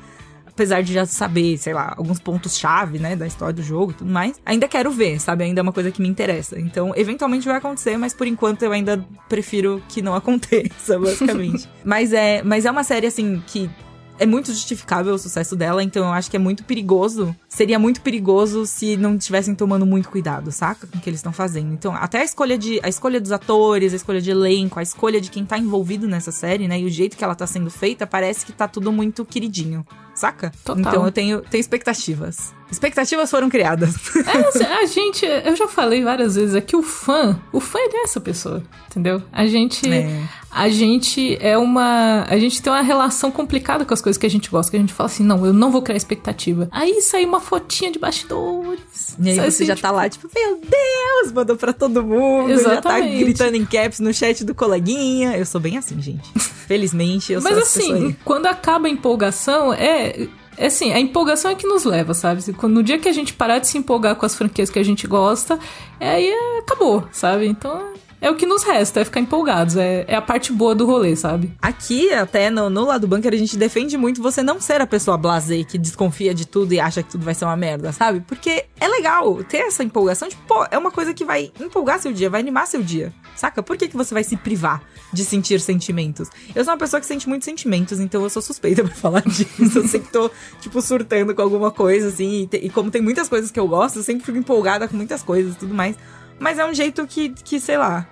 apesar 0.54 0.82
de 0.82 0.94
já 0.94 1.06
saber, 1.06 1.58
sei 1.58 1.74
lá, 1.74 1.94
alguns 1.98 2.20
pontos-chave, 2.20 3.00
né, 3.00 3.16
da 3.16 3.26
história 3.26 3.54
do 3.54 3.64
jogo 3.64 3.92
e 3.92 3.96
tudo 3.96 4.12
mais, 4.12 4.40
ainda 4.46 4.68
quero 4.68 4.92
ver, 4.92 5.20
sabe? 5.20 5.44
Ainda 5.44 5.60
é 5.60 5.64
uma 5.64 5.74
coisa 5.74 5.92
que 5.92 6.02
me 6.02 6.08
interessa. 6.08 6.60
Então, 6.60 6.94
eventualmente 6.96 7.48
vai 7.48 7.58
acontecer, 7.58 7.98
mas 7.98 8.14
por 8.14 8.28
enquanto 8.28 8.62
eu 8.62 8.72
ainda 8.72 9.04
prefiro 9.28 9.82
que 9.90 10.02
não 10.02 10.14
aconteça, 10.16 11.00
basicamente. 11.00 11.68
mas 11.84 12.14
é, 12.14 12.44
mas 12.44 12.66
é 12.66 12.72
uma 12.72 12.84
série 12.84 13.08
assim 13.08 13.42
que 13.48 13.70
é 14.20 14.26
muito 14.26 14.52
justificável 14.52 15.14
o 15.14 15.18
sucesso 15.18 15.56
dela, 15.56 15.84
então 15.84 16.06
eu 16.06 16.12
acho 16.12 16.30
que 16.30 16.36
é 16.36 16.40
muito 16.40 16.64
perigoso. 16.64 17.36
Seria 17.48 17.78
muito 17.78 18.02
perigoso 18.02 18.66
se 18.66 18.98
não 18.98 19.16
estivessem 19.16 19.56
tomando 19.56 19.86
muito 19.86 20.10
cuidado, 20.10 20.52
saca? 20.52 20.88
Com 20.88 20.98
o 20.98 21.02
que 21.02 21.10
eles 21.10 21.20
estão 21.20 21.34
fazendo. 21.34 21.74
Então, 21.74 21.94
até 21.96 22.22
a 22.22 22.24
escolha 22.24 22.58
de 22.58 22.80
a 22.84 22.90
escolha 22.90 23.20
dos 23.20 23.32
atores, 23.32 23.94
a 23.94 23.96
escolha 23.96 24.22
de 24.22 24.32
elenco, 24.32 24.80
a 24.80 24.84
escolha 24.84 25.20
de 25.20 25.30
quem 25.30 25.46
tá 25.46 25.58
envivido 25.58 26.08
nessa 26.08 26.32
série, 26.32 26.68
né, 26.68 26.80
e 26.80 26.86
o 26.86 26.90
jeito 26.90 27.18
que 27.18 27.24
ela 27.24 27.36
tá 27.36 27.48
sendo 27.48 27.70
feita, 27.70 28.06
parece 28.08 28.46
que 28.46 28.52
tá 28.52 28.68
tudo 28.68 28.92
muito 28.92 29.26
queridinho, 29.26 29.86
saca? 30.14 30.52
Total. 30.64 30.80
Então 30.80 31.06
eu 31.06 31.12
tenho, 31.12 31.42
tenho 31.42 31.62
expectativas. 31.62 32.54
Expectativas 32.74 33.30
foram 33.30 33.50
criadas. 33.50 33.94
É, 34.26 34.38
assim, 34.50 34.64
a 34.64 34.86
gente, 34.88 35.26
eu 35.26 35.56
já 35.56 35.68
falei 35.68 36.04
várias 36.04 36.36
vezes 36.36 36.56
aqui, 36.56 36.76
o 36.76 36.82
fã, 36.82 37.40
o 37.52 37.60
fã 37.60 37.78
é 37.78 38.04
essa 38.04 38.20
pessoa, 38.20 38.64
entendeu? 38.90 39.22
A 39.32 39.46
gente, 39.46 39.88
é. 39.88 40.24
a 40.50 40.68
gente 40.70 41.38
é 41.40 41.56
uma, 41.56 42.26
a 42.28 42.38
gente 42.40 42.62
tem 42.64 42.74
uma 42.74 42.82
relação 42.82 43.30
complicada 43.30 43.86
com 43.86 43.94
as 43.94 44.02
coisas 44.02 44.18
que 44.18 44.26
a 44.26 44.30
gente 44.30 44.50
gosta, 44.50 44.72
que 44.72 44.78
a 44.78 44.80
gente 44.80 44.92
fala 44.92 45.08
assim, 45.08 45.24
não, 45.24 45.46
eu 45.46 45.54
não 45.54 45.72
vou 45.72 45.84
criar 45.84 45.96
expectativa. 45.96 46.68
Aí 46.72 47.00
sai 47.02 47.26
uma 47.26 47.40
fotinha 47.40 47.92
de 47.92 48.00
bastidores. 48.00 49.16
E 49.20 49.30
aí 49.30 49.36
você 49.36 49.42
assim, 49.42 49.66
já 49.66 49.76
tá 49.76 49.90
tipo... 49.90 49.94
lá, 49.94 50.10
tipo, 50.10 50.30
meu 50.36 50.60
Deus, 50.60 51.32
mandou 51.32 51.56
pra 51.56 51.74
todo 51.74 52.04
mundo, 52.04 52.50
Exatamente. 52.50 52.74
já 52.76 52.82
tá 52.82 53.00
gritando 53.00 53.56
em 53.56 53.66
caps 53.66 54.00
no 54.00 54.12
chat 54.12 54.44
do 54.44 54.56
coleguinha. 54.56 55.38
Eu 55.38 55.46
sou 55.46 55.62
bem 55.62 55.78
assim, 55.78 56.02
gente. 56.02 56.28
Felizmente, 56.68 57.34
eu 57.34 57.42
Mas 57.42 57.54
sou 57.54 57.62
Mas 57.62 57.78
assim, 57.78 58.16
quando 58.26 58.48
acaba 58.48 58.88
a 58.88 58.90
empolgação, 58.90 59.72
é 59.74 60.28
é 60.58 60.68
assim, 60.68 60.92
a 60.94 61.00
empolgação 61.00 61.52
é 61.52 61.56
que 61.56 61.68
nos 61.68 61.84
leva, 61.84 62.14
sabe? 62.14 62.42
No 62.64 62.84
dia 62.84 63.00
que 63.00 63.10
a 63.10 63.14
gente 63.14 63.34
parar 63.34 63.60
de 63.60 63.68
se 63.68 63.78
empolgar 63.78 64.16
com 64.16 64.26
as 64.26 64.36
franquias 64.36 64.70
que 64.70 64.80
a 64.80 64.84
gente 64.84 65.08
gosta, 65.08 65.60
é, 66.00 66.10
aí 66.12 66.28
é, 66.28 66.60
acabou, 66.60 67.08
sabe? 67.12 67.48
Então 67.48 67.94
é 68.24 68.32
o 68.32 68.36
que 68.36 68.46
nos 68.46 68.64
resta, 68.64 69.02
é 69.02 69.06
ficar 69.06 69.20
empolgados. 69.20 69.76
É, 69.76 70.06
é 70.08 70.16
a 70.16 70.22
parte 70.22 70.54
boa 70.54 70.74
do 70.74 70.86
rolê, 70.86 71.14
sabe? 71.14 71.52
Aqui, 71.62 72.14
até 72.14 72.50
no, 72.50 72.70
no 72.70 72.86
lado 72.86 73.06
bunker, 73.06 73.34
a 73.34 73.38
gente 73.38 73.58
defende 73.58 73.98
muito 73.98 74.22
você 74.22 74.42
não 74.42 74.62
ser 74.62 74.80
a 74.80 74.88
pessoa 74.88 75.18
blasé 75.18 75.62
que 75.66 75.78
desconfia 75.78 76.34
de 76.34 76.48
tudo 76.48 76.74
e 76.74 76.80
acha 76.80 77.04
que 77.04 77.10
tudo 77.10 77.26
vai 77.26 77.36
ser 77.36 77.44
uma 77.44 77.58
merda, 77.58 77.92
sabe? 77.92 78.22
Porque 78.22 78.64
é 78.80 78.88
legal 78.88 79.44
ter 79.44 79.58
essa 79.58 79.84
empolgação. 79.84 80.30
Tipo, 80.30 80.42
pô, 80.48 80.66
é 80.72 80.78
uma 80.78 80.90
coisa 80.90 81.14
que 81.14 81.26
vai 81.26 81.52
empolgar 81.60 82.00
seu 82.00 82.14
dia, 82.14 82.30
vai 82.30 82.40
animar 82.40 82.66
seu 82.66 82.82
dia. 82.82 83.14
Saca? 83.36 83.62
Por 83.62 83.76
que, 83.76 83.90
que 83.90 83.98
você 83.98 84.14
vai 84.14 84.24
se 84.24 84.38
privar 84.38 84.82
de 85.12 85.26
sentir 85.26 85.60
sentimentos? 85.60 86.30
Eu 86.56 86.64
sou 86.64 86.72
uma 86.72 86.80
pessoa 86.80 87.02
que 87.02 87.06
sente 87.06 87.28
muitos 87.28 87.44
sentimentos, 87.44 88.00
então 88.00 88.24
eu 88.24 88.30
sou 88.30 88.42
suspeita 88.42 88.86
pra 88.86 88.96
falar 88.96 89.24
disso. 89.24 89.80
Eu 89.80 89.88
sempre 89.90 90.10
tô, 90.10 90.32
tipo, 90.62 90.82
surtando 90.82 91.36
com 91.36 91.42
alguma 91.42 91.72
coisa, 91.72 92.08
assim. 92.08 92.44
E, 92.44 92.48
te, 92.48 92.56
e 92.56 92.70
como 92.70 92.90
tem 92.90 93.02
muitas 93.02 93.28
coisas 93.28 93.52
que 93.52 93.60
eu 93.60 93.68
gosto, 93.68 94.00
eu 94.00 94.04
sempre 94.04 94.26
fico 94.26 94.38
empolgada 94.38 94.88
com 94.88 94.96
muitas 94.96 95.22
coisas 95.22 95.56
e 95.56 95.58
tudo 95.58 95.74
mais. 95.74 95.98
Mas 96.40 96.60
é 96.60 96.66
um 96.66 96.74
jeito 96.74 97.06
que, 97.08 97.30
que 97.30 97.60
sei 97.60 97.78
lá, 97.78 98.08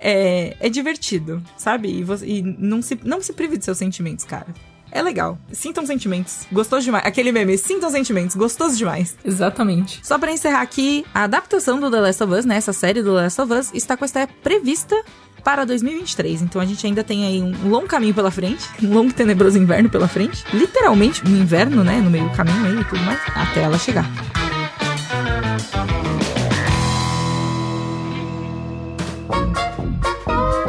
é, 0.00 0.56
é 0.60 0.68
divertido, 0.68 1.42
sabe? 1.56 1.88
E, 1.88 2.02
você, 2.02 2.26
e 2.26 2.42
não, 2.42 2.80
se, 2.82 2.98
não 3.04 3.20
se 3.20 3.32
prive 3.32 3.56
de 3.56 3.64
seus 3.64 3.78
sentimentos, 3.78 4.24
cara. 4.24 4.46
É 4.90 5.02
legal. 5.02 5.38
Sintam 5.52 5.84
sentimentos. 5.84 6.46
Gostoso 6.50 6.84
demais. 6.84 7.04
Aquele 7.04 7.30
meme, 7.30 7.58
sintam 7.58 7.90
sentimentos. 7.90 8.34
Gostoso 8.34 8.76
demais. 8.76 9.16
Exatamente. 9.24 10.00
Só 10.02 10.18
para 10.18 10.32
encerrar 10.32 10.62
aqui, 10.62 11.04
a 11.14 11.24
adaptação 11.24 11.78
do 11.78 11.90
The 11.90 12.00
Last 12.00 12.22
of 12.22 12.32
Us, 12.32 12.44
né? 12.46 12.56
Essa 12.56 12.72
série 12.72 13.02
do 13.02 13.14
The 13.14 13.22
Last 13.22 13.40
of 13.40 13.52
Us, 13.52 13.70
está 13.74 13.96
com 13.96 14.04
a 14.04 14.06
estreia 14.06 14.28
prevista 14.42 14.96
para 15.44 15.64
2023. 15.64 16.42
Então 16.42 16.60
a 16.60 16.64
gente 16.64 16.86
ainda 16.86 17.04
tem 17.04 17.26
aí 17.26 17.42
um 17.42 17.68
longo 17.68 17.86
caminho 17.86 18.14
pela 18.14 18.30
frente. 18.30 18.66
Um 18.82 18.94
longo 18.94 19.12
tenebroso 19.12 19.58
inverno 19.58 19.90
pela 19.90 20.08
frente. 20.08 20.44
Literalmente, 20.52 21.22
um 21.26 21.36
inverno, 21.36 21.84
né? 21.84 22.00
No 22.00 22.10
meio 22.10 22.28
do 22.28 22.34
caminho 22.34 22.64
aí 22.64 22.80
e 22.80 22.84
tudo 22.84 23.02
mais. 23.02 23.20
Até 23.34 23.62
ela 23.62 23.78
chegar. 23.78 24.06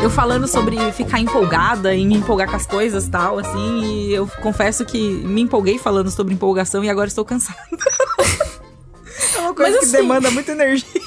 Eu 0.10 0.12
falando 0.12 0.48
sobre 0.48 0.91
ficar 0.91 1.19
empolgada 1.19 1.93
e 1.93 2.06
me 2.06 2.15
empolgar 2.15 2.50
com 2.50 2.56
as 2.56 2.65
coisas 2.65 3.08
tal, 3.08 3.38
assim, 3.38 3.82
e 3.84 4.13
eu 4.13 4.28
confesso 4.41 4.84
que 4.84 4.98
me 4.98 5.41
empolguei 5.41 5.78
falando 5.78 6.10
sobre 6.10 6.34
empolgação 6.34 6.84
e 6.84 6.89
agora 6.89 7.08
estou 7.08 7.24
cansada. 7.24 7.60
é 9.36 9.39
uma 9.39 9.54
coisa 9.54 9.78
Mas, 9.78 9.80
que 9.80 9.86
assim, 9.86 9.98
demanda 9.98 10.32
muita 10.32 10.52
energia. 10.52 11.02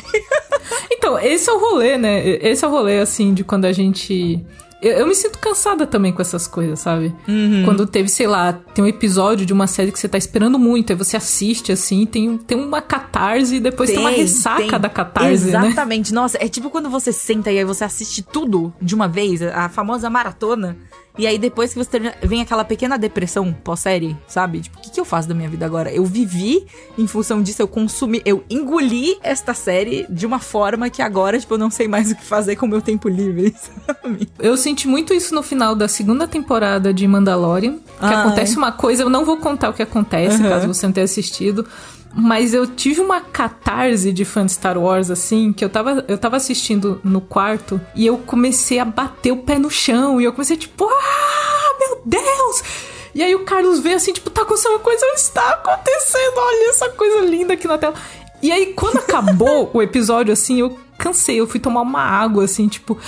Então, 1.03 1.19
esse 1.19 1.51
é 1.51 1.53
o 1.53 1.59
rolê, 1.59 1.99
né? 1.99 2.29
Esse 2.29 2.65
é 2.65 2.69
o 2.69 2.71
rolê, 2.71 3.01
assim, 3.01 3.35
de 3.35 3.43
quando 3.43 3.65
a 3.65 3.73
gente 3.73 4.41
eu, 4.81 4.93
eu, 4.93 5.07
me 5.07 5.15
sinto 5.17 5.39
cansada 5.39 5.85
também 5.85 6.13
com 6.13 6.23
essas 6.23 6.47
coisas, 6.47 6.79
sabe? 6.79 7.13
Uhum. 7.27 7.63
Quando 7.65 7.87
teve, 7.87 8.09
sei 8.09 8.29
lá, 8.29 8.53
tem 8.53 8.85
um 8.85 8.87
episódio 8.87 9.45
de 9.45 9.53
uma 9.53 9.69
série 9.69 9.91
que 9.91 9.99
você 9.99 10.09
tá 10.09 10.19
esperando 10.19 10.61
muito, 10.61 10.93
aí 10.93 10.97
você 10.97 11.17
assiste 11.17 11.73
assim, 11.73 12.07
tem, 12.07 12.39
tem 12.39 12.57
uma 12.57 12.81
catarse 12.81 13.57
e 13.57 13.61
depois 13.61 13.91
tem, 13.91 13.99
tem 13.99 14.07
uma 14.07 14.15
ressaca 14.15 14.63
tem. 14.63 14.81
da 14.81 14.89
catarse, 14.89 15.51
né? 15.53 15.69
Exatamente. 15.69 16.13
Né? 16.13 16.21
Nossa, 16.21 16.39
é 16.41 16.49
tipo 16.49 16.71
quando 16.71 16.89
você 16.89 17.13
senta 17.13 17.51
e 17.51 17.59
aí 17.59 17.65
você 17.65 17.85
assiste 17.85 18.23
tudo 18.23 18.73
de 18.81 18.95
uma 18.95 19.07
vez, 19.09 19.43
a 19.43 19.69
famosa 19.69 20.09
maratona. 20.09 20.77
E 21.19 21.27
aí, 21.27 21.39
depois 21.39 21.73
que 21.73 21.79
você 21.79 21.91
termina, 21.91 22.15
vem 22.23 22.41
aquela 22.41 22.65
pequena 22.65 22.97
depressão 22.97 23.53
pós-série, 23.53 24.17
sabe? 24.27 24.61
Tipo, 24.61 24.79
o 24.79 24.81
que, 24.81 24.91
que 24.91 25.01
eu 25.01 25.05
faço 25.05 25.29
da 25.29 25.35
minha 25.35 25.49
vida 25.49 25.67
agora? 25.67 25.93
Eu 25.93 26.05
vivi 26.05 26.67
em 26.97 27.07
função 27.07 27.43
disso, 27.43 27.61
eu 27.61 27.69
consumi, 27.69 28.23
eu 28.25 28.43
engoli 28.49 29.19
esta 29.23 29.53
série 29.53 30.07
de 30.09 30.25
uma 30.25 30.39
forma 30.39 30.89
que 30.89 31.03
agora, 31.03 31.39
tipo, 31.39 31.53
eu 31.53 31.59
não 31.59 31.71
sei 31.71 31.87
mais 31.87 32.11
o 32.11 32.17
que 32.17 32.25
fazer 32.25 32.57
com 32.57 32.65
o 32.65 32.69
meu 32.69 32.81
tempo 32.81 33.09
livre, 33.09 33.55
sabe? 33.87 34.29
Eu 34.39 34.57
senti 34.57 34.89
muito 34.89 35.13
isso 35.13 35.35
no 35.35 35.43
final 35.43 35.75
da 35.75 35.87
segunda 35.87 36.27
temporada 36.27 36.95
de 36.95 37.07
Mandalorian. 37.07 37.75
Que 37.75 37.81
ah, 38.01 38.23
acontece 38.23 38.55
é? 38.55 38.59
uma 38.59 38.73
coisa, 38.73 39.03
eu 39.03 39.11
não 39.11 39.25
vou 39.25 39.37
contar 39.37 39.69
o 39.69 39.75
que 39.75 39.83
acontece, 39.83 40.43
uhum. 40.43 40.49
caso 40.49 40.67
você 40.67 40.87
não 40.87 40.93
tenha 40.93 41.05
assistido. 41.05 41.67
Mas 42.15 42.53
eu 42.53 42.67
tive 42.67 43.01
uma 43.01 43.21
catarse 43.21 44.13
de 44.13 44.25
fã 44.25 44.45
de 44.45 44.53
Star 44.53 44.77
Wars, 44.77 45.11
assim, 45.11 45.53
que 45.53 45.65
eu 45.65 45.71
tava, 45.71 46.05
eu 46.07 46.19
tava 46.19 46.37
assistindo 46.37 47.01
no 47.03 47.21
quarto 47.21 47.81
e 47.95 48.07
eu 48.07 48.19
comecei 48.19 48.79
a 48.79 48.85
bater 48.85 49.33
o 49.33 49.39
pé 49.39 49.59
no 49.59 49.71
chão. 49.71 50.21
E 50.21 50.25
eu 50.25 50.33
comecei, 50.33 50.57
tipo, 50.57 50.85
ah, 50.85 51.79
meu 51.79 52.03
Deus! 52.05 52.63
E 53.15 53.23
aí 53.23 53.35
o 53.35 53.45
Carlos 53.45 53.81
vê 53.81 53.95
assim, 53.95 54.13
tipo, 54.13 54.31
tá 54.31 54.43
acontecendo 54.43 54.73
uma 54.73 54.79
coisa, 54.79 55.05
está 55.15 55.51
acontecendo, 55.51 56.35
olha 56.37 56.71
essa 56.71 56.89
coisa 56.91 57.21
linda 57.27 57.55
aqui 57.55 57.67
na 57.67 57.79
tela. 57.79 57.95
E 58.43 58.51
aí, 58.51 58.75
quando 58.75 58.99
acabou 58.99 59.71
o 59.75 59.83
episódio, 59.83 60.33
assim, 60.33 60.61
eu 60.61 60.79
cansei, 60.99 61.41
eu 61.41 61.47
fui 61.47 61.61
tomar 61.61 61.83
uma 61.83 62.03
água, 62.03 62.45
assim, 62.45 62.69
tipo. 62.69 62.99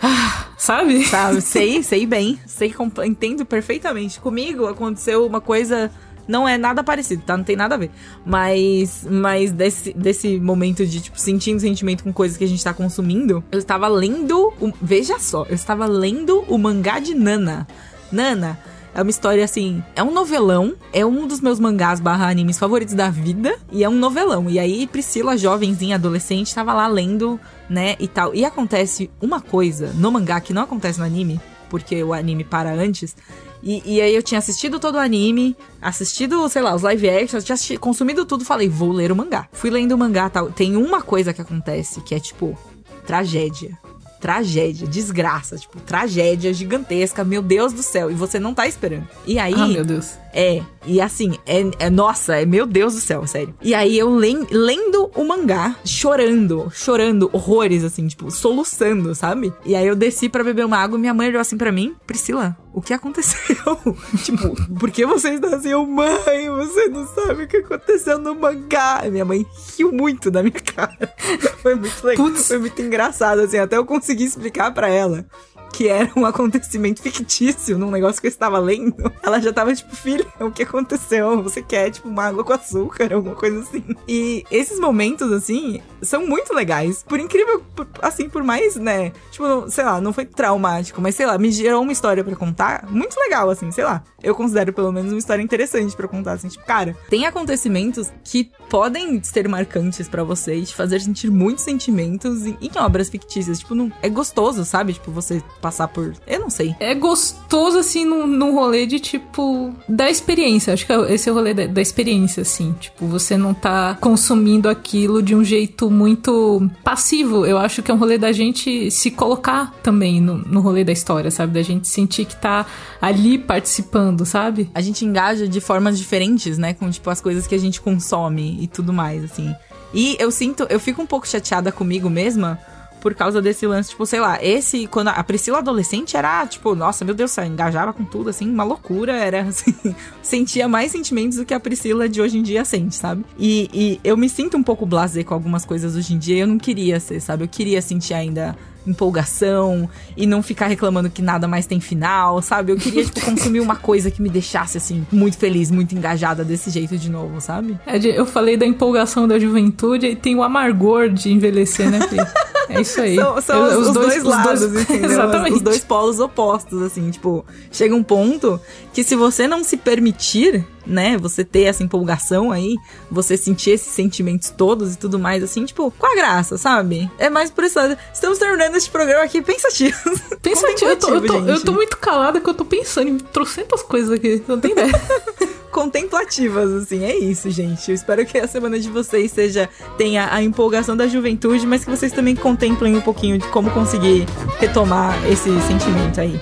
Ah, 0.00 0.46
sabe? 0.56 1.04
Sabe, 1.04 1.40
sei, 1.40 1.82
sei 1.84 2.06
bem. 2.06 2.40
Sei, 2.46 2.74
entendo 3.04 3.44
perfeitamente. 3.44 4.18
Comigo 4.18 4.66
aconteceu 4.66 5.26
uma 5.26 5.40
coisa 5.40 5.90
não 6.26 6.48
é 6.48 6.56
nada 6.56 6.82
parecido, 6.84 7.22
tá? 7.24 7.36
Não 7.36 7.44
tem 7.44 7.56
nada 7.56 7.74
a 7.74 7.78
ver. 7.78 7.90
Mas, 8.24 9.06
mas 9.08 9.52
desse, 9.52 9.92
desse 9.92 10.38
momento 10.38 10.86
de, 10.86 11.00
tipo, 11.00 11.18
sentindo 11.18 11.60
sentimento 11.60 12.04
com 12.04 12.12
coisas 12.12 12.36
que 12.36 12.44
a 12.44 12.48
gente 12.48 12.62
tá 12.62 12.72
consumindo, 12.72 13.42
eu 13.50 13.58
estava 13.58 13.88
lendo. 13.88 14.52
O, 14.60 14.72
veja 14.80 15.18
só, 15.18 15.44
eu 15.48 15.54
estava 15.54 15.86
lendo 15.86 16.44
o 16.48 16.58
mangá 16.58 16.98
de 16.98 17.14
Nana. 17.14 17.66
Nana. 18.10 18.58
É 18.94 19.00
uma 19.00 19.10
história 19.10 19.42
assim, 19.42 19.82
é 19.96 20.02
um 20.02 20.12
novelão, 20.12 20.74
é 20.92 21.04
um 21.04 21.26
dos 21.26 21.40
meus 21.40 21.58
mangás 21.58 21.98
barra 21.98 22.28
animes 22.28 22.58
favoritos 22.58 22.94
da 22.94 23.08
vida, 23.08 23.56
e 23.70 23.82
é 23.82 23.88
um 23.88 23.94
novelão. 23.94 24.50
E 24.50 24.58
aí, 24.58 24.86
Priscila, 24.86 25.34
jovenzinha, 25.38 25.96
adolescente, 25.96 26.48
estava 26.48 26.74
lá 26.74 26.86
lendo, 26.86 27.40
né, 27.70 27.96
e 27.98 28.06
tal. 28.06 28.34
E 28.34 28.44
acontece 28.44 29.10
uma 29.18 29.40
coisa 29.40 29.94
no 29.94 30.12
mangá 30.12 30.42
que 30.42 30.52
não 30.52 30.62
acontece 30.62 30.98
no 30.98 31.06
anime, 31.06 31.40
porque 31.70 32.04
o 32.04 32.12
anime 32.12 32.44
para 32.44 32.70
antes, 32.70 33.16
e, 33.62 33.96
e, 33.96 34.00
aí 34.00 34.14
eu 34.14 34.22
tinha 34.22 34.38
assistido 34.38 34.80
todo 34.80 34.96
o 34.96 34.98
anime, 34.98 35.56
assistido, 35.80 36.48
sei 36.48 36.62
lá, 36.62 36.74
os 36.74 36.82
live 36.82 37.08
actions, 37.08 37.44
tinha 37.44 37.78
consumido 37.78 38.24
tudo, 38.24 38.44
falei, 38.44 38.68
vou 38.68 38.90
ler 38.90 39.12
o 39.12 39.16
mangá. 39.16 39.48
Fui 39.52 39.70
lendo 39.70 39.92
o 39.92 39.98
mangá 39.98 40.28
tal. 40.28 40.50
Tem 40.50 40.76
uma 40.76 41.00
coisa 41.00 41.32
que 41.32 41.40
acontece 41.40 42.00
que 42.00 42.14
é 42.14 42.18
tipo 42.18 42.58
tragédia 43.06 43.78
tragédia, 44.22 44.86
desgraça, 44.86 45.56
tipo, 45.56 45.80
tragédia 45.80 46.54
gigantesca, 46.54 47.24
meu 47.24 47.42
Deus 47.42 47.72
do 47.72 47.82
céu, 47.82 48.08
e 48.08 48.14
você 48.14 48.38
não 48.38 48.54
tá 48.54 48.68
esperando. 48.68 49.08
E 49.26 49.36
aí. 49.36 49.52
Ah, 49.52 49.66
meu 49.66 49.84
Deus. 49.84 50.16
É, 50.32 50.62
e 50.86 51.00
assim, 51.00 51.38
é, 51.46 51.62
é 51.78 51.90
nossa, 51.90 52.36
é 52.36 52.46
meu 52.46 52.66
Deus 52.66 52.94
do 52.94 53.00
céu, 53.00 53.26
sério. 53.26 53.54
E 53.62 53.74
aí 53.74 53.98
eu 53.98 54.10
lendo 54.10 55.10
o 55.14 55.24
mangá, 55.24 55.76
chorando, 55.84 56.70
chorando, 56.74 57.28
horrores, 57.32 57.84
assim, 57.84 58.06
tipo, 58.06 58.30
soluçando, 58.30 59.14
sabe? 59.14 59.52
E 59.64 59.74
aí 59.74 59.86
eu 59.86 59.94
desci 59.94 60.28
para 60.28 60.42
beber 60.42 60.64
uma 60.64 60.78
água 60.78 60.96
e 60.96 61.00
minha 61.00 61.14
mãe 61.14 61.28
olhou 61.28 61.40
assim 61.40 61.56
para 61.56 61.70
mim, 61.70 61.94
Priscila, 62.06 62.56
o 62.72 62.80
que 62.80 62.94
aconteceu? 62.94 63.56
tipo, 64.24 64.74
por 64.78 64.90
que 64.90 65.04
você 65.04 65.34
está 65.34 65.56
assim? 65.56 65.68
Eu, 65.68 65.86
mãe, 65.86 66.50
você 66.50 66.88
não 66.88 67.06
sabe 67.06 67.44
o 67.44 67.48
que 67.48 67.58
aconteceu 67.58 68.18
no 68.18 68.34
mangá. 68.34 69.02
minha 69.10 69.24
mãe 69.24 69.46
riu 69.76 69.92
muito 69.92 70.30
da 70.30 70.42
minha 70.42 70.52
cara. 70.74 71.14
Foi 71.62 71.74
muito 71.74 72.04
legal. 72.04 72.26
Putz. 72.26 72.48
Foi 72.48 72.58
muito 72.58 72.80
engraçado, 72.80 73.40
assim, 73.40 73.58
até 73.58 73.76
eu 73.76 73.84
conseguir 73.84 74.24
explicar 74.24 74.72
para 74.72 74.88
ela 74.88 75.26
que 75.72 75.88
era 75.88 76.10
um 76.14 76.26
acontecimento 76.26 77.02
fictício 77.02 77.78
num 77.78 77.90
negócio 77.90 78.20
que 78.20 78.26
eu 78.26 78.30
estava 78.30 78.58
lendo, 78.58 78.94
ela 79.22 79.40
já 79.40 79.52
tava 79.52 79.74
tipo, 79.74 79.96
filha, 79.96 80.26
o 80.38 80.50
que 80.50 80.62
aconteceu? 80.62 81.42
Você 81.42 81.62
quer, 81.62 81.90
tipo, 81.90 82.08
uma 82.08 82.24
água 82.24 82.44
com 82.44 82.52
açúcar, 82.52 83.12
alguma 83.12 83.34
coisa 83.34 83.60
assim. 83.60 83.82
E 84.06 84.44
esses 84.50 84.78
momentos, 84.78 85.32
assim, 85.32 85.80
são 86.02 86.26
muito 86.26 86.52
legais. 86.54 87.02
Por 87.02 87.18
incrível, 87.18 87.62
assim, 88.00 88.28
por 88.28 88.42
mais, 88.42 88.76
né? 88.76 89.12
Tipo, 89.30 89.70
sei 89.70 89.84
lá, 89.84 90.00
não 90.00 90.12
foi 90.12 90.26
traumático, 90.26 91.00
mas 91.00 91.14
sei 91.14 91.26
lá, 91.26 91.38
me 91.38 91.50
gerou 91.50 91.82
uma 91.82 91.92
história 91.92 92.22
para 92.22 92.36
contar 92.36 92.86
muito 92.90 93.18
legal, 93.18 93.48
assim, 93.48 93.70
sei 93.70 93.84
lá. 93.84 94.02
Eu 94.22 94.34
considero 94.34 94.72
pelo 94.72 94.92
menos 94.92 95.10
uma 95.12 95.18
história 95.18 95.42
interessante 95.42 95.96
para 95.96 96.06
contar, 96.06 96.32
assim, 96.32 96.48
tipo, 96.48 96.64
cara, 96.64 96.96
tem 97.08 97.26
acontecimentos 97.26 98.12
que 98.22 98.50
podem 98.72 99.22
ser 99.22 99.46
marcantes 99.46 100.08
para 100.08 100.24
você 100.24 100.54
e 100.54 100.64
te 100.64 100.74
fazer 100.74 100.98
sentir 101.02 101.30
muitos 101.30 101.62
sentimentos 101.62 102.46
em, 102.46 102.56
em 102.58 102.70
obras 102.78 103.10
fictícias. 103.10 103.58
Tipo, 103.58 103.74
não, 103.74 103.92
é 104.00 104.08
gostoso, 104.08 104.64
sabe? 104.64 104.94
Tipo, 104.94 105.10
você 105.10 105.42
passar 105.60 105.88
por. 105.88 106.14
Eu 106.26 106.40
não 106.40 106.48
sei. 106.48 106.74
É 106.80 106.94
gostoso, 106.94 107.76
assim, 107.76 108.06
num, 108.06 108.26
num 108.26 108.54
rolê 108.54 108.86
de, 108.86 108.98
tipo, 108.98 109.74
da 109.86 110.08
experiência. 110.08 110.72
Acho 110.72 110.86
que 110.86 110.92
é 110.92 111.12
esse 111.12 111.28
é 111.28 111.32
o 111.32 111.34
rolê 111.34 111.52
da, 111.52 111.66
da 111.66 111.82
experiência, 111.82 112.40
assim. 112.40 112.74
Tipo, 112.80 113.06
você 113.06 113.36
não 113.36 113.52
tá 113.52 113.98
consumindo 114.00 114.70
aquilo 114.70 115.22
de 115.22 115.34
um 115.34 115.44
jeito 115.44 115.90
muito 115.90 116.66
passivo. 116.82 117.44
Eu 117.44 117.58
acho 117.58 117.82
que 117.82 117.90
é 117.90 117.94
um 117.94 117.98
rolê 117.98 118.16
da 118.16 118.32
gente 118.32 118.90
se 118.90 119.10
colocar 119.10 119.74
também 119.82 120.18
no, 120.18 120.38
no 120.38 120.62
rolê 120.62 120.82
da 120.82 120.92
história, 120.92 121.30
sabe? 121.30 121.52
Da 121.52 121.62
gente 121.62 121.86
sentir 121.88 122.24
que 122.24 122.36
tá 122.36 122.64
ali 123.02 123.36
participando, 123.36 124.24
sabe? 124.24 124.70
A 124.74 124.80
gente 124.80 125.04
engaja 125.04 125.46
de 125.46 125.60
formas 125.60 125.98
diferentes, 125.98 126.56
né? 126.56 126.72
Com, 126.72 126.88
tipo, 126.88 127.10
as 127.10 127.20
coisas 127.20 127.46
que 127.46 127.54
a 127.54 127.58
gente 127.58 127.78
consome 127.78 128.61
e 128.62 128.66
tudo 128.68 128.92
mais, 128.92 129.24
assim. 129.24 129.54
E 129.92 130.16
eu 130.18 130.30
sinto, 130.30 130.66
eu 130.70 130.80
fico 130.80 131.02
um 131.02 131.06
pouco 131.06 131.28
chateada 131.28 131.70
comigo 131.70 132.08
mesma 132.08 132.58
por 133.02 133.14
causa 133.14 133.42
desse 133.42 133.66
lance, 133.66 133.90
tipo, 133.90 134.06
sei 134.06 134.20
lá, 134.20 134.38
esse, 134.40 134.86
quando 134.86 135.08
a 135.08 135.24
Priscila 135.24 135.58
adolescente 135.58 136.16
era, 136.16 136.46
tipo, 136.46 136.72
nossa, 136.76 137.04
meu 137.04 137.14
Deus, 137.14 137.36
engajava 137.38 137.92
com 137.92 138.04
tudo, 138.04 138.30
assim, 138.30 138.48
uma 138.48 138.62
loucura, 138.62 139.12
era 139.12 139.42
assim, 139.42 139.74
sentia 140.22 140.68
mais 140.68 140.92
sentimentos 140.92 141.36
do 141.36 141.44
que 141.44 141.52
a 141.52 141.58
Priscila 141.58 142.08
de 142.08 142.22
hoje 142.22 142.38
em 142.38 142.42
dia 142.42 142.64
sente, 142.64 142.94
sabe? 142.94 143.24
E, 143.36 143.68
e 143.74 144.00
eu 144.04 144.16
me 144.16 144.28
sinto 144.28 144.56
um 144.56 144.62
pouco 144.62 144.86
blasé 144.86 145.24
com 145.24 145.34
algumas 145.34 145.64
coisas 145.64 145.96
hoje 145.96 146.14
em 146.14 146.18
dia, 146.18 146.38
eu 146.38 146.46
não 146.46 146.58
queria 146.58 147.00
ser, 147.00 147.18
sabe? 147.18 147.42
Eu 147.42 147.48
queria 147.48 147.82
sentir 147.82 148.14
ainda 148.14 148.56
empolgação 148.86 149.88
e 150.16 150.26
não 150.26 150.42
ficar 150.42 150.66
reclamando 150.66 151.10
que 151.10 151.22
nada 151.22 151.48
mais 151.48 151.66
tem 151.66 151.80
final, 151.80 152.40
sabe? 152.40 152.70
Eu 152.70 152.76
queria, 152.76 153.04
tipo, 153.04 153.20
consumir 153.26 153.60
uma 153.60 153.76
coisa 153.76 154.12
que 154.12 154.22
me 154.22 154.28
deixasse, 154.28 154.78
assim, 154.78 155.04
muito 155.10 155.36
feliz, 155.38 155.72
muito 155.72 155.94
engajada 155.94 156.44
desse 156.44 156.70
jeito 156.70 156.96
de 156.96 157.10
novo, 157.10 157.40
sabe? 157.40 157.78
É, 157.84 157.98
eu 157.98 158.26
falei 158.26 158.56
da 158.56 158.66
empolgação 158.66 159.26
da 159.26 159.40
juventude 159.40 160.06
e 160.06 160.16
tem 160.16 160.36
o 160.36 160.42
amargor 160.42 161.08
de 161.08 161.32
envelhecer, 161.32 161.90
né, 161.90 162.00
Fê? 162.08 162.16
É 162.68 162.80
isso 162.80 163.00
aí. 163.00 163.16
São, 163.16 163.40
são 163.40 163.64
os, 163.64 163.88
os, 163.88 163.94
dois, 163.94 164.06
dois 164.08 164.22
lados, 164.24 164.62
os 164.62 164.72
dois, 164.72 164.90
entendeu? 164.90 165.10
Exatamente. 165.12 165.56
Os 165.56 165.62
dois 165.62 165.80
polos 165.80 166.20
opostos, 166.20 166.82
assim, 166.82 167.10
tipo, 167.10 167.44
chega 167.70 167.94
um 167.94 168.02
ponto 168.02 168.60
que 168.92 169.02
se 169.02 169.16
você 169.16 169.46
não 169.46 169.64
se 169.64 169.76
permitir 169.76 170.64
né, 170.86 171.16
você 171.16 171.44
ter 171.44 171.62
essa 171.62 171.82
empolgação 171.82 172.50
aí, 172.50 172.76
você 173.10 173.36
sentir 173.36 173.70
esses 173.70 173.92
sentimentos 173.92 174.50
todos 174.50 174.94
e 174.94 174.98
tudo 174.98 175.18
mais, 175.18 175.42
assim, 175.42 175.64
tipo, 175.64 175.92
com 175.92 176.06
a 176.06 176.14
graça, 176.14 176.58
sabe? 176.58 177.10
É 177.18 177.30
mais 177.30 177.50
por 177.50 177.64
isso. 177.64 177.78
Estamos 178.12 178.38
terminando 178.38 178.76
este 178.76 178.90
programa 178.90 179.24
aqui 179.24 179.40
pensativos. 179.40 180.20
Pensativo, 180.42 180.90
eu 180.90 180.96
tô, 180.96 181.14
eu, 181.14 181.26
tô, 181.26 181.38
eu 181.38 181.64
tô, 181.64 181.72
muito 181.72 181.96
calada 181.96 182.40
que 182.40 182.48
eu 182.48 182.54
tô 182.54 182.64
pensando 182.64 183.08
em 183.08 183.18
trocentas 183.18 183.82
coisas 183.82 184.10
aqui, 184.10 184.42
não 184.48 184.58
tem 184.58 184.72
ideia. 184.72 184.92
contemplativas, 185.72 186.70
assim, 186.70 187.02
é 187.04 187.16
isso, 187.16 187.50
gente. 187.50 187.90
Eu 187.90 187.94
espero 187.94 188.24
que 188.26 188.38
a 188.38 188.46
semana 188.46 188.78
de 188.78 188.88
vocês 188.90 189.32
seja 189.32 189.68
tenha 189.96 190.28
a 190.32 190.42
empolgação 190.42 190.96
da 190.96 191.08
juventude, 191.08 191.66
mas 191.66 191.84
que 191.84 191.90
vocês 191.90 192.12
também 192.12 192.36
contemplem 192.36 192.94
um 192.96 193.00
pouquinho 193.00 193.38
de 193.38 193.48
como 193.48 193.70
conseguir 193.70 194.26
retomar 194.60 195.16
esse 195.28 195.50
sentimento 195.62 196.20
aí. 196.20 196.38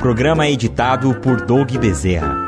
Programa 0.00 0.48
editado 0.48 1.14
por 1.16 1.42
Doug 1.42 1.70
Bezerra. 1.76 2.41